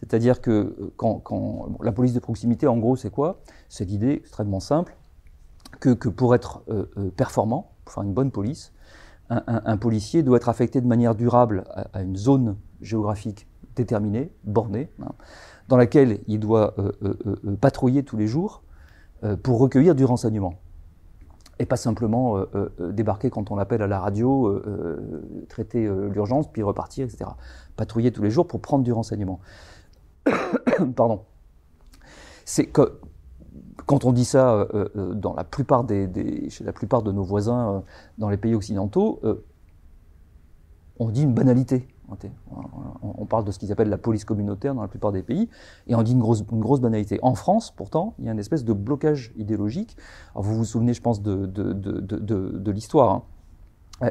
C'est-à-dire 0.00 0.40
que 0.40 0.92
quand, 0.96 1.76
la 1.80 1.92
police 1.92 2.12
de 2.12 2.18
proximité, 2.18 2.66
en 2.66 2.78
gros, 2.78 2.96
c'est 2.96 3.10
quoi? 3.10 3.40
C'est 3.68 3.84
l'idée 3.84 4.12
extrêmement 4.12 4.60
simple 4.60 4.96
que, 5.78 5.92
pour 5.92 6.34
être 6.34 6.62
euh, 6.68 6.86
euh, 6.96 7.10
performant, 7.10 7.72
pour 7.84 7.94
faire 7.94 8.02
une 8.02 8.14
bonne 8.14 8.30
police, 8.30 8.72
un, 9.30 9.76
policier 9.76 10.22
doit 10.22 10.36
être 10.36 10.48
affecté 10.48 10.80
de 10.80 10.86
manière 10.86 11.14
durable 11.14 11.64
à, 11.92 12.02
une 12.02 12.16
zone 12.16 12.56
géographique 12.80 13.46
déterminée, 13.76 14.30
bornée, 14.44 14.90
hein, 15.00 15.12
dans 15.68 15.76
laquelle 15.76 16.20
il 16.26 16.38
doit 16.38 16.74
euh, 16.78 16.92
euh, 17.02 17.38
euh, 17.46 17.56
patrouiller 17.56 18.02
tous 18.02 18.16
les 18.16 18.26
jours 18.26 18.62
pour 19.44 19.60
recueillir 19.60 19.94
du 19.94 20.04
renseignement. 20.04 20.54
Et 21.60 21.64
pas 21.64 21.76
simplement 21.76 22.44
débarquer 22.80 23.30
quand 23.30 23.52
on 23.52 23.56
l'appelle 23.56 23.80
à 23.80 23.86
la 23.86 24.00
radio, 24.00 24.60
traiter 25.48 25.88
l'urgence, 26.10 26.50
puis 26.50 26.64
repartir, 26.64 27.04
etc. 27.04 27.30
Patrouiller 27.76 28.10
tous 28.10 28.22
les 28.24 28.32
jours 28.32 28.48
pour 28.48 28.60
prendre 28.60 28.82
du 28.82 28.92
renseignement. 28.92 29.38
Pardon. 30.96 31.20
C'est 32.44 32.66
que 32.66 32.98
quand 33.86 34.04
on 34.04 34.12
dit 34.12 34.24
ça 34.24 34.54
euh, 34.54 34.88
euh, 34.96 35.44
plupart 35.50 35.86
chez 35.88 36.64
la 36.64 36.72
plupart 36.72 37.02
de 37.02 37.12
nos 37.12 37.22
voisins 37.22 37.68
euh, 37.68 37.80
dans 38.18 38.28
les 38.28 38.36
pays 38.36 38.54
occidentaux, 38.54 39.20
on 40.98 41.08
dit 41.10 41.22
une 41.22 41.34
banalité. 41.34 41.88
On 43.02 43.24
parle 43.24 43.44
de 43.44 43.50
ce 43.50 43.58
qu'ils 43.58 43.72
appellent 43.72 43.88
la 43.88 43.96
police 43.96 44.26
communautaire 44.26 44.74
dans 44.74 44.82
la 44.82 44.88
plupart 44.88 45.12
des 45.12 45.22
pays, 45.22 45.48
et 45.86 45.94
on 45.94 46.02
dit 46.02 46.12
une 46.12 46.20
grosse, 46.20 46.80
banalité. 46.80 47.18
En 47.22 47.34
France, 47.34 47.70
pourtant, 47.70 48.14
il 48.18 48.26
y 48.26 48.28
a 48.28 48.32
une 48.32 48.38
espèce 48.38 48.64
de 48.64 48.74
blocage 48.74 49.32
idéologique. 49.36 49.96
Vous 50.34 50.54
vous 50.54 50.64
souvenez, 50.66 50.92
je 50.92 51.00
pense, 51.00 51.22
de, 51.22 52.70
l'histoire. 52.70 53.10
Hein. 53.10 53.22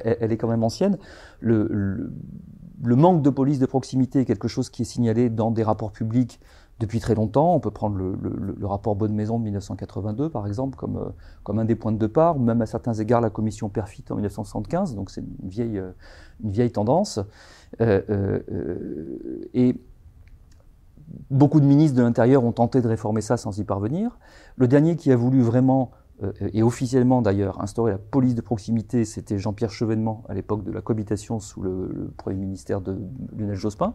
Elle, 0.04 0.32
est 0.32 0.38
quand 0.38 0.48
même 0.48 0.64
ancienne. 0.64 0.98
Le, 1.42 2.12
manque 2.84 3.22
de 3.22 3.30
police 3.30 3.60
de 3.60 3.68
proximité 3.68 4.22
est 4.22 4.26
quelque 4.26 4.48
chose 4.48 4.72
qui 4.72 4.82
est 4.82 4.86
signalé 4.86 5.30
dans 5.30 5.52
des 5.52 5.62
rapports 5.62 5.92
publics 5.92 6.40
depuis 6.82 7.00
très 7.00 7.16
longtemps. 7.16 7.56
On 7.56 7.60
peut 7.60 7.72
prendre 7.72 7.96
le, 7.96 8.66
rapport 8.66 8.96
Bonne 8.96 9.14
Maison 9.14 9.38
de 9.40 9.44
1982, 9.44 10.30
par 10.30 10.48
exemple, 10.48 10.78
comme, 10.78 10.98
euh, 10.98 11.10
comme 11.44 11.60
un 11.60 11.66
des 11.66 11.76
points 11.76 11.92
de 11.92 11.98
départ, 11.98 12.38
ou 12.38 12.40
même 12.40 12.62
à 12.62 12.66
certains 12.66 12.94
égards 12.94 13.22
la 13.22 13.30
commission 13.30 13.70
Perfit 13.70 14.04
en 14.10 14.16
1975, 14.16 14.96
donc 14.96 15.10
c'est 15.12 15.22
une 15.22 15.50
vieille, 15.50 15.78
euh, 15.78 15.92
une 16.44 16.52
vieille 16.52 16.72
tendance. 16.72 17.20
Euh, 17.80 18.40
et 19.54 19.76
beaucoup 21.30 21.60
de 21.60 21.66
ministres 21.66 21.98
de 21.98 22.02
l'Intérieur 22.02 22.44
ont 22.44 22.52
tenté 22.52 22.82
de 22.82 22.88
réformer 22.88 23.22
ça 23.22 23.38
sans 23.38 23.58
y 23.60 23.64
parvenir. 23.64 24.18
Le 24.58 24.68
dernier 24.68 24.96
qui 24.96 25.12
a 25.12 25.16
voulu 25.16 25.42
vraiment, 25.42 25.92
et 26.54 26.62
officiellement 26.62 27.22
d'ailleurs, 27.22 27.62
instaurer 27.62 27.92
la 27.92 27.98
police 27.98 28.36
de 28.36 28.42
proximité, 28.42 29.06
c'était 29.06 29.38
Jean-Pierre 29.38 29.72
Chevènement, 29.72 30.24
à 30.30 30.34
l'époque 30.34 30.64
de 30.64 30.72
la 30.72 30.82
cohabitation 30.82 31.40
sous 31.40 31.62
le, 31.62 32.12
Premier 32.18 32.38
ministère 32.38 32.82
de 32.82 32.98
Lionel 33.36 33.56
Jospin. 33.56 33.94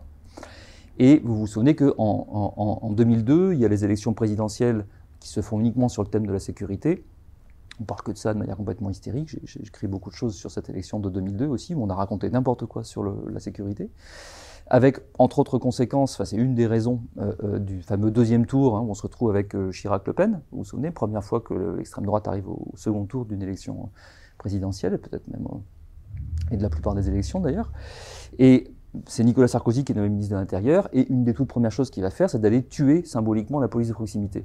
Et 0.99 1.21
vous 1.25 1.37
vous 1.37 1.47
souvenez 1.47 1.75
qu'en 1.75 1.95
en, 1.99 2.79
en, 2.83 2.91
2002, 2.93 3.53
il 3.53 3.61
y 3.61 3.65
a 3.65 3.69
les 3.69 3.85
élections 3.85 4.15
présidentielles 4.15 4.87
qui 5.21 5.29
se 5.29 5.41
font 5.43 5.61
uniquement 5.61 5.89
sur 5.89 6.03
le 6.03 6.09
thème 6.09 6.27
de 6.27 6.33
la 6.33 6.39
sécurité. 6.39 7.05
On 7.81 7.85
parle 7.85 8.03
que 8.03 8.13
de 8.13 8.17
ça 8.17 8.33
de 8.33 8.39
manière 8.39 8.57
complètement 8.57 8.89
hystérique. 8.89 9.37
J'ai 9.45 9.61
écrit 9.61 9.87
beaucoup 9.87 10.09
de 10.09 10.15
choses 10.15 10.35
sur 10.35 10.51
cette 10.51 10.71
élection 10.71 10.99
de 10.99 11.11
2002 11.11 11.47
aussi, 11.47 11.75
où 11.75 11.83
on 11.83 11.91
a 11.91 11.95
raconté 11.95 12.31
n'importe 12.31 12.65
quoi 12.65 12.85
sur 12.85 13.03
la 13.03 13.41
sécurité. 13.41 13.91
Avec, 14.69 14.99
entre 15.19 15.39
autres 15.39 15.59
conséquences, 15.59 16.23
c'est 16.25 16.37
une 16.37 16.55
des 16.55 16.67
raisons 16.67 17.03
euh, 17.19 17.33
euh, 17.45 17.59
du 17.61 17.83
fameux 17.83 18.11
deuxième 18.11 18.47
tour, 18.47 18.77
hein, 18.77 18.81
où 18.81 18.91
on 18.91 18.95
se 18.95 19.03
retrouve 19.03 19.31
avec 19.31 19.55
euh, 19.55 19.71
Chirac-Le 19.71 20.13
Pen. 20.13 20.41
Vous 20.51 20.59
vous 20.59 20.65
souvenez, 20.65 20.91
première 20.91 21.23
fois 21.23 21.41
que 21.41 21.77
l'extrême 21.77 22.05
droite 22.05 22.27
arrive 22.27 22.49
au, 22.49 22.67
second 22.75 23.05
tour 23.05 23.27
d'une 23.27 23.43
élection 23.43 23.91
présidentielle, 24.39 24.99
peut-être 24.99 25.29
même, 25.29 25.47
et 26.51 26.57
de 26.57 26.63
la 26.63 26.69
plupart 26.69 26.95
des 26.95 27.09
élections 27.09 27.39
d'ailleurs. 27.39 27.71
Et 28.41 28.73
c'est 29.07 29.25
Nicolas 29.25 29.49
Sarkozy 29.49 29.85
qui 29.85 29.93
est 29.93 29.95
nommé 29.95 30.09
ministre 30.09 30.35
de 30.35 30.39
l'Intérieur, 30.39 30.89
et 30.93 31.11
une 31.11 31.25
des 31.25 31.35
toutes 31.35 31.49
premières 31.49 31.73
choses 31.73 31.90
qu'il 31.90 32.03
va 32.03 32.11
faire, 32.11 32.31
c'est 32.31 32.40
d'aller 32.40 32.65
tuer 32.65 33.05
symboliquement 33.05 33.61
la 33.61 33.69
police 33.69 33.88
de 33.88 33.94
proximité. 33.94 34.44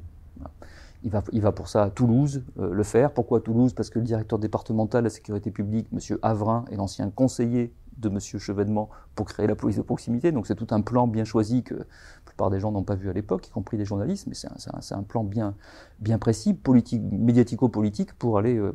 Il 1.04 1.10
va, 1.10 1.24
il 1.32 1.42
va 1.42 1.52
pour 1.52 1.68
ça 1.68 1.84
à 1.84 1.90
Toulouse 1.90 2.44
euh, 2.60 2.72
le 2.72 2.84
faire. 2.84 3.12
Pourquoi 3.12 3.42
Toulouse? 3.42 3.74
Parce 3.74 3.90
que 3.90 3.98
le 3.98 4.06
directeur 4.06 4.38
départemental 4.38 5.02
de 5.02 5.06
la 5.06 5.10
sécurité 5.10 5.50
publique, 5.50 5.88
M. 5.92 6.18
Avrin, 6.22 6.66
est 6.70 6.76
l'ancien 6.76 7.10
conseiller 7.10 7.74
de 7.98 8.10
M. 8.10 8.20
Chevènement 8.20 8.90
pour 9.16 9.26
créer 9.26 9.48
la 9.48 9.56
police 9.56 9.78
de 9.78 9.82
proximité. 9.82 10.32
Donc 10.32 10.48
c'est 10.48 10.56
tout 10.56 10.68
un 10.72 10.82
plan 10.82 11.08
bien 11.08 11.24
choisi 11.24 11.64
que 11.64 11.76
la 11.76 11.86
plupart 12.26 12.50
des 12.50 12.60
gens 12.60 12.72
n'ont 12.72 12.84
pas 12.84 12.96
vu 12.96 13.10
à 13.10 13.14
l'époque, 13.14 13.48
y 13.48 13.52
compris 13.52 13.78
les 13.78 13.86
journalistes, 13.86 14.28
mais 14.28 14.36
c'est 14.36 14.96
un, 14.96 15.04
plan 15.04 15.24
bien, 15.24 15.56
bien 16.00 16.18
précis, 16.18 16.54
politique, 16.54 17.02
médiatico-politique 17.12 18.14
pour 18.14 18.38
aller... 18.38 18.58
Euh, 18.58 18.72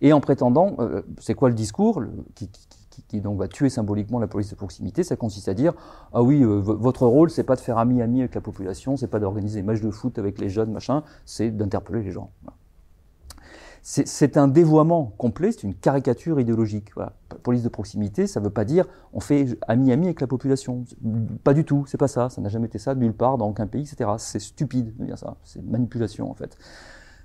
et 0.00 0.12
en 0.12 0.20
prétendant, 0.20 0.76
euh, 0.78 1.02
c'est 1.18 1.34
quoi 1.34 1.48
le 1.48 1.54
discours? 1.54 2.02
Donc 3.14 3.38
va 3.38 3.48
tuer 3.48 3.68
symboliquement 3.68 4.18
la 4.18 4.26
police 4.26 4.50
de 4.50 4.54
proximité, 4.54 5.02
ça 5.02 5.16
consiste 5.16 5.48
à 5.48 5.54
dire 5.54 5.74
ah 6.12 6.22
oui, 6.22 6.42
euh, 6.42 6.60
votre 6.60 7.06
rôle 7.06 7.30
c'est 7.30 7.44
pas 7.44 7.56
de 7.56 7.60
faire 7.60 7.78
ami-ami 7.78 8.20
avec 8.20 8.34
la 8.34 8.40
population, 8.40 8.96
c'est 8.96 9.06
pas 9.06 9.18
d'organiser 9.18 9.60
des 9.60 9.66
matchs 9.66 9.80
de 9.80 9.90
foot 9.90 10.18
avec 10.18 10.38
les 10.38 10.48
jeunes, 10.48 10.70
machin, 10.70 11.02
c'est 11.24 11.50
d'interpeller 11.50 12.02
les 12.02 12.12
gens. 12.12 12.30
C'est 13.88 14.36
un 14.36 14.48
dévoiement 14.48 15.12
complet, 15.16 15.52
c'est 15.52 15.62
une 15.62 15.76
caricature 15.76 16.40
idéologique. 16.40 16.90
Voilà. 16.96 17.12
Police 17.44 17.62
de 17.62 17.68
proximité, 17.68 18.26
ça 18.26 18.40
ne 18.40 18.44
veut 18.44 18.50
pas 18.50 18.64
dire 18.64 18.84
on 19.12 19.20
fait 19.20 19.56
ami-ami 19.68 20.06
avec 20.06 20.20
la 20.20 20.26
population. 20.26 20.84
Pas 21.44 21.54
du 21.54 21.64
tout, 21.64 21.84
c'est 21.86 21.96
pas 21.96 22.08
ça. 22.08 22.28
Ça 22.28 22.40
n'a 22.40 22.48
jamais 22.48 22.66
été 22.66 22.80
ça 22.80 22.96
nulle 22.96 23.14
part 23.14 23.38
dans 23.38 23.48
aucun 23.48 23.68
pays, 23.68 23.82
etc. 23.82 24.10
C'est 24.18 24.40
stupide 24.40 24.96
de 24.96 25.04
dire 25.04 25.16
ça. 25.16 25.36
C'est 25.44 25.64
manipulation 25.64 26.28
en 26.28 26.34
fait. 26.34 26.58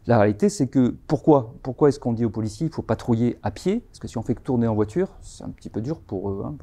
La 0.08 0.18
réalité, 0.18 0.49
c'est 0.49 0.68
que 0.68 0.95
pourquoi 1.08 1.54
Pourquoi 1.62 1.89
est-ce 1.89 1.99
qu'on 1.99 2.14
dit 2.14 2.26
aux 2.26 2.30
policiers 2.32 2.68
il 2.68 2.74
faut 2.74 2.82
patrouiller 2.82 3.38
à 3.43 3.52
pied? 3.52 3.82
Parce 3.82 3.99
que 3.99 4.08
si 4.08 4.18
on 4.18 4.24
fait 4.24 4.36
que 4.36 4.41
tourner 4.41 4.68
en 4.68 4.74
voiture, 4.74 5.10
c'est 5.22 5.43
un 5.43 5.49
petit 5.49 5.70
peu 5.70 5.82
dur 5.82 5.99
pour 5.99 6.30
eux. 6.30 6.43
Hein, 6.45 6.56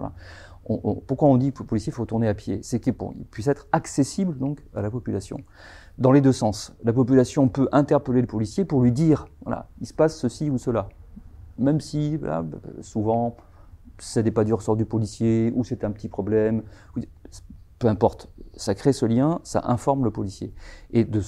pourquoi 1.07 1.29
on 1.29 1.37
dit 1.37 1.53
que 1.53 1.61
le 1.61 1.67
policier 1.67 1.93
faut 1.93 2.05
tourner 2.05 2.29
à 2.29 2.35
pied? 2.35 2.61
C'est 2.63 2.81
qu'il 2.81 2.95
puisse 3.31 3.47
être 3.47 3.69
accessible 3.73 4.37
donc 4.39 4.61
à 4.75 4.83
la 4.83 4.91
population. 4.91 5.39
Dans 5.99 6.13
les 6.13 6.21
deux 6.21 6.33
sens. 6.33 6.75
La 6.85 6.93
population 6.93 7.49
peut 7.49 7.69
interpeller 7.73 8.21
le 8.21 8.27
policier 8.27 8.65
pour 8.65 8.83
lui 8.83 8.93
dire 8.93 9.27
voilà, 9.43 9.69
il 9.81 9.87
se 9.87 9.95
passe 9.95 10.17
ceci 10.17 10.51
ou 10.51 10.59
cela. 10.59 10.89
Même 11.59 11.81
si, 11.81 12.19
souvent, 12.83 13.37
ça 13.99 14.23
n'est 14.23 14.31
pas 14.31 14.45
du 14.45 14.53
ressort 14.53 14.77
du 14.77 14.85
policier 14.85 15.53
ou 15.57 15.65
c'est 15.65 15.85
un 15.85 15.91
petit 15.91 16.09
problème. 16.09 16.63
Peu 17.79 17.89
importe. 17.89 18.29
Ça 18.57 18.75
crée 18.75 18.93
ce 18.93 19.07
lien, 19.07 19.41
ça 19.45 19.63
informe 19.67 20.05
le 20.05 20.11
policier. 20.11 20.53
Et 20.93 21.05
de, 21.05 21.21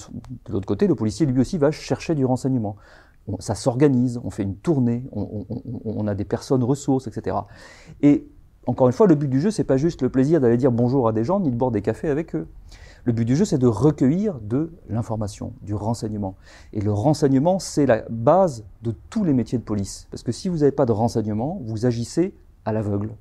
l'autre 0.49 0.65
côté, 0.65 0.87
le 0.87 0.95
policier 0.95 1.25
lui 1.25 1.39
aussi 1.39 1.57
va 1.57 1.71
chercher 1.71 2.13
du 2.13 2.25
renseignement. 2.25 2.75
ça 3.39 3.55
s'organise, 3.55 4.19
on 4.23 4.29
fait 4.29 4.43
une 4.43 4.57
tournée, 4.57 5.05
on, 5.13 6.07
a 6.07 6.15
des 6.15 6.25
personnes 6.25 6.63
ressources, 6.63 7.07
etc. 7.07 7.37
Et 8.01 8.27
encore 8.67 8.87
une 8.87 8.93
fois, 8.93 9.07
le 9.07 9.15
but 9.15 9.29
du 9.29 9.39
jeu, 9.39 9.49
c'est 9.49 9.63
pas 9.63 9.77
juste 9.77 10.01
le 10.01 10.09
plaisir 10.09 10.41
d'aller 10.41 10.57
dire 10.57 10.71
bonjour 10.71 11.07
à 11.07 11.13
des 11.13 11.23
gens, 11.23 11.39
ni 11.39 11.51
de 11.51 11.55
boire 11.55 11.71
des 11.71 11.81
cafés 11.81 12.09
avec 12.09 12.35
eux. 12.35 12.47
Le 13.03 13.13
but 13.13 13.25
du 13.25 13.35
jeu, 13.35 13.45
c'est 13.45 13.57
de 13.57 13.67
recueillir 13.67 14.39
de 14.39 14.71
l'information, 14.87 15.53
du 15.63 15.73
renseignement. 15.73 16.35
Et 16.71 16.81
le 16.81 16.91
renseignement, 16.91 17.57
c'est 17.57 17.87
la 17.87 18.03
base 18.09 18.63
de 18.83 18.93
tous 19.09 19.23
les 19.23 19.33
métiers 19.33 19.57
de 19.57 19.63
police. 19.63 20.07
Parce 20.11 20.21
que 20.21 20.31
si 20.31 20.49
vous 20.49 20.57
n'avez 20.57 20.71
pas 20.71 20.85
de 20.85 20.91
renseignement, 20.91 21.59
vous 21.63 21.87
agissez 21.87 22.35
à 22.65 22.73
l'aveugle. 22.73 23.15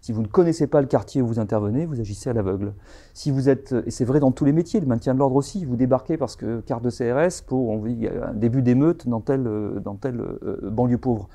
Si 0.00 0.12
vous 0.12 0.22
ne 0.22 0.26
connaissez 0.26 0.66
pas 0.66 0.80
le 0.80 0.86
quartier 0.86 1.20
où 1.22 1.26
vous 1.26 1.38
intervenez, 1.38 1.86
vous 1.86 2.00
agissez 2.00 2.30
à 2.30 2.32
l'aveugle. 2.32 2.72
Si 3.12 3.30
vous 3.30 3.48
êtes, 3.48 3.74
et 3.86 3.90
c'est 3.90 4.04
vrai 4.04 4.18
dans 4.18 4.32
tous 4.32 4.44
les 4.44 4.52
métiers, 4.52 4.80
le 4.80 4.86
maintien 4.86 5.14
de 5.14 5.18
l'ordre 5.18 5.36
aussi, 5.36 5.64
vous 5.64 5.76
débarquez 5.76 6.16
parce 6.16 6.36
que 6.36 6.60
carte 6.60 6.82
de 6.82 6.90
CRS 6.90 7.42
pour 7.46 7.68
on 7.68 7.78
vit 7.78 8.08
un 8.08 8.32
début 8.32 8.62
d'émeute 8.62 9.06
dans 9.08 9.20
telle, 9.20 9.44
dans 9.82 9.96
telle 9.96 10.20
euh, 10.20 10.58
banlieue 10.70 10.98
pauvre 10.98 11.28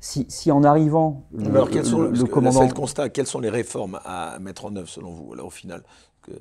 si, 0.00 0.52
en 0.52 0.62
arrivant, 0.62 1.24
le, 1.32 1.48
Alors, 1.48 1.70
quels 1.70 1.84
sont, 1.84 2.02
le, 2.02 2.24
commandant... 2.24 2.62
le 2.62 2.72
constat, 2.72 3.08
quelles 3.08 3.26
sont 3.26 3.40
les 3.40 3.50
réformes 3.50 3.98
à 4.04 4.38
mettre 4.40 4.66
en 4.66 4.76
œuvre 4.76 4.88
selon 4.88 5.10
vous, 5.10 5.34
là, 5.34 5.44
au 5.44 5.50
final 5.50 5.82
que 6.22 6.32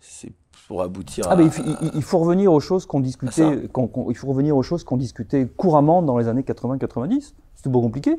c'est 0.00 0.32
pour 0.68 0.82
aboutir 0.82 1.26
ah, 1.28 1.36
à... 1.36 1.42
il, 1.42 2.02
faut 2.02 2.18
revenir 2.18 2.52
aux 2.52 2.60
choses 2.60 2.86
qu'on 2.86 3.00
discutait, 3.00 3.68
il 4.08 4.16
faut 4.16 4.28
revenir 4.28 4.56
aux 4.56 4.62
choses 4.62 4.84
qu'on 4.84 4.96
discutait 4.96 5.46
couramment 5.46 6.02
dans 6.02 6.16
les 6.16 6.28
années 6.28 6.42
80-90. 6.42 7.34
C'est 7.56 7.70
pas 7.70 7.80
compliqué. 7.80 8.16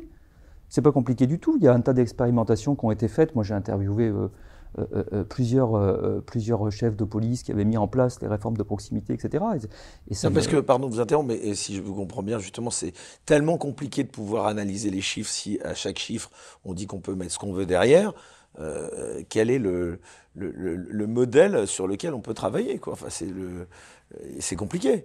C'est 0.72 0.80
pas 0.80 0.90
compliqué 0.90 1.26
du 1.26 1.38
tout. 1.38 1.58
Il 1.58 1.64
y 1.64 1.68
a 1.68 1.74
un 1.74 1.82
tas 1.82 1.92
d'expérimentations 1.92 2.74
qui 2.74 2.86
ont 2.86 2.90
été 2.90 3.06
faites. 3.06 3.34
Moi, 3.34 3.44
j'ai 3.44 3.52
interviewé 3.52 4.06
euh, 4.06 4.30
euh, 4.78 5.04
euh, 5.12 5.22
plusieurs, 5.22 6.22
plusieurs 6.24 6.72
chefs 6.72 6.96
de 6.96 7.04
police 7.04 7.42
qui 7.42 7.52
avaient 7.52 7.66
mis 7.66 7.76
en 7.76 7.86
place 7.86 8.22
les 8.22 8.26
réformes 8.26 8.56
de 8.56 8.62
proximité, 8.62 9.12
etc. 9.12 9.44
Et, 10.08 10.14
ça 10.14 10.30
parce 10.30 10.46
que, 10.46 10.56
pardon 10.56 10.88
vous 10.88 10.98
interromps, 10.98 11.28
mais 11.28 11.54
si 11.54 11.74
je 11.74 11.82
vous 11.82 11.94
comprends 11.94 12.22
bien, 12.22 12.38
justement, 12.38 12.70
c'est 12.70 12.94
tellement 13.26 13.58
compliqué 13.58 14.02
de 14.02 14.08
pouvoir 14.08 14.46
analyser 14.46 14.88
les 14.88 15.02
chiffres 15.02 15.28
si 15.30 15.60
à 15.62 15.74
chaque 15.74 15.98
chiffre, 15.98 16.30
on 16.64 16.72
dit 16.72 16.86
qu'on 16.86 17.00
peut 17.00 17.14
mettre 17.14 17.32
ce 17.32 17.38
qu'on 17.38 17.52
veut 17.52 17.66
derrière. 17.66 18.14
quel 19.28 19.50
est 19.50 19.58
le, 19.58 19.98
le, 20.34 20.52
le, 20.74 21.06
modèle 21.06 21.66
sur 21.66 21.86
lequel 21.86 22.14
on 22.14 22.22
peut 22.22 22.34
travailler 22.34 22.78
quoi 22.78 22.94
enfin, 22.94 23.08
C'est 23.10 24.56
compliqué. 24.56 25.04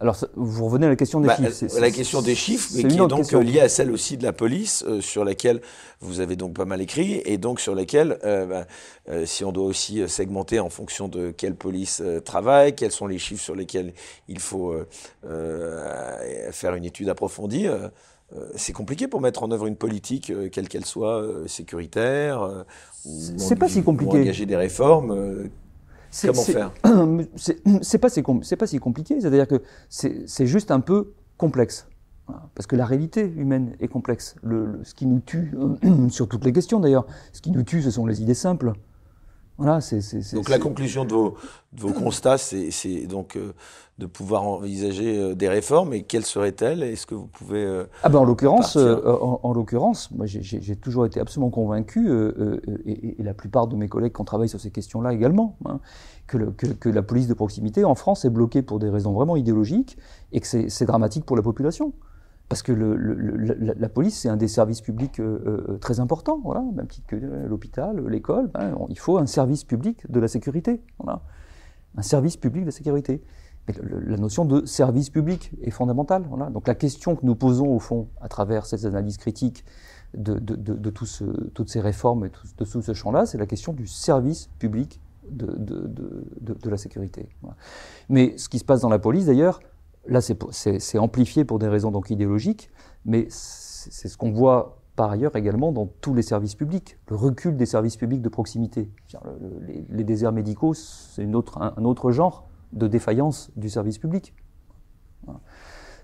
Alors, 0.00 0.16
vous 0.34 0.64
revenez 0.66 0.86
à 0.86 0.88
la 0.88 0.96
question 0.96 1.20
des 1.20 1.28
bah, 1.28 1.36
chiffres. 1.36 1.78
La 1.78 1.90
question 1.90 2.20
des 2.20 2.34
chiffres, 2.34 2.70
mais 2.74 2.84
qui 2.88 2.96
est 2.96 3.06
donc 3.06 3.30
liée 3.32 3.60
à 3.60 3.68
celle 3.68 3.92
aussi 3.92 4.16
de 4.16 4.24
la 4.24 4.32
police, 4.32 4.84
euh, 4.86 5.00
sur 5.00 5.24
laquelle 5.24 5.60
vous 6.00 6.18
avez 6.18 6.34
donc 6.34 6.54
pas 6.54 6.64
mal 6.64 6.80
écrit, 6.80 7.22
et 7.24 7.38
donc 7.38 7.60
sur 7.60 7.76
laquelle, 7.76 8.18
euh, 8.24 8.44
bah, 8.44 8.66
euh, 9.08 9.24
si 9.24 9.44
on 9.44 9.52
doit 9.52 9.64
aussi 9.64 10.06
segmenter 10.08 10.58
en 10.58 10.68
fonction 10.68 11.06
de 11.06 11.30
quelle 11.30 11.54
police 11.54 12.02
travaille, 12.24 12.74
quels 12.74 12.90
sont 12.90 13.06
les 13.06 13.18
chiffres 13.18 13.42
sur 13.42 13.54
lesquels 13.54 13.94
il 14.28 14.40
faut 14.40 14.74
faire 16.50 16.74
une 16.74 16.84
étude 16.84 17.08
approfondie, 17.08 17.66
c'est 18.56 18.72
compliqué 18.72 19.06
pour 19.06 19.20
mettre 19.20 19.44
en 19.44 19.50
œuvre 19.52 19.66
une 19.66 19.76
politique, 19.76 20.32
quelle 20.50 20.68
qu'elle 20.68 20.84
soit, 20.84 21.24
sécuritaire, 21.46 22.64
c'est 23.36 23.56
pas 23.56 23.68
si 23.68 23.82
compliqué. 23.82 24.16
Ou 24.16 24.20
engager 24.20 24.46
des 24.46 24.56
réformes. 24.56 25.48
Comment 26.22 26.42
faire 26.42 26.72
C'est 27.82 27.98
pas, 27.98 28.08
pas 28.08 28.66
si 28.66 28.78
compliqué, 28.78 29.20
c'est-à-dire 29.20 29.48
que 29.48 29.62
c'est 29.88 30.46
juste 30.46 30.70
un 30.70 30.80
peu 30.80 31.12
complexe. 31.36 31.88
Parce 32.54 32.66
que 32.66 32.76
la 32.76 32.86
réalité 32.86 33.20
humaine 33.36 33.76
est 33.80 33.88
complexe. 33.88 34.36
Le, 34.42 34.80
ce 34.82 34.94
qui 34.94 35.06
nous 35.06 35.20
tue, 35.20 35.52
sur 36.08 36.28
toutes 36.28 36.44
les 36.44 36.52
questions 36.52 36.80
d'ailleurs, 36.80 37.06
ce 37.32 37.40
qui 37.40 37.50
nous 37.50 37.62
tue, 37.62 37.82
ce 37.82 37.90
sont 37.90 38.06
les 38.06 38.22
idées 38.22 38.34
simples. 38.34 38.72
Voilà, 39.56 39.78
donc 40.32 40.48
la 40.48 40.58
conclusion 40.58 41.04
de 41.04 41.12
vos, 41.12 41.36
de 41.72 41.80
vos 41.80 41.92
constats, 41.92 42.38
c'est, 42.38 43.06
donc 43.06 43.36
euh, 43.36 43.52
de 43.98 44.06
pouvoir 44.06 44.42
envisager 44.42 45.16
euh, 45.16 45.34
des 45.36 45.48
réformes. 45.48 45.92
Et 45.92 46.02
quelles 46.02 46.24
seraient-elles? 46.24 46.82
Est-ce 46.82 47.06
que 47.06 47.14
vous 47.14 47.28
pouvez 47.28 47.64
euh, 47.64 47.84
Ah 48.02 48.08
ben 48.08 48.18
en 48.18 48.24
l'occurrence, 48.24 48.76
en, 48.76 49.52
l'occurrence, 49.52 50.10
moi 50.10 50.26
j'ai, 50.26 50.76
toujours 50.76 51.06
été 51.06 51.20
absolument 51.20 51.50
convaincu, 51.50 52.10
et, 52.84 53.22
la 53.22 53.32
plupart 53.32 53.68
de 53.68 53.76
mes 53.76 53.88
collègues 53.88 54.14
qui 54.14 54.20
ont 54.20 54.24
travaillé 54.24 54.48
sur 54.48 54.60
ces 54.60 54.72
questions-là 54.72 55.12
également, 55.12 55.56
hein, 55.66 55.78
que, 56.26 56.36
que, 56.72 56.88
la 56.88 57.02
police 57.02 57.28
de 57.28 57.34
proximité 57.34 57.84
en 57.84 57.94
France 57.94 58.24
est 58.24 58.30
bloquée 58.30 58.62
pour 58.62 58.80
des 58.80 58.90
raisons 58.90 59.12
vraiment 59.12 59.36
idéologiques 59.36 59.96
et 60.32 60.40
que 60.40 60.68
c'est 60.68 60.86
dramatique 60.86 61.24
pour 61.24 61.36
la 61.36 61.42
population. 61.42 61.92
Parce 62.48 62.62
que 62.62 62.72
la, 62.72 63.88
police, 63.88 64.18
c'est 64.20 64.28
un 64.28 64.36
des 64.36 64.48
services 64.48 64.82
publics 64.82 65.18
euh, 65.18 65.64
euh, 65.68 65.78
très 65.78 65.98
importants, 65.98 66.40
voilà, 66.44 66.62
même 66.74 66.86
titre 66.86 67.06
que 67.06 67.16
euh, 67.16 67.48
l'hôpital, 67.48 68.06
l'école. 68.06 68.48
Ben, 68.48 68.76
il 68.90 68.98
faut 68.98 69.16
un 69.16 69.26
service 69.26 69.64
public 69.64 70.10
de 70.10 70.20
la 70.20 70.28
sécurité. 70.28 70.82
Un 71.96 72.02
service 72.02 72.36
public 72.36 72.64
de 72.64 72.68
la 72.68 72.72
sécurité. 72.72 73.22
la 73.66 74.18
notion 74.18 74.44
de 74.44 74.66
service 74.66 75.08
public 75.08 75.52
est 75.62 75.70
fondamentale. 75.70 76.24
Donc 76.52 76.68
la 76.68 76.74
question 76.74 77.16
que 77.16 77.24
nous 77.24 77.34
posons, 77.34 77.68
au 77.68 77.78
fond, 77.78 78.08
à 78.20 78.28
travers 78.28 78.66
ces 78.66 78.84
analyses 78.84 79.16
critiques 79.16 79.64
de, 80.12 80.90
toutes 80.90 81.68
ces 81.68 81.80
réformes 81.80 82.26
et 82.26 82.28
de 82.28 82.64
tout 82.64 82.82
ce 82.82 82.92
champ-là, 82.92 83.24
c'est 83.24 83.38
la 83.38 83.46
question 83.46 83.72
du 83.72 83.86
service 83.86 84.48
public 84.58 85.00
de, 85.30 86.68
la 86.68 86.76
sécurité. 86.76 87.28
Mais 88.10 88.36
ce 88.36 88.50
qui 88.50 88.58
se 88.58 88.64
passe 88.64 88.82
dans 88.82 88.90
la 88.90 88.98
police, 88.98 89.26
d'ailleurs, 89.26 89.60
Là, 90.06 90.20
c'est 90.20 90.98
amplifié 90.98 91.44
pour 91.44 91.58
des 91.58 91.68
raisons 91.68 91.90
donc 91.90 92.10
idéologiques, 92.10 92.70
mais 93.04 93.26
c'est 93.30 94.08
ce 94.08 94.16
qu'on 94.16 94.30
voit 94.30 94.80
par 94.96 95.10
ailleurs 95.10 95.34
également 95.36 95.72
dans 95.72 95.86
tous 95.86 96.14
les 96.14 96.22
services 96.22 96.54
publics, 96.54 96.98
le 97.08 97.16
recul 97.16 97.56
des 97.56 97.66
services 97.66 97.96
publics 97.96 98.22
de 98.22 98.28
proximité. 98.28 98.90
les, 99.88 100.04
déserts 100.04 100.32
médicaux, 100.32 100.74
c'est 100.74 101.24
un 101.24 101.84
autre 101.84 102.10
genre 102.12 102.48
de 102.72 102.86
défaillance 102.86 103.50
du 103.56 103.68
service 103.68 103.98
public. 103.98 104.34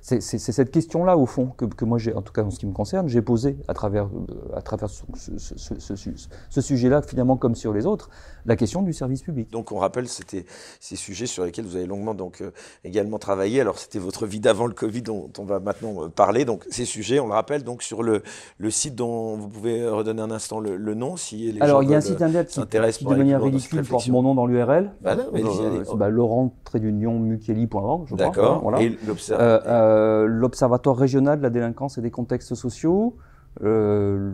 C'est 0.03 0.21
cette 0.21 0.71
question-là, 0.71 1.17
au 1.17 1.27
fond, 1.27 1.47
que, 1.57 1.67
que 1.67 1.85
moi, 1.85 1.99
en 2.15 2.23
tout 2.23 2.33
cas 2.33 2.43
en 2.43 2.51
ce 2.51 2.59
qui 2.59 2.67
me 2.67 2.73
concerne, 2.73 3.09
j'ai 3.09 3.23
posé 3.23 3.59
à 3.69 3.75
travers, 3.75 4.07
euh, 4.07 4.57
à 4.57 4.63
travers 4.63 4.89
ce, 4.89 5.05
ce, 5.37 5.57
ce, 5.59 5.95
ce 6.49 6.61
sujet-là, 6.61 7.03
finalement, 7.03 7.37
comme 7.37 7.55
sur 7.55 7.73
les 7.73 7.87
autres, 7.87 8.09
la 8.47 8.57
question 8.57 8.83
du 8.83 8.93
service 8.93 9.23
public. 9.23 9.51
Donc, 9.53 9.73
on 9.73 9.79
rappelle, 9.79 10.09
c'était 10.09 10.47
ces 10.81 10.97
sujets 10.97 11.27
sur 11.27 11.45
lesquels 11.45 11.67
vous 11.67 11.77
avez 11.77 11.87
longuement 11.87 12.15
donc, 12.15 12.41
euh, 12.41 12.51
également 12.85 13.19
travaillé. 13.19 13.61
Alors, 13.61 13.79
c'était 13.79 13.99
votre 13.99 14.27
vie 14.27 14.41
d'avant 14.41 14.67
le 14.67 14.73
Covid 14.73 15.03
dont 15.03 15.31
on 15.39 15.45
va 15.45 15.61
maintenant 15.61 16.05
euh, 16.05 16.09
parler. 16.09 16.45
Donc, 16.45 16.65
ces 16.71 16.87
sujets, 16.87 17.21
on 17.21 17.27
le 17.27 17.35
rappelle, 17.35 17.63
donc, 17.63 17.83
sur 17.83 18.03
le, 18.03 18.23
le 18.59 18.71
site 18.71 18.95
dont 18.95 19.37
vous 19.37 19.49
pouvez 19.49 19.87
redonner 19.87 20.23
un 20.23 20.31
instant 20.31 20.61
le, 20.61 20.77
le 20.77 20.95
nom, 20.95 21.17
si 21.17 21.53
les 21.53 21.61
Alors, 21.61 21.83
il 21.83 21.91
y 21.91 21.95
a 21.95 21.99
un 21.99 22.01
site 22.01 22.23
internet 22.23 22.49
qui, 22.49 22.61
de 23.05 23.15
manière 23.15 23.43
ridicule, 23.43 23.83
porte 23.85 24.09
mon 24.09 24.23
nom 24.23 24.35
dans 24.35 24.47
l'URL. 24.47 24.93
Bah, 25.03 25.17
bah, 25.95 26.09
Laurent 26.09 26.55
Mukieli.org, 26.75 28.07
je 28.09 28.15
crois. 28.15 28.27
D'accord. 28.27 28.81
Et 28.81 28.97
l'Observatoire 30.27 30.97
régional 30.97 31.39
de 31.39 31.43
la 31.43 31.51
délinquance 31.51 31.99
et 31.99 32.03
des 32.03 32.11
contextes 32.11 32.55
sociaux. 32.55 33.17
Euh, 33.63 34.33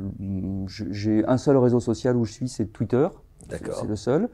j'ai 0.68 1.24
un 1.26 1.38
seul 1.38 1.56
réseau 1.56 1.80
social 1.80 2.16
où 2.16 2.24
je 2.24 2.32
suis, 2.32 2.48
c'est 2.48 2.66
Twitter. 2.66 3.08
C'est 3.48 3.86
le 3.86 3.96
seul. 3.96 4.28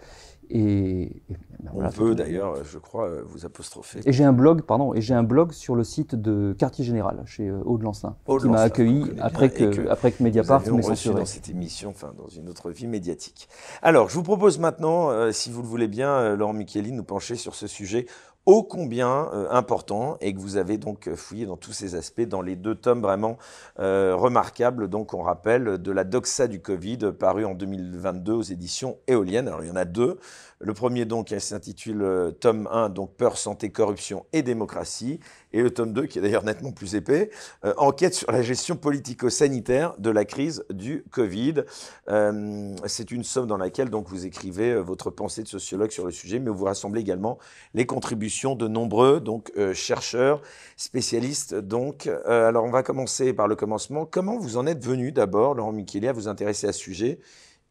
Et, 0.55 1.23
ben 1.62 1.70
on 1.75 1.89
peut 1.91 2.14
d'ailleurs, 2.14 2.62
je 2.64 2.79
crois, 2.79 3.09
vous 3.25 3.47
apostropher. 3.47 4.01
Et 4.05 4.12
j'ai 4.12 4.25
un 4.25 4.35
blog, 4.35 4.62
pardon, 4.62 4.93
et 4.93 5.01
j'ai 5.01 5.14
un 5.14 5.23
blog 5.23 5.53
sur 5.53 5.75
le 5.75 5.85
site 5.85 6.14
de 6.14 6.55
Quartier 6.59 6.85
Général 6.85 7.23
chez 7.25 7.49
euh, 7.49 7.62
Aude 7.64 7.83
Lancelin, 7.83 8.16
qui 8.27 8.49
m'a 8.49 8.61
accueilli 8.61 9.12
après 9.20 9.51
que, 9.51 9.89
après 9.89 10.12
que 10.12 10.23
Mediapart 10.23 10.62
m'ait 10.70 10.83
censuré. 10.83 11.20
dans 11.20 11.25
cette 11.25 11.49
émission, 11.49 11.91
enfin 11.91 12.12
dans 12.18 12.29
une 12.29 12.51
autre 12.51 12.70
vie 12.70 12.87
médiatique. 12.87 13.49
Alors, 13.81 14.11
je 14.11 14.14
vous 14.14 14.23
propose 14.23 14.59
maintenant, 14.59 15.11
si 15.33 15.51
vous 15.51 15.62
le 15.62 15.68
voulez 15.68 15.89
bien, 15.89 16.37
Laurent 16.37 16.53
Micheli, 16.53 16.93
nous 16.93 17.05
pencher 17.05 17.37
sur 17.37 17.55
ce 17.55 17.66
sujet 17.66 18.07
ô 18.45 18.64
combien 18.64 19.28
euh, 19.32 19.47
important 19.51 20.16
et 20.20 20.34
que 20.34 20.40
vous 20.40 20.57
avez 20.57 20.76
donc 20.76 21.07
euh, 21.07 21.14
fouillé 21.14 21.47
dans 21.47 21.57
tous 21.57 21.72
ces 21.72 21.95
aspects 21.95 22.22
dans 22.22 22.43
les 22.43 22.57
deux 22.57 22.74
tomes 22.74 23.01
vraiment 23.01 23.38
euh, 23.78 24.16
remarquables. 24.16 24.88
Donc 24.88 25.14
on 25.14 25.22
rappelle 25.22 25.78
de 25.78 25.93
la 25.93 26.05
doxa 26.05 26.49
du 26.49 26.61
Covid 26.61 27.12
paru 27.18 27.45
en 27.45 27.55
2022 27.55 28.32
aux 28.32 28.43
éditions 28.43 28.99
éoliennes. 29.07 29.49
Alors 29.49 29.62
il 29.62 29.68
y 29.68 29.70
en 29.70 29.76
a 29.76 29.84
deux. 29.84 30.18
Le 30.63 30.75
premier 30.75 31.05
donc 31.05 31.35
s'intitule 31.37 32.03
euh, 32.03 32.31
tome 32.31 32.69
1, 32.71 32.91
donc 32.91 33.17
Peur, 33.17 33.37
santé, 33.37 33.71
corruption 33.71 34.25
et 34.33 34.43
démocratie. 34.43 35.19
Et 35.53 35.61
le 35.61 35.71
tome 35.71 35.93
2, 35.93 36.07
qui 36.07 36.21
est 36.21 36.23
d'ailleurs 36.23 36.45
nettement 36.45 36.71
plus 36.71 36.95
épais, 36.95 37.31
euh, 37.65 37.75
Enquête 37.79 38.15
sur 38.15 38.31
la 38.31 38.43
gestion 38.43 38.77
politico-sanitaire 38.77 39.95
de 39.99 40.09
la 40.11 40.25
crise 40.25 40.65
du 40.71 41.05
Covid. 41.11 41.65
Euh, 42.09 42.77
c'est 42.87 43.11
une 43.11 43.25
somme 43.25 43.49
dans 43.49 43.57
laquelle 43.57 43.91
donc 43.91 44.09
vous 44.09 44.25
écrivez 44.25 44.77
votre 44.77 45.11
pensée 45.11 45.43
de 45.43 45.49
sociologue 45.49 45.91
sur 45.91 46.05
le 46.05 46.13
sujet, 46.13 46.39
mais 46.39 46.51
vous 46.51 46.65
rassemblez 46.65 47.01
également 47.01 47.39
les 47.75 47.85
contributions 47.85 48.55
de 48.55 48.69
nombreux 48.69 49.19
donc 49.19 49.53
chercheurs, 49.75 50.43
spécialistes. 50.77 51.55
Donc, 51.55 52.09
alors 52.25 52.65
on 52.65 52.71
va 52.71 52.85
commencer 52.85 53.33
par 53.33 53.49
le 53.49 53.57
commencement. 53.57 54.07
Comment 54.07 54.39
vous 54.39 54.57
en 54.57 54.67
êtes 54.67 54.85
venu 54.85 55.11
d'abord, 55.11 55.55
Laurent 55.55 55.73
Micheli, 55.73 56.07
à 56.07 56.13
vous 56.13 56.29
intéresser 56.29 56.69
à 56.69 56.73
ce 56.73 56.79
sujet 56.79 57.19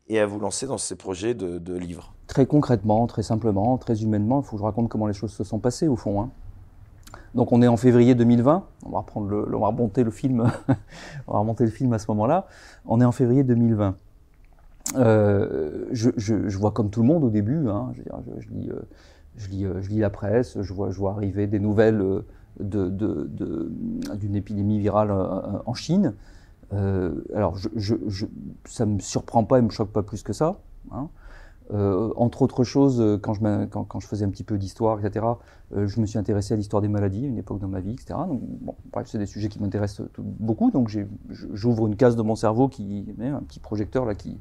et 0.07 0.19
à 0.19 0.25
vous 0.25 0.39
lancer 0.39 0.67
dans 0.67 0.77
ces 0.77 0.95
projets 0.95 1.33
de, 1.33 1.73
livres 1.77 2.13
Très 2.27 2.45
concrètement, 2.45 3.07
très 3.07 3.23
simplement, 3.23 3.77
très 3.77 4.03
humainement, 4.03 4.41
il 4.41 4.45
faut 4.45 4.55
que 4.55 4.59
je 4.59 4.65
raconte 4.65 4.89
comment 4.89 5.07
les 5.07 5.13
choses 5.13 5.31
se 5.31 5.43
sont 5.43 5.59
passées 5.59 5.87
au 5.87 5.95
fond. 5.95 6.21
Hein. 6.21 6.29
Donc 7.35 7.51
on 7.51 7.61
est 7.61 7.67
en 7.67 7.77
février 7.77 8.15
2020, 8.15 8.65
on 8.85 8.89
va 8.89 9.05
remonter 9.67 10.03
le 10.03 10.11
film, 10.11 10.41
à 11.93 11.99
ce 11.99 12.05
moment-là. 12.09 12.47
On 12.85 12.99
est 13.01 13.05
en 13.05 13.11
février 13.11 13.43
2020. 13.43 13.95
Euh, 14.97 15.85
je, 15.91 16.57
vois 16.57 16.71
comme 16.71 16.89
tout 16.89 17.01
le 17.01 17.07
monde 17.07 17.23
au 17.23 17.29
début, 17.29 17.65
je, 17.93 18.49
lis, 18.49 19.65
euh, 19.65 19.73
euh, 19.75 19.99
la 19.99 20.09
presse, 20.09 20.61
je 20.61 20.73
vois, 20.73 21.11
arriver 21.11 21.47
des 21.47 21.59
nouvelles 21.59 22.01
euh, 22.01 22.25
d'une 22.59 24.35
épidémie 24.35 24.79
virale 24.79 25.11
en 25.11 25.73
Chine. 25.73 26.13
Euh, 26.73 27.21
alors 27.35 27.57
ça 28.65 28.85
me 28.85 28.99
surprend 28.99 29.43
pas 29.43 29.59
et 29.59 29.61
me 29.61 29.69
choque 29.69 29.91
pas 29.91 30.03
plus 30.03 30.23
que 30.23 30.33
ça. 30.33 30.59
Hein. 30.91 31.09
Euh, 31.73 32.11
entre 32.17 32.41
autres 32.41 32.63
choses, 32.63 32.99
euh, 32.99 33.17
quand 33.17 33.33
je, 33.33 34.07
faisais 34.07 34.25
un 34.25 34.29
petit 34.29 34.43
peu 34.43 34.57
d'histoire, 34.57 34.99
etc., 34.99 35.25
je 35.73 36.01
me 36.01 36.05
suis 36.05 36.19
intéressé 36.19 36.53
à 36.53 36.57
l'histoire 36.57 36.81
des 36.81 36.89
maladies, 36.89 37.25
une 37.25 37.37
époque 37.37 37.59
dans 37.59 37.69
ma 37.69 37.79
vie, 37.79 37.93
etc. 37.93 38.19
Bref, 38.91 39.07
c'est 39.07 39.17
des 39.17 39.25
sujets 39.25 39.47
qui 39.47 39.61
m'intéressent 39.61 40.05
beaucoup. 40.17 40.69
Donc, 40.69 40.93
j'ouvre 41.29 41.87
une 41.87 41.95
case 41.95 42.17
de 42.17 42.21
mon 42.21 42.35
cerveau 42.35 42.67
qui, 42.67 43.05
un 43.21 43.39
petit 43.39 43.59
projecteur 43.59 44.05
là, 44.05 44.15
qui, 44.15 44.37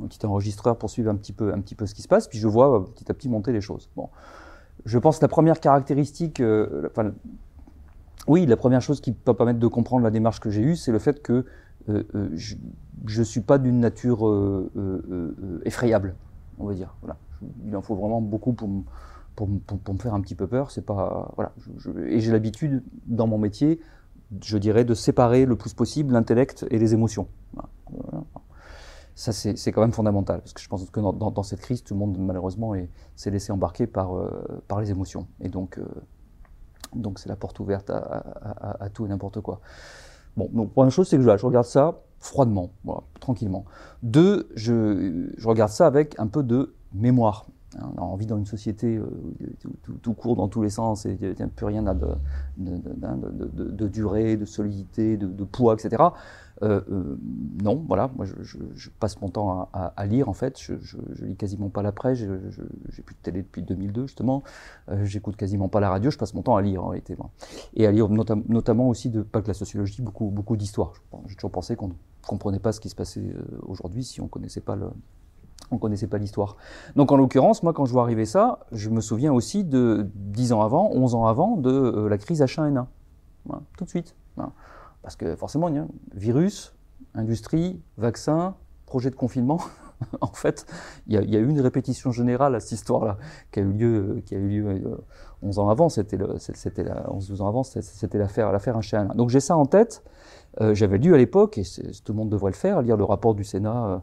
un 0.00 0.06
petit 0.06 0.24
enregistreur 0.24 0.76
pour 0.76 0.88
suivre 0.88 1.10
un 1.10 1.16
petit 1.16 1.32
peu, 1.32 1.52
ce 1.86 1.94
qui 1.94 2.02
se 2.02 2.08
passe. 2.08 2.28
Puis 2.28 2.38
je 2.38 2.46
vois 2.46 2.84
petit 2.94 3.10
à 3.10 3.14
petit 3.14 3.28
monter 3.28 3.50
les 3.50 3.60
choses. 3.60 3.90
Bon, 3.96 4.10
je 4.84 4.96
pense 4.98 5.18
que 5.18 5.24
la 5.24 5.28
première 5.28 5.58
caractéristique, 5.58 6.40
enfin, 6.86 7.10
oui, 8.28 8.46
la 8.46 8.56
première 8.56 8.80
chose 8.80 9.00
qui 9.00 9.10
peut 9.12 9.34
permettre 9.34 9.58
de 9.58 9.66
comprendre 9.66 10.04
la 10.04 10.10
démarche 10.10 10.38
que 10.38 10.50
j'ai 10.50 10.62
eue, 10.62 10.76
c'est 10.76 10.92
le 10.92 11.00
fait 11.00 11.20
que 11.20 11.46
je 11.88 12.56
ne 13.18 13.24
suis 13.24 13.40
pas 13.40 13.58
d'une 13.58 13.80
nature 13.80 14.20
effrayable 15.64 16.14
on 16.60 16.66
va 16.66 16.74
dire. 16.74 16.94
Il 17.66 17.74
en 17.74 17.82
faut 17.82 17.96
vraiment 17.96 18.20
beaucoup 18.20 18.52
pour, 18.52 18.68
me 18.68 19.98
faire 19.98 20.14
un 20.14 20.20
petit 20.20 20.34
peu 20.34 20.46
peur. 20.46 20.70
C'est 20.70 20.84
pas 20.84 21.32
voilà. 21.34 21.52
Et 22.06 22.20
j'ai 22.20 22.30
l'habitude 22.30 22.84
dans 23.06 23.26
mon 23.26 23.38
métier, 23.38 23.80
je 24.42 24.58
dirais, 24.58 24.84
de 24.84 24.94
séparer 24.94 25.46
le 25.46 25.56
plus 25.56 25.74
possible 25.74 26.12
l'intellect 26.12 26.66
et 26.70 26.78
les 26.78 26.94
émotions. 26.94 27.26
Ça, 29.16 29.32
c'est 29.32 29.72
quand 29.72 29.82
même 29.82 29.92
fondamental, 29.92 30.40
parce 30.40 30.54
que 30.54 30.62
je 30.62 30.68
pense 30.68 30.88
que 30.88 31.00
dans, 31.00 31.42
cette 31.42 31.60
crise, 31.60 31.82
tout 31.82 31.92
le 31.92 32.00
monde, 32.00 32.16
malheureusement, 32.18 32.72
s'est 33.16 33.30
laissé 33.30 33.52
embarquer 33.52 33.86
par, 33.86 34.16
euh, 34.16 34.62
par 34.66 34.80
les 34.80 34.90
émotions. 34.90 35.26
Et 35.42 35.48
donc, 35.50 35.76
euh, 35.76 35.84
donc 36.94 37.18
c'est 37.18 37.28
la 37.28 37.36
porte 37.36 37.60
ouverte 37.60 37.90
à 37.90 38.88
tout 38.94 39.04
et 39.04 39.08
n'importe 39.08 39.40
quoi. 39.42 39.60
Bon, 40.36 40.48
donc, 40.52 40.72
première 40.72 40.92
chose, 40.92 41.08
c'est 41.08 41.16
que 41.16 41.22
je, 41.22 41.46
regarde 41.46 41.66
ça, 41.66 42.00
froidement, 42.18 42.70
tranquillement. 43.20 43.64
Deux, 44.02 44.48
je, 44.54 45.30
regarde 45.46 45.70
ça 45.70 45.86
avec 45.86 46.18
un 46.18 46.26
peu 46.26 46.42
de 46.42 46.74
mémoire. 46.92 47.46
On 47.78 47.98
a 47.98 48.04
envie 48.04 48.26
dans 48.26 48.36
une 48.36 48.46
société 48.46 48.98
où 48.98 49.34
tout, 50.02 50.14
court 50.14 50.34
dans 50.34 50.48
tous 50.48 50.62
les 50.62 50.70
sens 50.70 51.06
et 51.06 51.16
plus 51.54 51.66
rien 51.66 51.82
de, 51.82 51.92
de, 52.58 52.78
de, 52.78 53.70
de, 53.70 53.88
durée, 53.88 54.36
de 54.36 54.44
solidité, 54.44 55.16
de, 55.16 55.44
poids, 55.44 55.74
etc. 55.74 56.02
Euh, 56.62 56.80
euh, 56.90 57.18
non, 57.62 57.82
voilà, 57.86 58.10
moi 58.16 58.26
je, 58.26 58.90
passe 58.98 59.20
mon 59.20 59.30
temps 59.30 59.70
à, 59.72 60.06
lire 60.06 60.28
en 60.28 60.34
fait, 60.34 60.58
je, 60.58 60.74
lis 61.24 61.36
quasiment 61.36 61.70
pas 61.70 61.82
la 61.82 61.92
presse, 61.92 62.18
j'ai 62.18 63.02
plus 63.02 63.14
de 63.14 63.20
télé 63.22 63.42
depuis 63.42 63.62
2002 63.62 64.02
justement, 64.02 64.42
euh, 64.90 65.04
j'écoute 65.04 65.36
quasiment 65.36 65.68
pas 65.68 65.80
la 65.80 65.90
radio, 65.90 66.10
je 66.10 66.18
passe 66.18 66.34
mon 66.34 66.42
temps 66.42 66.56
à 66.56 66.62
lire 66.62 66.84
en 66.84 66.88
réalité. 66.88 67.16
Et 67.74 67.86
à 67.86 67.92
lire 67.92 68.08
nota 68.08 68.36
notamment 68.48 68.88
aussi, 68.88 69.10
de, 69.10 69.22
pas 69.22 69.40
que 69.40 69.48
la 69.48 69.54
sociologie, 69.54 70.02
beaucoup, 70.02 70.26
beaucoup 70.26 70.56
d'histoire. 70.56 70.92
J'ai 71.26 71.36
toujours 71.36 71.52
pensé 71.52 71.76
qu'on 71.76 71.88
ne 71.88 71.94
comprenait 72.26 72.58
pas 72.58 72.72
ce 72.72 72.80
qui 72.80 72.88
se 72.88 72.94
passait 72.94 73.20
euh, 73.20 73.42
aujourd'hui 73.66 74.04
si 74.04 74.20
on 74.20 74.28
connaissait 74.28 74.60
pas 74.60 74.76
le, 74.76 74.90
on 75.70 75.78
connaissait 75.78 76.06
pas 76.06 76.18
l'histoire. 76.18 76.56
Donc 76.96 77.12
en 77.12 77.16
l'occurrence, 77.16 77.62
moi 77.62 77.72
quand 77.72 77.84
je 77.84 77.92
vois 77.92 78.02
arriver 78.02 78.26
ça, 78.26 78.60
je 78.72 78.90
me 78.90 79.00
souviens 79.00 79.32
aussi 79.32 79.64
de 79.64 80.08
10 80.14 80.52
ans 80.52 80.62
avant, 80.62 80.90
11 80.92 81.14
ans 81.14 81.26
avant, 81.26 81.56
de 81.56 81.70
euh, 81.70 82.08
la 82.08 82.18
crise 82.18 82.42
H1N1. 82.42 82.86
Voilà, 83.44 83.62
tout 83.76 83.84
de 83.84 83.88
suite. 83.88 84.14
Parce 85.02 85.16
que 85.16 85.34
forcément, 85.36 85.68
a 85.68 85.86
virus, 86.14 86.74
industrie, 87.14 87.80
vaccin, 87.96 88.54
projet 88.86 89.10
de 89.10 89.16
confinement. 89.16 89.60
en 90.20 90.32
fait, 90.32 90.66
il 91.06 91.14
y, 91.14 91.36
a, 91.36 91.38
eu 91.38 91.48
une 91.48 91.60
répétition 91.60 92.10
générale 92.10 92.54
à 92.54 92.60
cette 92.60 92.72
histoire-là 92.72 93.18
qui 93.52 93.60
a 93.60 93.62
eu 93.62 93.72
lieu, 93.72 94.22
qui 94.24 94.34
a 94.34 94.38
eu 94.38 94.48
lieu 94.48 94.66
euh, 94.68 94.96
11 95.42 95.58
ans 95.58 95.68
avant. 95.68 95.88
C'était, 95.88 96.18
c'était 96.38 96.84
11-12 96.84 97.42
ans 97.42 97.48
avant, 97.48 97.62
c'était 97.62 98.18
l'affaire, 98.18 98.52
l'affaire 98.52 98.78
H1N1. 98.78 99.16
Donc 99.16 99.30
j'ai 99.30 99.40
ça 99.40 99.56
en 99.56 99.66
tête. 99.66 100.02
Euh, 100.60 100.74
j'avais 100.74 100.98
lu 100.98 101.14
à 101.14 101.16
l'époque, 101.16 101.58
et 101.58 101.62
tout 102.04 102.12
le 102.12 102.18
monde 102.18 102.28
devrait 102.28 102.50
le 102.50 102.56
faire, 102.56 102.82
lire 102.82 102.96
le 102.96 103.04
rapport 103.04 103.34
du 103.34 103.44
Sénat 103.44 103.86
euh, 103.86 103.98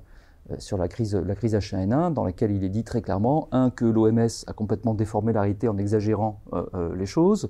sur 0.60 0.78
la 0.78 0.88
crise, 0.88 1.16
la 1.16 1.36
crise 1.36 1.56
H1N1, 1.56 2.14
dans 2.14 2.24
laquelle 2.24 2.52
il 2.52 2.64
est 2.64 2.70
dit 2.70 2.84
très 2.84 3.02
clairement, 3.02 3.48
un, 3.52 3.70
que 3.70 3.86
l'OMS 3.86 4.28
a 4.48 4.54
complètement 4.54 4.94
déformé 4.94 5.34
la 5.34 5.42
réalité 5.42 5.68
en 5.68 5.78
exagérant 5.78 6.42
euh, 6.54 6.66
euh, 6.74 6.96
les 6.96 7.06
choses, 7.06 7.50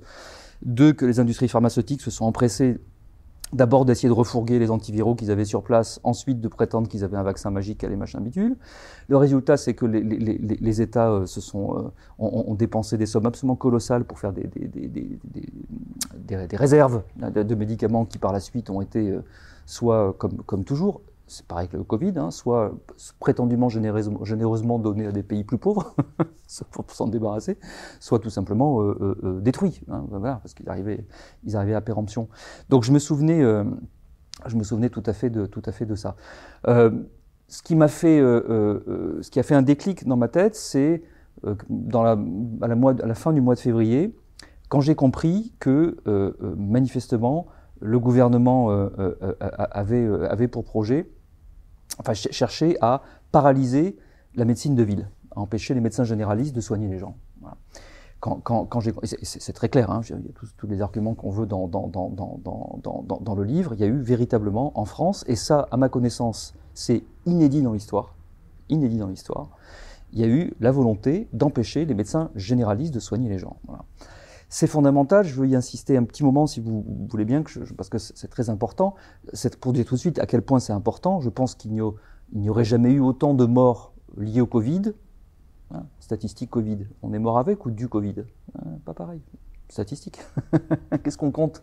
deux, 0.62 0.92
que 0.92 1.04
les 1.04 1.20
industries 1.20 1.48
pharmaceutiques 1.48 2.00
se 2.02 2.10
sont 2.10 2.24
empressées 2.24 2.78
d'abord 3.52 3.84
d'essayer 3.84 4.08
de 4.08 4.14
refourguer 4.14 4.58
les 4.58 4.70
antiviraux 4.70 5.14
qu'ils 5.14 5.30
avaient 5.30 5.44
sur 5.44 5.62
place, 5.62 6.00
ensuite 6.02 6.40
de 6.40 6.48
prétendre 6.48 6.88
qu'ils 6.88 7.04
avaient 7.04 7.16
un 7.16 7.22
vaccin 7.22 7.50
magique 7.50 7.84
à 7.84 7.88
les 7.88 7.96
machins 7.96 8.20
bidules. 8.20 8.56
Le 9.08 9.16
résultat, 9.16 9.56
c'est 9.56 9.74
que 9.74 9.86
les, 9.86 10.80
États 10.82 11.10
euh, 11.10 11.26
se 11.26 11.40
sont, 11.40 11.76
euh, 11.76 11.90
ont, 12.18 12.54
dépensé 12.54 12.98
des 12.98 13.06
sommes 13.06 13.26
absolument 13.26 13.56
colossales 13.56 14.04
pour 14.04 14.18
faire 14.18 14.32
des, 14.32 14.46
des, 14.46 15.18
réserves 16.56 17.02
de, 17.16 17.54
médicaments 17.54 18.04
qui 18.04 18.18
par 18.18 18.32
la 18.32 18.40
suite 18.40 18.70
ont 18.70 18.82
été 18.82 19.10
euh, 19.10 19.24
soit, 19.66 20.14
comme, 20.18 20.36
comme 20.44 20.64
toujours, 20.64 21.00
c'est 21.28 21.46
pareil 21.46 21.68
que 21.68 21.76
le 21.76 21.84
Covid, 21.84 22.14
hein, 22.16 22.30
soit 22.30 22.74
prétendument 23.20 23.68
généreusement, 23.68 24.78
donné 24.78 25.06
à 25.06 25.12
des 25.12 25.22
pays 25.22 25.44
plus 25.44 25.58
pauvres 25.58 25.94
pour 26.72 26.90
s'en 26.90 27.06
débarrasser, 27.06 27.58
soit 28.00 28.18
tout 28.18 28.30
simplement 28.30 28.80
euh, 28.80 28.96
euh, 29.00 29.14
euh 29.24 29.40
détruit, 29.40 29.80
hein, 29.90 30.04
voilà, 30.08 30.36
parce 30.36 30.54
qu'ils 30.54 30.68
arrivaient, 30.68 31.06
ils 31.44 31.56
arrivaient 31.56 31.74
à 31.74 31.80
péremption. 31.80 32.28
Donc 32.70 32.84
je 32.84 32.92
me 32.92 32.98
souvenais, 32.98 33.42
je 34.46 34.56
me 34.56 34.62
souvenais 34.62 34.88
tout 34.88 35.02
à 35.06 35.12
fait 35.12 35.30
de, 35.30 35.46
tout 35.46 35.62
à 35.66 35.72
fait 35.72 35.86
de 35.86 35.94
ça. 35.94 36.16
Ce 36.66 37.62
qui 37.62 37.76
m'a 37.76 37.88
fait, 37.88 38.18
ce 38.20 39.30
qui 39.30 39.38
a 39.38 39.42
fait 39.42 39.54
un 39.54 39.62
déclic 39.62 40.06
dans 40.06 40.16
ma 40.16 40.28
tête, 40.28 40.54
c'est 40.54 41.02
à, 41.44 41.54
la 41.92 42.12
à 42.62 43.06
la 43.06 43.14
fin 43.14 43.32
du 43.32 43.40
mois 43.40 43.54
de 43.54 43.60
février, 43.60 44.16
quand 44.68 44.80
j'ai 44.80 44.94
compris 44.94 45.54
que 45.60 45.96
manifestement 46.56 47.46
le 47.80 47.98
gouvernement 47.98 48.70
avait, 49.70 50.08
avait 50.28 50.48
pour 50.48 50.64
projet 50.64 51.10
enfin, 51.98 52.14
chercher 52.14 52.76
à 52.80 53.02
paralyser 53.32 53.96
la 54.34 54.44
médecine 54.44 54.74
de 54.74 54.82
ville, 54.82 55.08
à 55.34 55.40
empêcher 55.40 55.74
les 55.74 55.80
médecins 55.80 56.04
généralistes 56.04 56.54
de 56.54 56.60
soigner 56.60 56.88
les 56.88 56.98
gens. 56.98 57.16
Voilà. 57.40 57.56
Quand, 58.20 58.40
quand, 58.42 58.64
quand 58.64 58.80
c'est 59.22 59.52
très 59.52 59.68
clair, 59.68 59.90
hein, 59.90 60.00
il 60.08 60.10
y 60.10 60.28
a 60.28 60.32
tous, 60.56 60.66
les 60.66 60.80
arguments 60.80 61.14
qu'on 61.14 61.30
veut 61.30 61.46
dans, 61.46 61.68
dans, 61.68 61.86
dans, 61.86 63.20
dans, 63.20 63.34
le 63.36 63.44
livre, 63.44 63.74
il 63.74 63.80
y 63.80 63.84
a 63.84 63.86
eu 63.86 64.00
véritablement 64.00 64.72
en 64.78 64.84
France, 64.84 65.24
et 65.28 65.36
ça, 65.36 65.68
à 65.70 65.76
ma 65.76 65.88
connaissance, 65.88 66.54
c'est 66.74 67.04
inédit 67.26 67.62
dans 67.62 67.72
l'histoire, 67.72 68.16
inédit 68.70 68.98
dans 68.98 69.06
l'histoire, 69.06 69.50
il 70.12 70.18
y 70.18 70.24
a 70.24 70.26
eu 70.26 70.52
la 70.58 70.72
volonté 70.72 71.28
d'empêcher 71.32 71.84
les 71.84 71.94
médecins 71.94 72.30
généralistes 72.34 72.92
de 72.92 72.98
soigner 72.98 73.28
les 73.28 73.38
gens. 73.38 73.56
C'est 74.48 74.66
fondamental, 74.66 75.26
je 75.26 75.34
veux 75.34 75.46
y 75.46 75.54
insister 75.54 75.96
un 75.96 76.04
petit 76.04 76.24
moment 76.24 76.46
si 76.46 76.60
vous 76.60 76.84
voulez 77.10 77.26
bien, 77.26 77.42
que 77.42 77.50
je, 77.50 77.74
parce 77.74 77.88
que 77.90 77.98
c'est 77.98 78.28
très 78.28 78.48
important. 78.48 78.94
Pour 79.60 79.72
dire 79.72 79.84
tout 79.84 79.94
de 79.94 80.00
suite 80.00 80.18
à 80.18 80.26
quel 80.26 80.42
point 80.42 80.58
c'est 80.58 80.72
important. 80.72 81.20
Je 81.20 81.28
pense 81.28 81.54
qu'il 81.54 81.72
n'y 81.72 82.50
aurait 82.50 82.64
jamais 82.64 82.92
eu 82.92 83.00
autant 83.00 83.34
de 83.34 83.44
morts 83.44 83.92
liées 84.16 84.40
au 84.40 84.46
Covid. 84.46 84.92
Hein, 85.70 85.84
statistique 86.00 86.50
Covid. 86.50 86.86
On 87.02 87.12
est 87.12 87.18
mort 87.18 87.38
avec 87.38 87.66
ou 87.66 87.70
du 87.70 87.88
Covid 87.88 88.14
hein, 88.58 88.70
Pas 88.86 88.94
pareil. 88.94 89.20
Statistique. 89.68 90.18
Qu'est-ce 91.02 91.18
qu'on 91.18 91.30
compte 91.30 91.62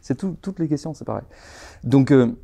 C'est 0.00 0.16
tout, 0.16 0.36
toutes 0.40 0.58
les 0.60 0.68
questions, 0.68 0.94
c'est 0.94 1.04
pareil. 1.04 1.26
Donc, 1.84 2.10
euh, 2.10 2.34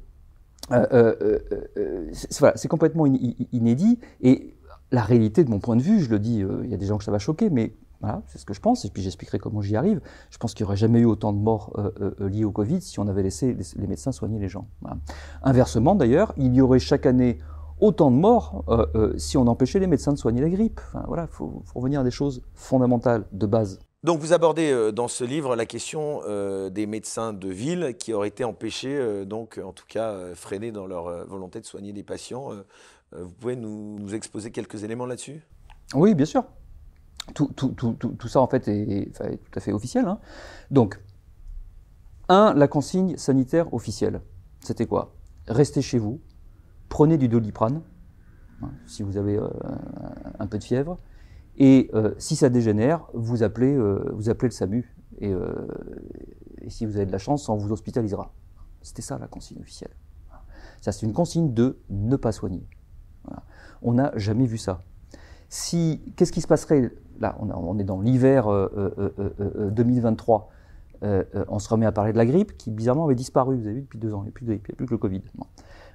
euh, 0.73 0.87
euh, 0.93 1.39
euh 1.79 2.11
c'est 2.13 2.69
complètement 2.69 3.07
inédit. 3.07 3.99
Et 4.21 4.55
la 4.93 5.03
réalité, 5.03 5.43
de 5.43 5.51
mon 5.51 5.59
point 5.59 5.77
de 5.77 5.83
vue, 5.83 6.01
je 6.01 6.11
le 6.11 6.19
dis, 6.19 6.45
il 6.65 6.71
y 6.71 6.75
a 6.75 6.77
des 6.77 6.87
gens 6.87 6.99
que 6.99 7.05
ça 7.05 7.11
va 7.11 7.19
choquer, 7.19 7.49
mais 7.49 7.75
voilà, 8.05 8.23
c'est 8.27 8.39
ce 8.39 8.45
que 8.45 8.55
je 8.55 8.61
pense, 8.61 8.85
et 8.85 8.91
puis 8.91 9.03
j'expliquerai 9.03 9.39
comment 9.39 9.61
j'y 9.61 9.77
arrive. 9.77 10.01
Je 10.31 10.39
pense 10.39 10.55
qu'il 10.55 10.65
n'y 10.65 10.69
aurait 10.69 10.77
jamais 10.77 11.01
eu 11.01 11.05
autant 11.05 11.33
de 11.33 11.39
morts 11.39 11.73
euh, 11.79 11.91
euh, 12.21 12.29
liées 12.29 12.45
au 12.45 12.53
Covid 12.53 12.81
si 12.81 12.99
on 13.01 13.09
avait 13.09 13.23
laissé 13.23 13.55
les, 13.55 13.65
les 13.77 13.87
médecins 13.87 14.13
soigner 14.13 14.39
les 14.39 14.49
gens. 14.49 14.67
Voilà. 14.81 14.97
Inversement, 15.43 15.95
d'ailleurs, 15.95 16.33
il 16.37 16.55
y 16.55 16.61
aurait 16.61 16.79
chaque 16.79 17.07
année 17.07 17.39
autant 17.81 18.11
de 18.11 18.17
morts 18.17 18.65
euh, 18.69 18.87
euh, 18.95 19.19
si 19.19 19.37
on 19.37 19.47
empêchait 19.47 19.79
les 19.79 19.87
médecins 19.87 20.13
de 20.13 20.19
soigner 20.19 20.41
la 20.41 20.49
grippe. 20.49 20.81
Enfin, 20.89 21.05
voilà, 21.07 21.25
il 21.31 21.35
faut, 21.35 21.63
faut, 21.65 21.81
revenir 21.81 22.01
à 22.01 22.05
des 22.05 22.11
choses 22.11 22.43
fondamentales, 22.55 23.25
de 23.33 23.47
base. 23.47 23.79
Donc 24.05 24.21
vous 24.21 24.35
abordez 24.35 24.71
euh, 24.71 24.93
dans 24.93 25.09
ce 25.09 25.25
livre 25.25 25.57
la 25.57 25.65
question 25.65 26.21
euh, 26.27 26.69
des 26.69 26.87
médecins 26.87 27.33
de 27.33 27.49
ville 27.49 27.95
qui 27.99 28.13
auraient 28.13 28.29
été 28.29 28.45
empêchés, 28.45 28.95
euh, 28.95 29.25
donc 29.25 29.59
en 29.65 29.73
tout 29.73 29.87
cas 29.89 30.35
freinés 30.35 30.73
dans 30.73 30.87
leur 30.87 31.27
volonté 31.27 31.59
de 31.59 31.65
soigner 31.65 31.95
des 31.95 32.03
patients. 32.03 32.51
vous 33.13 33.31
pouvez 33.31 33.57
nous, 33.57 33.99
nous 33.99 34.15
exposer 34.15 34.51
quelques 34.51 34.85
éléments 34.85 35.07
là-dessus? 35.07 35.43
Oui, 35.95 36.15
bien 36.15 36.27
sûr 36.27 36.45
tout, 37.33 38.29
ça 38.29 38.41
en 38.41 38.47
fait 38.47 38.69
est, 38.69 39.13
tout 39.13 39.59
à 39.59 39.61
fait 39.61 39.73
officiel. 39.73 40.07
Hein. 40.07 40.19
Donc, 40.71 41.01
un, 42.29 42.55
la 42.55 42.69
consigne 42.69 43.17
sanitaire 43.17 43.73
officielle. 43.73 44.21
C'était 44.61 44.87
quoi? 44.87 45.15
Restez 45.47 45.83
chez 45.83 45.99
vous, 45.99 46.21
prenez 46.89 47.19
du 47.19 47.29
doliprane, 47.29 47.83
hein, 48.63 48.71
si 48.87 49.03
vous 49.03 49.17
avez 49.17 49.39
un 50.39 50.47
peu 50.47 50.59
de 50.59 50.65
fièvre. 50.65 50.99
Et 51.57 51.91
si 52.19 52.35
ça 52.37 52.49
dégénère, 52.49 53.07
vous 53.15 53.43
appelez, 53.43 53.77
vous 54.13 54.29
appelez 54.29 54.49
le 54.49 54.55
SAMU. 54.55 54.97
Et, 55.21 55.35
si 56.69 56.87
vous 56.87 56.97
avez 56.97 57.07
de 57.07 57.13
la 57.13 57.19
chance, 57.19 57.49
on 57.49 57.57
vous 57.57 57.73
hospitalisera. 57.73 58.33
C'était 58.83 59.03
ça 59.03 59.19
la 59.19 59.29
consigne 59.29 59.61
officielle. 59.61 59.95
Ça, 60.81 60.93
c'est 60.93 61.07
une 61.07 61.13
consigne 61.13 61.55
de 61.55 61.79
ne 61.91 62.17
pas 62.17 62.33
soigner. 62.33 62.67
On 63.83 63.93
n'a 63.95 64.13
jamais 64.17 64.47
vu 64.47 64.59
ça. 64.59 64.83
Qu'est-ce 65.51 66.33
qui 66.33 66.41
se 66.41 66.47
passerait 66.47 66.93
Là, 67.21 67.37
on, 67.41 67.79
est 67.79 67.85
dans 67.85 68.01
l'hiver 68.01 68.49
2023. 69.71 70.51
Euh, 71.05 71.23
euh, 71.35 71.45
on 71.49 71.59
se 71.59 71.69
remet 71.69 71.87
à 71.87 71.93
parler 71.93 72.13
de 72.13 72.17
la 72.17 72.25
grippe, 72.25 72.57
qui 72.57 72.71
bizarrement 72.71 73.05
avait 73.05 73.15
disparu, 73.15 73.57
vous 73.57 73.67
avez 73.67 73.75
vu, 73.75 73.83
depuis 73.83 73.99
deux 73.99 74.15
ans, 74.15 74.23
il 74.23 74.25
n'y 74.25 74.55
a, 74.55 74.59
plus, 74.59 74.75
plus 74.75 74.87
que 74.87 74.91
le 74.91 74.99
Covid. 74.99 75.23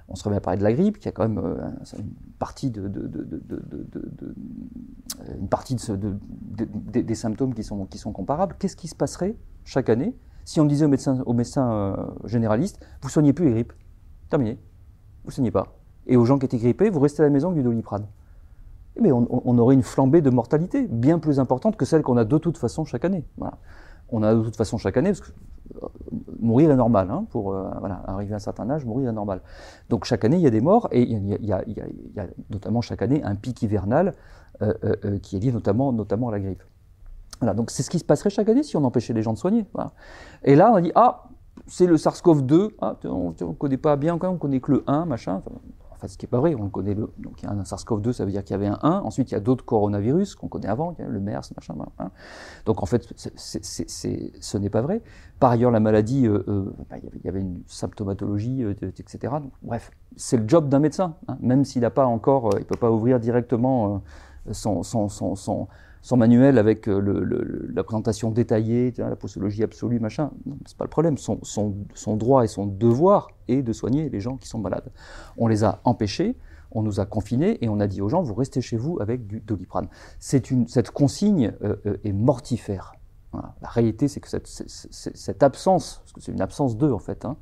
On 0.08 0.14
se 0.14 0.24
remet 0.24 0.36
à 0.36 0.40
parler 0.40 0.58
de 0.58 0.62
la 0.62 0.72
grippe, 0.72 0.98
qui 0.98 1.08
a 1.08 1.12
quand 1.12 1.28
même 1.28 1.38
euh, 1.38 1.56
une 1.98 2.14
partie, 2.38 2.70
des 6.70 7.14
symptômes 7.14 7.54
qui 7.54 7.64
sont, 7.64 8.12
comparables. 8.12 8.56
Qu'est-ce 8.58 8.76
qui 8.76 8.88
se 8.88 8.94
passerait 8.94 9.36
chaque 9.64 9.88
année 9.88 10.16
si 10.46 10.58
on 10.58 10.64
disait 10.64 10.86
aux 10.86 10.88
médecins, 10.88 11.22
aux 11.26 11.34
médecins 11.34 12.12
généralistes, 12.24 12.80
vous 13.02 13.08
ne 13.08 13.12
soignez 13.12 13.32
plus 13.32 13.44
les 13.44 13.52
grippes 13.52 13.72
Terminé. 14.30 14.58
Vous 15.22 15.28
ne 15.28 15.32
soignez 15.32 15.50
pas. 15.52 15.76
Et 16.06 16.16
aux 16.16 16.24
gens 16.24 16.38
qui 16.38 16.46
étaient 16.46 16.58
grippés, 16.58 16.90
vous 16.90 16.98
restez 16.98 17.22
à 17.22 17.26
la 17.26 17.30
maison 17.30 17.50
avec 17.50 17.58
du 17.58 17.64
doliprane. 17.64 18.06
Mais 19.00 19.12
on, 19.12 19.58
aurait 19.58 19.74
une 19.74 19.82
flambée 19.82 20.20
de 20.20 20.30
mortalité 20.30 20.86
bien 20.86 21.18
plus 21.18 21.40
importante 21.40 21.76
que 21.76 21.84
celle 21.84 22.02
qu'on 22.02 22.16
a 22.16 22.24
de 22.24 22.38
toute 22.38 22.58
façon 22.58 22.84
chaque 22.84 23.04
année. 23.04 23.24
Voilà 23.38 23.58
on 24.12 24.22
a 24.22 24.34
de 24.34 24.42
toute 24.42 24.56
façon 24.56 24.78
chaque 24.78 24.96
année, 24.96 25.10
parce 25.10 25.20
que 25.20 25.30
euh, 25.82 25.88
mourir 26.40 26.70
est 26.70 26.76
normal, 26.76 27.10
hein, 27.10 27.26
pour 27.30 27.52
euh, 27.52 27.68
arriver 28.06 28.32
à 28.32 28.36
un 28.36 28.40
certain 28.40 28.68
âge, 28.70 28.84
mourir 28.84 29.10
est 29.10 29.12
normal. 29.14 29.40
Donc 29.88 30.04
chaque 30.04 30.24
année, 30.24 30.36
il 30.36 30.42
y 30.42 30.46
a 30.46 30.50
des 30.50 30.60
morts, 30.60 30.88
et 30.90 31.02
il 31.02 31.44
y 31.44 31.52
a, 31.52 31.64
notamment 32.50 32.80
chaque 32.80 33.02
année 33.02 33.22
un 33.24 33.34
pic 33.34 33.62
hivernal 33.62 34.14
euh, 34.62 35.18
qui 35.22 35.36
est 35.36 35.40
lié 35.40 35.52
notamment, 35.52 35.92
notamment 35.92 36.28
à 36.28 36.32
la 36.32 36.40
grippe. 36.40 36.62
Voilà, 37.40 37.54
donc 37.54 37.70
c'est 37.70 37.82
ce 37.82 37.90
qui 37.90 37.98
se 37.98 38.04
passerait 38.04 38.30
chaque 38.30 38.48
année 38.48 38.62
si 38.62 38.76
on 38.76 38.84
empêchait 38.84 39.14
les 39.14 39.22
gens 39.22 39.32
de 39.32 39.38
soigner. 39.38 39.64
Et 40.44 40.56
là, 40.56 40.72
on 40.74 40.80
dit, 40.80 40.92
ah, 40.94 41.24
c'est 41.66 41.86
le 41.86 41.96
SARS-CoV-2, 41.96 42.72
ah, 42.82 42.96
on 43.04 43.30
ne 43.30 43.52
connaît 43.54 43.78
pas 43.78 43.96
bien 43.96 44.18
on 44.20 44.36
connaît 44.36 44.60
que 44.60 44.72
le 44.72 44.84
1, 44.86 45.06
machin 45.06 45.42
ce 46.08 46.16
qui 46.16 46.26
n'est 46.26 46.30
pas 46.30 46.38
vrai, 46.38 46.54
on 46.54 46.64
le 46.64 46.70
connaît, 46.70 46.94
donc 46.94 47.42
il 47.42 47.44
y 47.44 47.46
a 47.46 47.50
un 47.50 47.62
SARS-CoV-2, 47.62 48.12
ça 48.12 48.24
veut 48.24 48.30
dire 48.30 48.44
qu'il 48.44 48.54
y 48.54 48.54
avait 48.54 48.66
un 48.66 48.78
1, 48.82 49.00
ensuite 49.00 49.30
il 49.30 49.34
y 49.34 49.36
a 49.36 49.40
d'autres 49.40 49.64
coronavirus 49.64 50.34
qu'on 50.34 50.48
connaît 50.48 50.68
avant, 50.68 50.94
le 50.98 51.20
MERS, 51.20 51.52
machin, 51.56 51.74
donc 52.64 52.82
en 52.82 52.86
fait 52.86 53.12
ce 53.16 54.58
n'est 54.58 54.70
pas 54.70 54.82
vrai. 54.82 55.02
Par 55.38 55.52
ailleurs 55.52 55.70
la 55.70 55.80
maladie, 55.80 56.26
euh, 56.26 56.44
euh, 56.48 56.74
bah, 56.90 56.96
il 56.98 57.24
y 57.24 57.28
avait 57.28 57.40
une 57.40 57.62
symptomatologie, 57.66 58.62
euh, 58.62 58.74
etc. 58.98 59.34
bref, 59.62 59.90
c'est 60.16 60.36
le 60.36 60.48
job 60.48 60.68
d'un 60.68 60.80
médecin, 60.80 61.16
hein. 61.28 61.36
même 61.40 61.64
s'il 61.64 61.82
n'a 61.82 61.90
pas 61.90 62.06
encore, 62.06 62.50
il 62.54 62.60
ne 62.60 62.64
peut 62.64 62.76
pas 62.76 62.90
ouvrir 62.90 63.20
directement 63.20 64.02
son, 64.52 64.82
son 64.82 65.08
son 65.08 65.68
manuel 66.16 66.58
avec 66.58 66.88
euh, 66.88 67.68
la 67.72 67.84
présentation 67.84 68.30
détaillée, 68.30 68.92
la 68.98 69.16
posologie 69.16 69.62
absolue, 69.62 70.00
machin, 70.00 70.30
c'est 70.66 70.76
pas 70.76 70.84
le 70.84 70.90
problème. 70.90 71.18
Son, 71.18 71.40
son, 71.42 72.16
droit 72.16 72.44
et 72.44 72.48
son 72.48 72.66
devoir 72.66 73.28
est 73.48 73.62
de 73.62 73.72
soigner 73.72 74.08
les 74.08 74.20
gens 74.20 74.36
qui 74.36 74.48
sont 74.48 74.58
malades. 74.58 74.90
On 75.36 75.46
les 75.46 75.64
a 75.64 75.80
empêchés, 75.84 76.36
on 76.72 76.82
nous 76.82 77.00
a 77.00 77.06
confinés 77.06 77.58
et 77.64 77.68
on 77.68 77.80
a 77.80 77.86
dit 77.86 78.00
aux 78.00 78.08
gens, 78.08 78.22
vous 78.22 78.34
restez 78.34 78.60
chez 78.60 78.76
vous 78.76 78.98
avec 79.00 79.26
du 79.26 79.40
doliprane. 79.40 79.88
Cette 80.18 80.90
consigne 80.90 81.52
euh, 81.62 81.76
euh, 81.86 81.96
est 82.04 82.12
mortifère. 82.12 82.94
La 83.32 83.68
réalité, 83.68 84.08
c'est 84.08 84.18
que 84.18 84.28
cette, 84.28 84.48
cette, 84.48 85.42
absence, 85.44 86.00
parce 86.02 86.12
que 86.14 86.20
c'est 86.20 86.32
une 86.32 86.40
absence 86.40 86.76
d'eux 86.76 86.92
en 86.92 86.98
fait, 86.98 87.24
hein, 87.24 87.36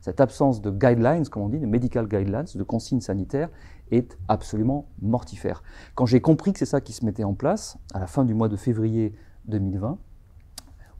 cette 0.00 0.22
absence 0.22 0.62
de 0.62 0.70
guidelines, 0.70 1.28
comme 1.28 1.42
on 1.42 1.48
dit, 1.50 1.58
de 1.58 1.66
medical 1.66 2.08
guidelines, 2.08 2.46
de 2.54 2.62
consignes 2.62 3.02
sanitaires, 3.02 3.50
est 3.90 4.18
absolument 4.28 4.86
mortifère. 5.02 5.62
Quand 5.94 6.06
j'ai 6.06 6.20
compris 6.20 6.52
que 6.52 6.58
c'est 6.58 6.66
ça 6.66 6.80
qui 6.80 6.92
se 6.92 7.04
mettait 7.04 7.24
en 7.24 7.34
place, 7.34 7.78
à 7.94 8.00
la 8.00 8.06
fin 8.06 8.24
du 8.24 8.34
mois 8.34 8.48
de 8.48 8.56
février 8.56 9.14
2020, 9.46 9.98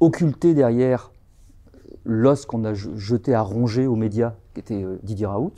occulté 0.01 0.55
derrière 0.55 1.13
l'os 2.05 2.47
qu'on 2.47 2.65
a 2.65 2.75
jeté 2.75 3.35
à 3.35 3.43
ronger 3.43 3.87
aux 3.87 3.97
médias, 3.97 4.35
qui 4.55 4.61
était 4.61 4.83
euh, 4.83 4.99
Didier 5.03 5.27
Raoult, 5.27 5.53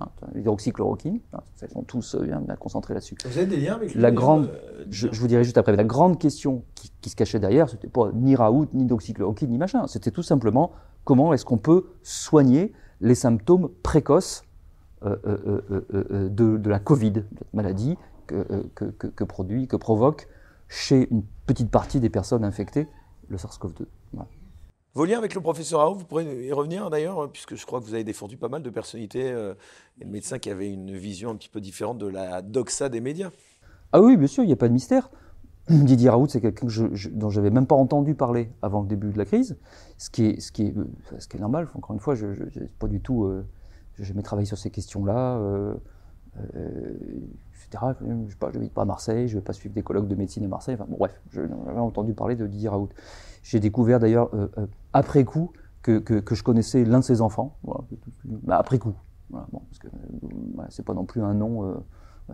hein, 0.00 0.08
l'hydroxychloroquine, 0.34 1.20
hein, 1.32 1.40
ils 1.62 1.70
sont 1.70 1.82
tous 1.82 2.14
euh, 2.14 2.24
bien, 2.24 2.42
concentrés 2.58 2.94
là-dessus. 2.94 3.16
Vous 3.24 3.38
avez 3.38 3.46
des 3.46 3.56
liens 3.56 3.74
avec 3.74 3.94
la 3.94 4.10
grande, 4.10 4.46
euh, 4.46 4.84
je, 4.90 5.08
vous 5.08 5.28
dirai 5.28 5.44
juste 5.44 5.58
après, 5.58 5.74
la 5.74 5.84
grande 5.84 6.18
question 6.18 6.62
qui, 6.74 6.92
qui 7.00 7.10
se 7.10 7.16
cachait 7.16 7.38
derrière, 7.38 7.68
c'était 7.68 7.88
pas 7.88 8.10
ni 8.12 8.36
Raoult, 8.36 8.68
ni 8.74 8.84
hydroxychloroquine, 8.84 9.50
ni 9.50 9.58
machin, 9.58 9.86
c'était 9.86 10.10
tout 10.10 10.22
simplement 10.22 10.72
comment 11.04 11.32
est-ce 11.32 11.44
qu'on 11.44 11.58
peut 11.58 11.86
soigner 12.02 12.72
les 13.00 13.14
symptômes 13.14 13.68
précoces 13.82 14.42
euh, 15.04 15.16
euh, 15.26 15.84
euh, 15.92 16.28
de, 16.30 16.70
la 16.70 16.78
Covid, 16.78 17.12
cette 17.38 17.52
maladie 17.52 17.96
que, 18.26 19.24
produit, 19.24 19.68
que 19.68 19.76
provoque 19.76 20.28
chez 20.68 21.08
une 21.10 21.24
petite 21.46 21.70
partie 21.70 22.00
des 22.00 22.08
personnes 22.08 22.42
infectées 22.42 22.88
le 23.28 23.36
SARS-CoV-2. 23.36 23.84
Vos 24.94 25.04
liens 25.04 25.18
avec 25.18 25.34
le 25.34 25.42
professeur 25.42 25.80
Raoult, 25.80 25.96
vous 25.96 26.04
pourrez 26.04 26.46
y 26.46 26.52
revenir 26.52 26.88
d'ailleurs, 26.88 27.30
puisque 27.30 27.54
je 27.54 27.66
crois 27.66 27.80
que 27.80 27.84
vous 27.84 27.94
avez 27.94 28.04
défendu 28.04 28.38
pas 28.38 28.48
mal 28.48 28.62
de 28.62 28.70
personnalités 28.70 29.28
et 29.28 30.04
de 30.04 30.10
médecins 30.10 30.38
qui 30.38 30.50
avaient 30.50 30.70
une 30.70 30.96
vision 30.96 31.30
un 31.30 31.36
petit 31.36 31.48
peu 31.50 31.60
différente 31.60 31.98
de 31.98 32.06
la 32.06 32.40
doxa 32.40 32.88
des 32.88 33.00
médias. 33.00 33.30
Ah 33.92 34.00
oui, 34.00 34.16
bien 34.16 34.28
sûr, 34.28 34.42
il 34.42 34.46
n'y 34.46 34.52
a 34.52 34.56
pas 34.56 34.68
de 34.68 34.72
mystère. 34.72 35.10
Didier 35.68 36.08
Raoult, 36.08 36.28
c'est 36.28 36.40
quelqu'un 36.40 36.66
dont 37.12 37.30
je 37.30 37.40
n'avais 37.40 37.50
même 37.50 37.66
pas 37.66 37.74
entendu 37.74 38.14
parler 38.14 38.50
avant 38.62 38.80
le 38.80 38.88
début 38.88 39.10
de 39.10 39.18
la 39.18 39.24
crise, 39.26 39.58
ce 39.98 40.08
qui 40.08 40.26
est, 40.26 40.40
ce 40.40 40.52
qui 40.52 40.62
est, 40.62 40.74
ce 41.18 41.28
qui 41.28 41.36
est 41.36 41.40
normal. 41.40 41.68
Encore 41.74 41.94
une 41.94 42.00
fois, 42.00 42.14
je 42.14 42.26
n'ai 42.26 42.68
pas 42.78 42.86
du 42.86 43.00
tout 43.00 43.30
j'ai 43.98 44.04
jamais 44.04 44.22
travaillé 44.22 44.46
sur 44.46 44.58
ces 44.58 44.70
questions-là, 44.70 45.36
euh, 45.36 45.74
euh, 46.56 46.94
etc. 47.52 47.94
Je 48.00 48.06
ne 48.06 48.58
vis 48.58 48.68
pas 48.68 48.82
à 48.82 48.84
Marseille, 48.84 49.28
je 49.28 49.34
ne 49.34 49.40
vais 49.40 49.44
pas 49.44 49.52
suivre 49.52 49.74
des 49.74 49.82
colloques 49.82 50.08
de 50.08 50.14
médecine 50.14 50.44
à 50.44 50.48
Marseille. 50.48 50.74
Enfin, 50.74 50.86
bon, 50.88 50.96
bref, 50.98 51.20
j'avais 51.32 51.78
entendu 51.78 52.12
parler 52.14 52.34
de 52.34 52.46
Didier 52.46 52.68
Raoult. 52.68 52.90
J'ai 53.42 53.60
découvert 53.60 54.00
d'ailleurs, 54.00 54.34
euh, 54.34 54.48
après 54.92 55.24
coup, 55.24 55.52
que, 55.82 56.02
je 56.30 56.42
connaissais 56.42 56.84
l'un 56.84 57.00
de 57.00 57.04
ses 57.04 57.20
enfants, 57.20 57.56
bah, 58.24 58.56
après 58.56 58.78
coup. 58.78 58.94
Voilà, 59.30 59.46
bon, 59.52 59.60
parce 59.60 59.78
que 59.78 59.88
c'est 60.70 60.84
pas 60.84 60.94
non 60.94 61.04
plus 61.04 61.22
un 61.22 61.34
nom. 61.34 61.82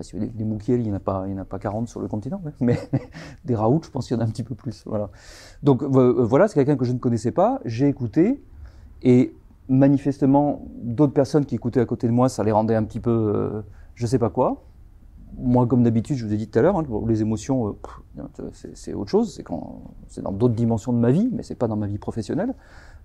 si 0.00 0.16
vous 0.16 0.24
des 0.24 0.44
Moukiel, 0.44 0.80
il 0.80 0.84
n'y 0.84 0.92
en, 0.92 0.96
a 0.96 1.00
pas, 1.00 1.22
en 1.22 1.38
a 1.38 1.44
pas 1.44 1.58
40 1.58 1.88
sur 1.88 2.00
le 2.00 2.08
continent, 2.08 2.40
mais 2.60 2.78
des 3.44 3.56
Raoult, 3.56 3.82
je 3.84 3.90
pense 3.90 4.06
qu'il 4.06 4.16
y 4.16 4.20
en 4.20 4.22
a 4.22 4.26
un 4.26 4.30
petit 4.30 4.44
peu 4.44 4.54
plus. 4.54 4.84
Donc 5.62 5.82
voilà, 5.82 6.46
c'est 6.48 6.54
quelqu'un 6.54 6.76
que 6.76 6.84
je 6.84 6.92
ne 6.92 6.98
connaissais 6.98 7.32
pas, 7.32 7.60
j'ai 7.64 7.88
écouté, 7.88 8.42
et 9.02 9.34
manifestement, 9.70 10.66
d'autres 10.82 11.12
personnes 11.12 11.46
qui 11.46 11.54
écoutaient 11.54 11.80
à 11.80 11.86
côté 11.86 12.08
de 12.08 12.12
moi, 12.12 12.28
ça 12.28 12.42
les 12.42 12.52
rendait 12.52 12.74
un 12.74 12.82
petit 12.82 12.98
peu, 12.98 13.10
euh, 13.10 13.62
je 13.94 14.04
sais 14.04 14.18
pas 14.18 14.28
quoi. 14.28 14.64
Moi, 15.38 15.64
comme 15.68 15.84
d'habitude, 15.84 16.16
je 16.16 16.26
vous 16.26 16.34
ai 16.34 16.36
dit 16.36 16.48
tout 16.48 16.58
à 16.58 16.62
l'heure, 16.62 16.76
hein, 16.76 16.84
les 17.06 17.22
émotions, 17.22 17.68
euh, 17.68 18.50
c'est 18.74 18.94
autre 18.94 19.10
chose. 19.10 19.40
C'est 20.08 20.22
dans 20.22 20.32
d'autres 20.32 20.56
dimensions 20.56 20.92
de 20.92 20.98
ma 20.98 21.12
vie, 21.12 21.30
mais 21.32 21.44
c'est 21.44 21.54
pas 21.54 21.68
dans 21.68 21.76
ma 21.76 21.86
vie 21.86 21.98
professionnelle. 21.98 22.54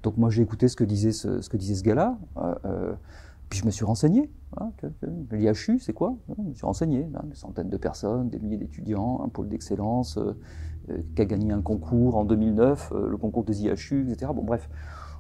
Donc 0.02 0.18
moi, 0.18 0.32
j'ai 0.32 0.42
écouté 0.42 0.68
ce 0.68 0.76
que 0.76 0.84
disait 0.84 1.12
ce, 1.12 1.48
que 1.48 1.56
disait 1.56 1.76
ce 1.76 1.84
gars-là. 1.84 2.18
Euh, 2.66 2.94
puis 3.48 3.60
je 3.60 3.66
me 3.66 3.70
suis 3.70 3.86
renseigné. 3.86 4.32
Hein, 4.58 4.72
L'IHU, 5.32 5.78
c'est 5.80 5.94
quoi 5.94 6.16
Je 6.36 6.42
me 6.42 6.54
suis 6.56 6.66
renseigné. 6.66 7.08
Hein, 7.14 7.22
des 7.26 7.36
centaines 7.36 7.70
de 7.70 7.78
personnes, 7.78 8.30
des 8.30 8.40
milliers 8.40 8.58
d'étudiants, 8.58 9.22
un 9.24 9.30
pôle 9.30 9.50
d'excellence 9.50 10.18
qui 11.16 11.22
a 11.22 11.26
gagné 11.26 11.52
un 11.52 11.62
concours 11.62 12.16
en 12.16 12.26
2009, 12.26 12.92
le 13.08 13.18
concours 13.18 13.44
des 13.44 13.62
IHU, 13.62 14.10
etc. 14.10 14.32
Bon, 14.34 14.44
bref. 14.44 14.68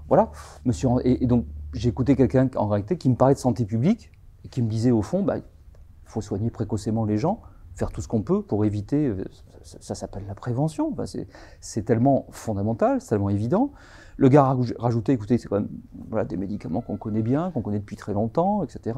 Voilà. 0.08 0.32
Monsieur, 0.66 0.90
et, 1.04 1.26
donc, 1.26 1.46
j'ai 1.74 1.90
écouté 1.90 2.16
quelqu'un 2.16 2.50
en 2.56 2.68
réalité 2.68 2.98
qui 2.98 3.10
me 3.10 3.16
parlait 3.16 3.34
de 3.34 3.40
santé 3.40 3.66
publique 3.66 4.12
et 4.44 4.48
qui 4.48 4.62
me 4.62 4.70
disait 4.70 4.92
au 4.92 5.02
fond, 5.02 5.24
bah, 5.24 5.38
il 5.38 5.44
faut 6.06 6.22
soigner 6.22 6.50
précocement 6.50 7.06
les 7.06 7.18
gens, 7.18 7.42
faire 7.74 7.92
tout 7.92 8.02
ce 8.02 8.08
qu'on 8.08 8.22
peut 8.22 8.42
pour 8.42 8.66
éviter. 8.66 9.08
Euh, 9.08 9.26
ça, 9.64 9.96
s'appelle 9.96 10.24
la 10.28 10.36
prévention. 10.36 10.96
c'est 11.60 11.82
tellement 11.84 12.28
fondamental, 12.30 13.02
c'est 13.02 13.10
tellement 13.10 13.30
évident. 13.30 13.72
Le 14.18 14.30
gars 14.30 14.46
a 14.46 14.58
rajouté, 14.78 15.12
écoutez, 15.12 15.40
c'est 15.40 15.48
quand 15.48 15.60
même 15.60 15.70
voilà, 16.08 16.24
des 16.24 16.38
médicaments 16.38 16.82
qu'on 16.82 16.98
connaît 16.98 17.24
bien, 17.24 17.50
qu'on 17.52 17.64
connaît 17.64 17.80
depuis 17.80 17.96
très 17.96 18.14
longtemps, 18.14 18.64
etc. 18.64 18.98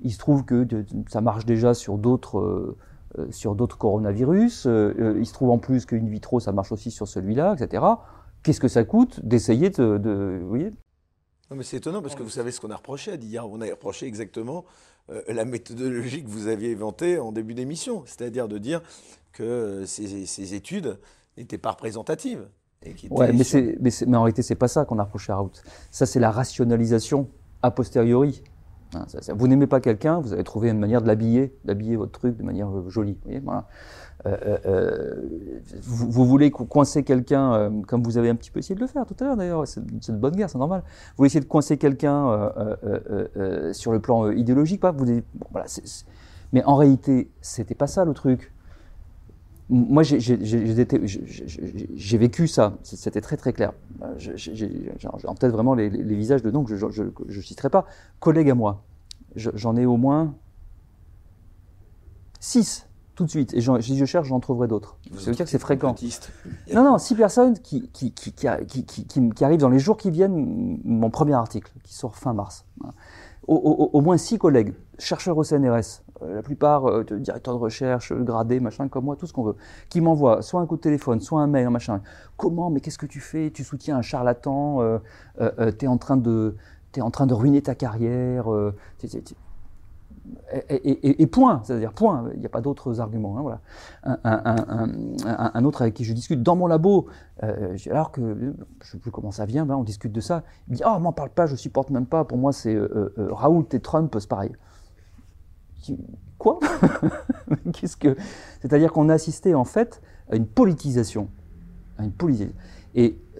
Il 0.00 0.10
se 0.10 0.18
trouve 0.18 0.44
que 0.46 0.66
ça 1.08 1.20
marche 1.20 1.44
déjà 1.44 1.74
sur 1.74 1.98
d'autres. 1.98 2.38
Euh, 2.38 2.76
euh, 3.18 3.26
sur 3.30 3.54
d'autres 3.54 3.78
coronavirus. 3.78 4.66
il 4.66 5.24
se 5.24 5.32
trouve 5.32 5.48
en 5.48 5.56
plus 5.56 5.86
qu'une 5.86 6.10
vitro, 6.10 6.40
ça 6.40 6.52
marche 6.52 6.72
aussi 6.72 6.90
sur 6.90 7.08
celui-là, 7.08 7.54
etc 7.54 7.82
qu'est-ce 8.42 8.60
que 8.60 8.68
ça 8.68 8.84
coûte 8.84 9.20
d'essayer 9.24 9.70
de, 9.70 10.38
vous 10.40 10.48
voyez 10.48 10.72
non, 11.50 11.56
mais 11.56 11.62
c'est 11.62 11.78
étonnant 11.78 12.02
parce 12.02 12.14
que 12.14 12.22
vous 12.22 12.28
savez 12.28 12.52
ce 12.52 12.60
qu'on 12.60 12.70
a 12.70 12.76
reproché 12.76 13.10
à 13.10 13.16
Didier. 13.16 13.40
On 13.40 13.62
a 13.62 13.64
reproché 13.64 14.04
exactement 14.06 14.66
euh, 15.08 15.22
la 15.28 15.46
méthodologie 15.46 16.22
que 16.22 16.28
vous 16.28 16.46
aviez 16.46 16.74
inventée 16.74 17.18
en 17.18 17.32
début 17.32 17.54
d'émission, 17.54 18.02
c'est-à-dire 18.04 18.48
de 18.48 18.58
dire 18.58 18.82
que 19.32 19.42
euh, 19.42 19.86
ces, 19.86 20.54
études 20.54 20.98
n'étaient 21.38 21.56
pas 21.56 21.70
représentatives. 21.70 22.46
Oui, 22.84 22.92
mais, 23.10 23.76
mais, 23.80 23.90
mais, 24.06 24.16
en 24.18 24.22
réalité, 24.24 24.42
c'est 24.42 24.56
pas 24.56 24.68
ça 24.68 24.84
qu'on 24.84 24.98
a 24.98 25.04
reproché 25.04 25.32
à 25.32 25.36
Raoult. 25.36 25.52
Ça, 25.90 26.04
c'est 26.04 26.20
la 26.20 26.30
rationalisation 26.30 27.30
a 27.62 27.70
posteriori. 27.70 28.42
Hein, 28.94 29.04
vous 29.34 29.48
n'aimez 29.48 29.66
pas 29.66 29.80
quelqu'un, 29.80 30.18
vous 30.20 30.32
avez 30.32 30.44
trouvé 30.44 30.70
une 30.70 30.78
manière 30.78 31.02
de 31.02 31.06
l'habiller, 31.06 31.54
d'habiller 31.64 31.96
votre 31.96 32.12
truc 32.12 32.36
de 32.36 32.42
manière 32.42 32.68
euh, 32.68 32.88
jolie. 32.88 33.18
Vous. 33.26 33.50
Euh, 34.26 34.58
euh, 34.66 35.14
voulez 35.82 36.50
coincer 36.50 37.04
quelqu'un, 37.04 37.70
comme 37.86 38.02
vous 38.02 38.16
avez 38.18 38.30
un 38.30 38.34
petit 38.34 38.50
peu 38.50 38.60
essayé 38.60 38.74
de 38.74 38.80
le 38.80 38.86
faire 38.86 39.04
tout 39.06 39.14
à 39.20 39.24
l'heure 39.24 39.36
d'ailleurs, 39.36 39.66
c'est 39.66 39.80
une 40.08 40.18
bonne 40.18 40.34
guerre, 40.34 40.50
c'est 40.50 40.58
normal. 40.58 40.82
Vous 40.84 41.14
voulez 41.18 41.26
essayer 41.28 41.40
de 41.40 41.48
coincer 41.48 41.76
quelqu'un 41.76 42.50
sur 43.72 43.92
le 43.92 44.00
plan 44.00 44.30
idéologique, 44.30 44.80
pas 44.80 44.90
vous 44.90 45.06
Mais 46.52 46.64
en 46.64 46.76
réalité, 46.76 47.30
c'était 47.40 47.74
pas 47.74 47.86
ça 47.86 48.04
le 48.04 48.14
truc. 48.14 48.52
Moi, 49.70 50.02
j'ai 50.02 50.18
vécu 52.18 52.48
ça, 52.48 52.78
c'était 52.82 53.20
très 53.20 53.36
très 53.36 53.52
clair. 53.52 53.72
J'ai 54.16 55.08
en 55.24 55.34
tête 55.34 55.52
vraiment 55.52 55.74
les, 55.74 55.88
visages 55.88 56.42
de 56.42 56.50
noms 56.50 56.64
que 56.64 56.74
je 56.76 57.02
ne 57.02 57.42
citerai 57.42 57.68
pas. 57.68 57.84
Collègues 58.18 58.50
à 58.50 58.54
moi, 58.54 58.82
j'en 59.36 59.76
ai 59.76 59.84
au 59.84 59.96
moins 59.96 60.34
six 62.40 62.88
tout 63.18 63.24
de 63.24 63.30
suite. 63.30 63.52
Et 63.52 63.60
si 63.60 63.98
je 63.98 64.04
cherche, 64.04 64.28
j'en 64.28 64.38
trouverai 64.38 64.68
d'autres. 64.68 64.96
Ça 65.18 65.30
veut 65.30 65.36
dire 65.36 65.44
que 65.44 65.50
c'est 65.50 65.58
fréquent. 65.58 65.94
Non, 66.72 66.84
non, 66.84 66.98
six 66.98 67.16
personnes 67.16 67.58
qui, 67.58 67.88
qui, 67.88 68.12
qui, 68.12 68.32
qui, 68.32 69.44
arrivent 69.44 69.58
dans 69.58 69.68
les 69.68 69.80
jours 69.80 69.96
qui 69.96 70.10
viennent, 70.10 70.80
mon 70.84 71.10
premier 71.10 71.34
article, 71.34 71.72
qui 71.82 71.94
sort 71.94 72.16
fin 72.16 72.32
mars. 72.32 72.64
Au, 73.48 74.02
moins 74.02 74.18
six 74.18 74.36
collègues, 74.36 74.74
chercheurs 74.98 75.38
au 75.38 75.42
CNRS, 75.42 76.02
euh, 76.20 76.34
la 76.34 76.42
plupart 76.42 76.84
euh, 76.86 77.02
directeurs 77.02 77.54
de 77.54 77.58
recherche, 77.58 78.12
gradés, 78.12 78.60
machin, 78.60 78.88
comme 78.88 79.06
moi, 79.06 79.16
tout 79.16 79.26
ce 79.26 79.32
qu'on 79.32 79.42
veut, 79.42 79.56
qui 79.88 80.02
m'envoient 80.02 80.42
soit 80.42 80.60
un 80.60 80.66
coup 80.66 80.76
de 80.76 80.82
téléphone, 80.82 81.20
soit 81.20 81.40
un 81.40 81.46
mail, 81.46 81.70
machin. 81.70 82.02
Comment, 82.36 82.68
mais 82.68 82.80
qu'est-ce 82.80 82.98
que 82.98 83.06
tu 83.06 83.20
fais? 83.20 83.50
Tu 83.50 83.64
soutiens 83.64 83.96
un 83.96 84.02
charlatan, 84.02 84.82
euh, 84.82 84.98
euh 85.40 85.72
tu 85.72 85.86
es, 85.86 85.88
en 85.88 85.96
train 85.96 86.18
de, 86.18 86.56
es 86.94 87.00
en 87.00 87.10
train 87.10 87.26
de 87.26 87.32
ruiner 87.32 87.62
ta 87.62 87.74
carrière. 87.74 88.50
Et, 90.70 91.26
point, 91.26 91.60
c'est-à-dire 91.64 91.92
point, 91.92 92.30
il 92.34 92.40
n'y 92.40 92.46
a 92.46 92.48
pas 92.48 92.60
d'autres 92.60 93.00
arguments. 93.00 93.38
Hein, 93.38 93.42
voilà. 93.42 93.60
Un, 94.24 95.64
autre 95.64 95.82
avec 95.82 95.94
qui 95.94 96.04
je 96.04 96.12
discute 96.12 96.42
dans 96.42 96.56
mon 96.56 96.66
labo, 96.66 97.06
alors 97.90 98.10
que 98.12 98.20
je 98.22 98.46
ne 98.46 98.54
sais 98.82 98.98
plus 98.98 99.10
comment 99.10 99.30
ça 99.30 99.46
vient, 99.46 99.66
ben, 99.66 99.76
on 99.76 99.84
discute 99.84 100.12
de 100.12 100.20
ça, 100.20 100.44
il 100.66 100.72
me 100.72 100.76
dit 100.76 100.82
Oh, 100.86 100.98
m'en 100.98 101.12
parle 101.12 101.30
pas, 101.30 101.46
je 101.46 101.56
supporte 101.56 101.90
même 101.90 102.06
pas, 102.06 102.24
pour 102.24 102.38
moi 102.38 102.52
c'est 102.52 102.78
Raoult 103.16 103.68
et 103.72 103.80
Trump, 103.80 104.14
c'est 104.18 104.28
pareil. 104.28 104.52
Quoi? 106.38 106.58
Qu'est-ce 107.72 107.96
que 107.96 108.16
C'est-à-dire 108.60 108.92
qu'on 108.92 109.08
a 109.08 109.14
assisté 109.14 109.54
en 109.54 109.64
fait 109.64 110.02
à 110.30 110.36
une 110.36 110.46
politisation, 110.46 111.28
à 111.98 112.04
une 112.04 112.12
politisation. 112.12 112.54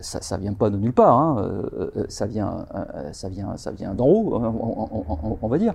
Ça, 0.01 0.21
ça 0.21 0.37
vient 0.37 0.55
pas 0.55 0.71
de 0.71 0.77
nulle 0.77 0.93
part. 0.93 1.19
Hein. 1.19 1.37
Euh, 1.39 1.91
euh, 1.97 2.05
ça 2.09 2.27
vient, 2.27 2.67
euh, 2.75 3.13
ça 3.13 3.29
vient, 3.29 3.57
ça 3.57 3.71
vient 3.71 3.95
d'en 3.95 4.07
haut, 4.07 5.39
on, 5.43 5.49
va 5.49 5.59
dire. 5.59 5.75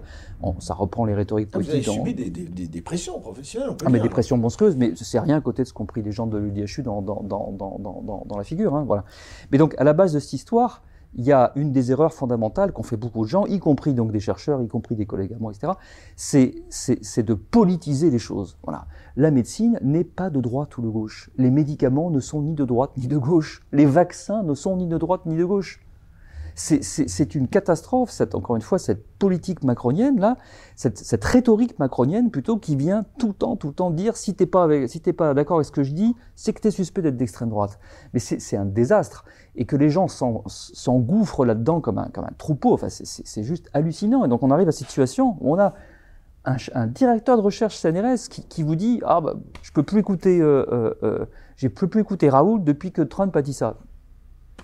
ça 0.60 0.74
reprend 0.74 1.06
les 1.06 1.14
rhétoriques 1.14 1.52
politiques. 1.52 1.86
Vous 1.86 1.92
avez 1.92 2.14
subi 2.14 2.14
des, 2.14 2.68
des, 2.68 2.82
pressions 2.82 3.20
professionnelles. 3.20 3.70
On 3.72 3.76
peut 3.76 3.86
ah, 3.88 3.90
mais 3.90 4.00
des 4.00 4.10
pressions 4.10 4.38
monstrueuses, 4.38 4.78
mais 4.78 4.94
c'est 4.96 5.20
rien 5.20 5.38
à 5.38 5.42
côté 5.42 5.64
de 5.64 5.68
ce 5.68 5.74
qu'ont 5.74 5.86
pris 5.86 6.02
les 6.02 6.12
gens 6.12 6.28
de 6.28 6.38
l'UDHU 6.38 6.84
dans, 6.84 7.02
dans, 7.02 7.22
dans, 7.22 8.24
dans, 8.26 8.38
la 8.38 8.44
figure. 8.44 8.76
Hein, 8.76 8.84
voilà. 8.88 9.04
Mais 9.52 9.58
donc, 9.58 9.76
à 9.78 9.84
la 9.84 9.94
base 9.94 10.14
de 10.14 10.20
cette 10.20 10.34
histoire, 10.34 10.84
il 11.16 11.26
y 11.26 11.32
a 11.32 11.52
une 11.56 11.72
des 11.72 11.92
erreurs 11.92 12.14
fondamentales 12.14 12.72
qu'ont 12.72 12.84
fait 12.84 12.98
beaucoup 12.98 13.24
de 13.24 13.30
gens, 13.30 13.46
y 13.46 13.60
compris 13.60 13.94
donc 13.94 14.12
des 14.12 14.20
chercheurs, 14.20 14.62
y 14.62 14.68
compris 14.68 14.96
des 14.96 15.06
collègues 15.06 15.34
à 15.34 15.38
moi, 15.38 15.52
etc., 15.52 15.74
c'est 16.16 17.24
de 17.24 17.34
politiser 17.34 18.10
les 18.10 18.20
choses. 18.20 18.58
Voilà. 18.64 18.88
La 19.16 19.30
médecine 19.30 19.80
n'est 19.84 20.04
pas 20.04 20.30
de 20.30 20.42
droite 20.42 20.78
ou 20.78 20.82
de 20.82 20.90
gauche. 20.90 21.30
Les 21.38 21.52
médicaments 21.52 22.10
ne 22.10 22.20
sont 22.20 22.42
ni 22.42 22.54
de 22.54 22.66
droite 22.66 22.92
ni 22.98 23.08
de 23.08 23.18
gauche. 23.18 23.64
Les 23.72 23.86
vaccins 23.86 24.44
ne 24.44 24.56
sont 24.56 24.78
ni 24.78 24.88
de 24.88 24.98
droite 24.98 25.26
ni 25.26 25.36
de 25.36 25.46
gauche 25.46 25.83
c'est 26.56 27.36
une 27.36 27.48
catastrophe, 27.48 28.22
encore 28.34 28.56
une 28.56 28.62
fois, 28.62 28.80
cette 28.80 29.06
politique 29.18 29.64
macronienne, 29.64 30.20
là, 30.20 30.38
cette, 30.76 31.24
rhétorique 31.24 31.80
macronienne 31.80 32.30
plutôt 32.30 32.58
qui 32.58 32.76
vient 32.76 33.06
tout 33.18 33.30
le 33.30 33.34
temps, 33.34 33.56
tout 33.56 33.68
le 33.68 33.74
temps 33.74 33.90
dire 33.90 34.18
si 34.18 34.36
t'es 34.36 34.46
pas, 34.46 34.68
si 34.88 35.02
t'es 35.02 35.14
pas 35.14 35.34
d'accord 35.34 35.58
avec 35.58 35.66
ce 35.66 35.72
que 35.72 35.84
je 35.84 35.94
dis, 35.94 36.16
c'est 36.36 36.54
que 36.54 36.62
tu 36.62 36.68
es 36.68 36.72
suspect 36.72 37.02
d'être 37.02 37.18
d'extrême 37.18 37.50
droite. 37.50 37.80
Mais 38.14 38.20
c'est 38.20 38.58
un 38.58 38.66
désastre. 38.66 39.26
Et 39.56 39.66
que 39.66 39.76
les 39.76 39.90
gens 39.90 40.08
s'engouffrent 40.08 41.46
là-dedans 41.46 41.80
comme 41.80 42.00
un, 42.00 42.10
troupeau, 42.38 42.74
enfin, 42.74 42.88
c'est 42.90 43.44
juste 43.44 43.70
hallucinant. 43.74 44.26
Et 44.26 44.28
donc 44.28 44.44
on 44.44 44.52
arrive 44.52 44.68
à 44.68 44.72
cette 44.72 44.88
situation 44.88 45.38
où 45.42 45.54
on 45.54 45.60
a 45.60 45.74
un, 46.46 46.88
directeur 46.88 47.38
de 47.38 47.42
recherche 47.42 47.78
CNRS 47.78 48.28
qui, 48.50 48.64
vous 48.64 48.76
dit 48.76 49.02
ah 49.06 49.22
bah, 49.22 49.36
je 49.62 49.72
peux 49.72 49.84
plus 49.84 50.00
écouter 50.00 50.42
euh, 50.42 50.66
euh, 50.72 50.94
euh 51.04 51.26
j'ai 51.56 51.70
plus 51.70 51.88
plus 51.88 52.02
écouter 52.02 52.30
Raoul 52.30 52.64
depuis 52.64 52.92
que 52.92 53.02
Trump 53.02 53.36
a 53.36 53.42
dit 53.42 53.54
ça. 53.54 53.78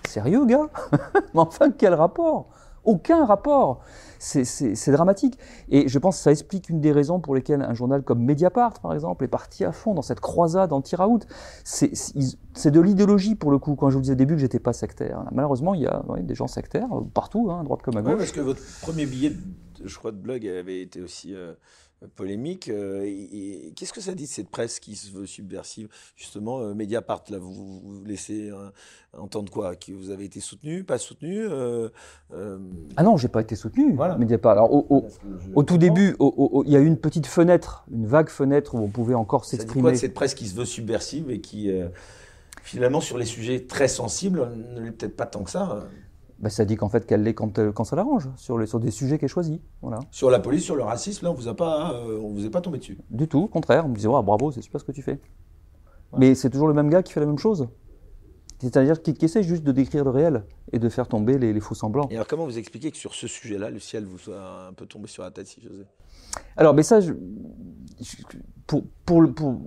Sérieux, 0.08 0.44
gars 0.46 0.68
Mais 1.34 1.40
enfin, 1.40 1.70
quel 1.70 1.94
rapport? 1.94 2.48
Aucun 2.84 3.26
rapport 3.26 3.80
C'est 4.18 4.90
dramatique. 4.90 5.38
Et 5.68 5.88
je 5.88 5.98
pense 5.98 6.16
que 6.16 6.22
ça 6.22 6.30
explique 6.30 6.68
une 6.70 6.80
des 6.80 6.92
raisons 6.92 7.20
pour 7.20 7.34
lesquelles 7.34 7.62
un 7.62 7.74
journal 7.74 8.02
comme 8.02 8.24
Mediapart, 8.24 8.80
par 8.80 8.94
exemple, 8.94 9.24
est 9.24 9.28
parti 9.28 9.64
à 9.64 9.72
fond 9.72 9.94
dans 9.94 10.02
cette 10.02 10.20
croisade 10.20 10.72
anti-Raoult. 10.72 11.20
C'est 11.64 12.70
de 12.70 12.80
l'idéologie, 12.80 13.34
pour 13.34 13.50
le 13.50 13.58
coup. 13.58 13.76
Quand 13.76 13.90
je 13.90 13.96
vous 13.96 14.02
disais 14.02 14.14
au 14.14 14.16
début 14.16 14.34
que 14.34 14.40
j'étais 14.40 14.58
pas 14.58 14.72
sectaire. 14.72 15.24
Malheureusement, 15.32 15.74
il 15.74 15.82
y 15.82 15.86
a 15.86 16.02
des 16.20 16.34
gens 16.34 16.46
sectaires 16.46 16.88
partout, 17.12 17.50
hein, 17.50 17.60
à 17.60 17.64
droite 17.64 17.82
comme 17.82 17.96
à 17.98 18.02
gauche. 18.02 18.16
parce 18.16 18.32
que 18.32 18.40
votre 18.40 18.62
premier 18.80 19.06
billet, 19.06 19.32
je 19.84 19.98
crois, 19.98 20.12
de 20.12 20.18
blog 20.18 20.46
avait 20.46 20.80
été 20.80 21.02
aussi... 21.02 21.34
Euh, 21.34 21.52
polémique. 22.08 22.68
Euh, 22.68 23.04
qu'est-ce 23.76 23.92
que 23.92 24.00
ça 24.00 24.14
dit 24.14 24.24
de 24.24 24.28
cette 24.28 24.48
presse 24.48 24.80
qui 24.80 24.96
se 24.96 25.12
veut 25.12 25.26
subversive? 25.26 25.88
Justement, 26.16 26.60
euh, 26.60 26.74
Mediapart, 26.74 27.24
là, 27.30 27.38
vous, 27.38 27.80
vous 27.80 28.04
laissez 28.04 28.50
euh, 28.50 28.70
entendre 29.16 29.52
quoi? 29.52 29.76
Que 29.76 29.92
vous 29.92 30.10
avez 30.10 30.24
été 30.24 30.40
soutenu, 30.40 30.84
pas 30.84 30.98
soutenu 30.98 31.46
Ah 32.96 33.02
non, 33.02 33.16
j'ai 33.16 33.28
pas 33.28 33.40
été 33.40 33.56
soutenu. 33.56 33.94
Voilà. 33.94 34.16
Mediapart. 34.16 34.52
Alors, 34.52 34.72
au, 34.72 35.62
tout 35.62 35.78
début, 35.78 36.16
il 36.20 36.70
y 36.70 36.76
a 36.76 36.80
eu 36.80 36.86
une 36.86 36.98
petite 36.98 37.26
fenêtre, 37.26 37.84
une 37.90 38.06
vague 38.06 38.28
fenêtre 38.28 38.74
où 38.74 38.78
on 38.78 38.88
pouvait 38.88 39.14
encore 39.14 39.44
s'exprimer. 39.44 39.82
Quoi 39.82 39.92
de 39.92 39.96
cette 39.96 40.14
presse 40.14 40.34
qui 40.34 40.46
se 40.48 40.54
veut 40.54 40.64
subversive 40.64 41.30
et 41.30 41.40
qui, 41.40 41.70
finalement, 42.62 43.00
sur 43.00 43.18
les 43.18 43.26
sujets 43.26 43.66
très 43.66 43.88
sensibles, 43.88 44.50
ne 44.74 44.80
l'est 44.80 44.92
peut-être 44.92 45.16
pas 45.16 45.26
tant 45.26 45.44
que 45.44 45.50
ça 45.50 45.86
bah, 46.40 46.48
ça 46.48 46.64
dit 46.64 46.76
qu'en 46.76 46.88
fait 46.88 47.06
qu'elle 47.06 47.22
l'est 47.22 47.34
quand, 47.34 47.58
euh, 47.58 47.70
quand 47.70 47.84
ça 47.84 47.96
l'arrange, 47.96 48.28
sur, 48.36 48.58
des 48.58 48.90
sujets 48.90 49.18
qu'elle 49.18 49.28
choisit. 49.28 49.60
Voilà. 49.82 50.00
Sur 50.10 50.30
la 50.30 50.40
police, 50.40 50.64
sur 50.64 50.74
le 50.74 50.82
racisme, 50.82 51.26
là, 51.26 51.30
on 51.30 51.34
vous 51.34 51.48
a 51.48 51.54
pas, 51.54 51.92
euh, 51.92 52.18
on 52.22 52.30
vous 52.30 52.46
est 52.46 52.50
pas 52.50 52.62
tombé 52.62 52.78
dessus. 52.78 52.98
Du 53.10 53.28
tout, 53.28 53.40
au 53.40 53.48
contraire, 53.48 53.84
on 53.84 53.90
me 53.90 53.94
disait 53.94 54.08
oh, 54.08 54.22
bravo, 54.22 54.50
c'est 54.50 54.62
super 54.62 54.80
ce 54.80 54.86
que 54.86 54.92
tu 54.92 55.02
fais. 55.02 55.20
Mais 56.16 56.34
c'est 56.34 56.50
toujours 56.50 56.66
le 56.66 56.74
même 56.74 56.88
gars 56.88 57.02
qui 57.02 57.12
fait 57.12 57.20
la 57.20 57.26
même 57.26 57.38
chose. 57.38 57.68
C'est-à-dire 58.58 59.00
qui, 59.00 59.14
essaie 59.22 59.42
juste 59.42 59.64
de 59.64 59.72
décrire 59.72 60.04
le 60.04 60.10
réel 60.10 60.44
et 60.72 60.78
de 60.78 60.88
faire 60.88 61.08
tomber 61.08 61.38
les, 61.38 61.58
faux 61.60 61.74
semblants. 61.74 62.08
Et 62.10 62.14
alors 62.14 62.26
comment 62.26 62.44
vous 62.44 62.58
expliquez 62.58 62.90
que 62.90 62.96
sur 62.96 63.14
ce 63.14 63.26
sujet-là, 63.26 63.70
le 63.70 63.78
ciel 63.78 64.04
vous 64.04 64.18
soit 64.18 64.66
un 64.68 64.72
peu 64.72 64.86
tombé 64.86 65.08
sur 65.08 65.22
la 65.22 65.30
tête, 65.30 65.46
si 65.46 65.62
j'osais? 65.62 65.86
Alors, 66.56 66.74
mais 66.74 66.82
ça, 66.82 67.00
je, 67.00 67.12
pour, 68.66 68.84
pour, 69.04 69.34
pour, 69.34 69.60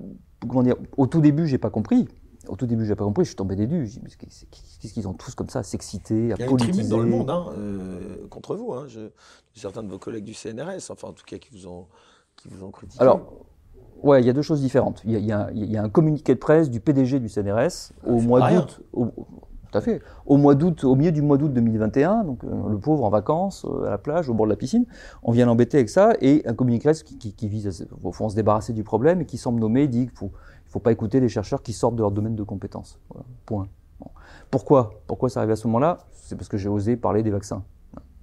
comment 0.48 0.64
dire, 0.64 0.76
au 0.98 1.08
tout 1.08 1.22
début, 1.22 1.48
j'ai 1.48 1.58
pas 1.58 1.70
compris. 1.70 2.08
Au 2.48 2.56
tout 2.56 2.66
début, 2.66 2.86
j'ai 2.86 2.96
pas 2.96 3.06
compris, 3.06 3.24
je 3.24 3.30
suis 3.30 3.36
tombé 3.36 3.56
des 3.56 3.68
nues. 3.68 3.90
Qu'est-ce 4.20 4.94
qu'ils 4.94 5.08
ont 5.08 5.14
tous 5.14 5.34
comme 5.34 5.50
ça 5.50 5.60
à 5.60 5.64
s'exciter, 5.64 6.34
à 6.34 6.36
politiser 6.36 6.72
Il 6.72 6.76
y 6.76 6.80
a 6.80 6.84
une 6.84 6.90
dans 6.90 7.00
le 7.00 7.06
monde 7.06 7.30
hein, 7.30 7.46
euh, 7.58 8.28
contre 8.30 8.56
vous. 8.56 8.74
Hein, 8.74 8.88
certains 9.54 9.84
de 9.84 9.90
vos 9.90 9.98
collègues 10.00 10.26
du 10.26 10.34
CNRS, 10.34 10.92
enfin 10.92 11.10
en 11.10 11.14
tout 11.14 11.24
cas 11.26 11.38
qui 11.38 11.50
vous 11.52 11.68
ont, 11.68 11.88
qui 12.36 12.50
vous 12.50 12.66
ont 12.66 12.72
critiqué. 12.72 13.02
Alors, 13.02 13.46
ouais, 14.02 14.22
il 14.22 14.28
y 14.28 14.30
a 14.30 14.34
deux 14.34 14.42
choses 14.42 14.62
différentes. 14.62 15.02
Il 15.06 15.12
y 15.12 15.32
a, 15.32 15.52
il 15.52 15.72
y 15.72 15.78
a, 15.78 15.84
un 15.84 15.90
communiqué 15.90 16.34
de 16.34 16.40
presse 16.40 16.70
du 16.70 16.80
PDG 16.80 17.20
du 17.20 17.30
CNRS 17.30 17.94
au 18.06 18.20
mois 18.20 18.52
d'août. 18.52 18.82
Tout 19.74 19.80
à 19.80 19.82
fait. 19.82 20.02
Au 20.28 20.38
mois 20.38 20.54
d'août, 20.54 20.84
au 20.84 20.94
milieu 20.94 21.12
du 21.12 21.24
mois 21.24 21.38
d'août 21.38 21.52
2021, 21.52 22.26
donc 22.26 22.44
euh, 22.44 22.70
le 22.70 22.78
pauvre 22.78 23.04
en 23.06 23.10
vacances 23.10 23.66
euh, 23.66 23.88
à 23.88 23.90
la 23.90 23.98
plage, 23.98 24.30
au 24.30 24.36
bord 24.36 24.46
de 24.46 24.52
la 24.52 24.56
piscine, 24.56 24.86
on 25.24 25.32
vient 25.32 25.48
l'embêter 25.48 25.78
avec 25.78 25.90
ça 25.90 26.14
et 26.22 26.44
un 26.46 26.54
communiqué 26.54 26.84
de 26.84 26.90
presse 26.90 27.02
qui, 27.02 27.18
qui, 27.18 27.34
qui 27.34 27.48
vise 27.48 27.82
à, 27.82 27.86
au 28.04 28.12
fond, 28.12 28.30
se 28.30 28.36
débarrasser 28.36 28.74
du 28.74 28.84
problème 28.84 29.22
et 29.22 29.26
qui 29.26 29.40
semble 29.40 29.60
nommer, 29.60 29.88
dit 29.88 30.06
qu'il 30.06 30.16
faut 30.16 30.32
faut 30.74 30.80
pas 30.80 30.92
écouter 30.92 31.20
les 31.20 31.30
chercheurs 31.30 31.62
qui 31.62 31.72
sortent 31.72 31.96
de 31.96 32.02
leur 32.02 32.12
domaine 32.12 32.36
de 32.36 32.42
compétences. 32.42 33.00
point. 33.46 33.68
Pourquoi? 34.50 35.04
Pourquoi 35.06 35.30
ça 35.30 35.40
arrive 35.40 35.52
à 35.52 35.56
ce 35.56 35.68
moment-là? 35.68 36.00
C'est 36.12 36.36
parce 36.36 36.50
que 36.50 36.58
j'ai 36.58 36.68
osé 36.68 36.98
parler 36.98 37.22
des 37.22 37.30
vaccins. 37.30 37.64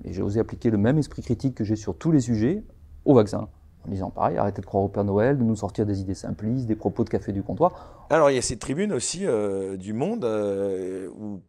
Et 0.05 0.13
j'ai 0.13 0.21
osé 0.21 0.41
appliquer 0.41 0.71
le 0.71 0.77
même 0.77 0.99
esprit 0.99 1.23
critique 1.23 1.55
que 1.55 1.63
j'ai 1.63 1.77
sur 1.77 1.97
tous 1.97 2.11
les 2.11 2.21
sujets 2.21 2.65
aux 3.05 3.15
vaccins. 3.15 3.49
En 3.87 3.91
disant 3.91 4.11
pareil, 4.11 4.37
arrêtez 4.37 4.61
de 4.63 4.67
croire 4.67 4.83
au 4.83 4.89
Père 4.89 5.05
Noël, 5.05 5.39
de 5.39 5.45
nous 5.45 5.55
sortir 5.55 5.87
des 5.87 6.01
idées 6.01 6.15
simplistes, 6.15 6.67
des 6.67 6.75
propos 6.75 7.05
de 7.05 7.09
café 7.09 7.33
du 7.33 7.45
comptoir. 7.45 8.07
Alors 8.11 8.31
il 8.31 8.35
y 8.35 8.39
a 8.39 8.43
cette 8.43 8.59
tribune 8.59 8.93
aussi 8.93 9.27
euh, 9.27 9.77
du 9.77 9.93
Monde 9.93 10.25
euh, 10.25 11.09
où 11.17 11.41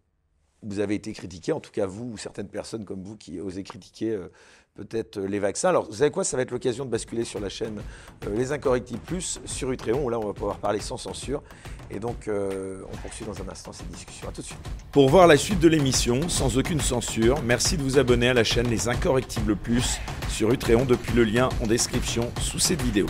vous 0.61 0.79
avez 0.79 0.93
été 0.93 1.11
critiqué, 1.13 1.51
en 1.51 1.59
tout 1.59 1.71
cas 1.71 1.87
vous 1.87 2.11
ou 2.11 2.17
certaines 2.17 2.47
personnes 2.47 2.85
comme 2.85 3.01
vous 3.01 3.17
qui 3.17 3.39
osez 3.41 3.63
critiquer 3.63 4.11
euh, 4.11 4.31
peut-être 4.75 5.19
les 5.19 5.39
vaccins. 5.39 5.69
Alors, 5.69 5.85
vous 5.85 5.95
savez 5.97 6.11
quoi 6.11 6.23
Ça 6.23 6.37
va 6.37 6.43
être 6.43 6.51
l'occasion 6.51 6.85
de 6.85 6.89
basculer 6.89 7.23
sur 7.23 7.39
la 7.39 7.49
chaîne 7.49 7.79
euh, 8.25 8.35
Les 8.35 8.51
Incorrectibles 8.51 8.99
Plus 8.99 9.39
sur 9.45 9.71
Utréon. 9.71 10.07
Là, 10.09 10.19
on 10.19 10.25
va 10.25 10.33
pouvoir 10.33 10.57
parler 10.57 10.79
sans 10.79 10.97
censure. 10.97 11.41
Et 11.89 11.99
donc, 11.99 12.27
euh, 12.27 12.81
on 12.91 12.97
poursuit 12.97 13.25
dans 13.25 13.41
un 13.41 13.49
instant 13.49 13.73
cette 13.73 13.89
discussion. 13.89 14.29
À 14.29 14.31
tout 14.31 14.41
de 14.41 14.47
suite. 14.47 14.59
Pour 14.91 15.09
voir 15.09 15.27
la 15.27 15.37
suite 15.37 15.59
de 15.59 15.67
l'émission 15.67 16.29
sans 16.29 16.57
aucune 16.57 16.81
censure, 16.81 17.41
merci 17.43 17.77
de 17.77 17.83
vous 17.83 17.99
abonner 17.99 18.29
à 18.29 18.33
la 18.33 18.43
chaîne 18.43 18.67
Les 18.69 18.87
Incorrectibles 18.87 19.55
Plus 19.55 19.99
sur 20.29 20.51
Utréon 20.51 20.85
depuis 20.85 21.13
le 21.13 21.23
lien 21.23 21.49
en 21.61 21.67
description 21.67 22.31
sous 22.39 22.59
cette 22.59 22.81
vidéo. 22.81 23.07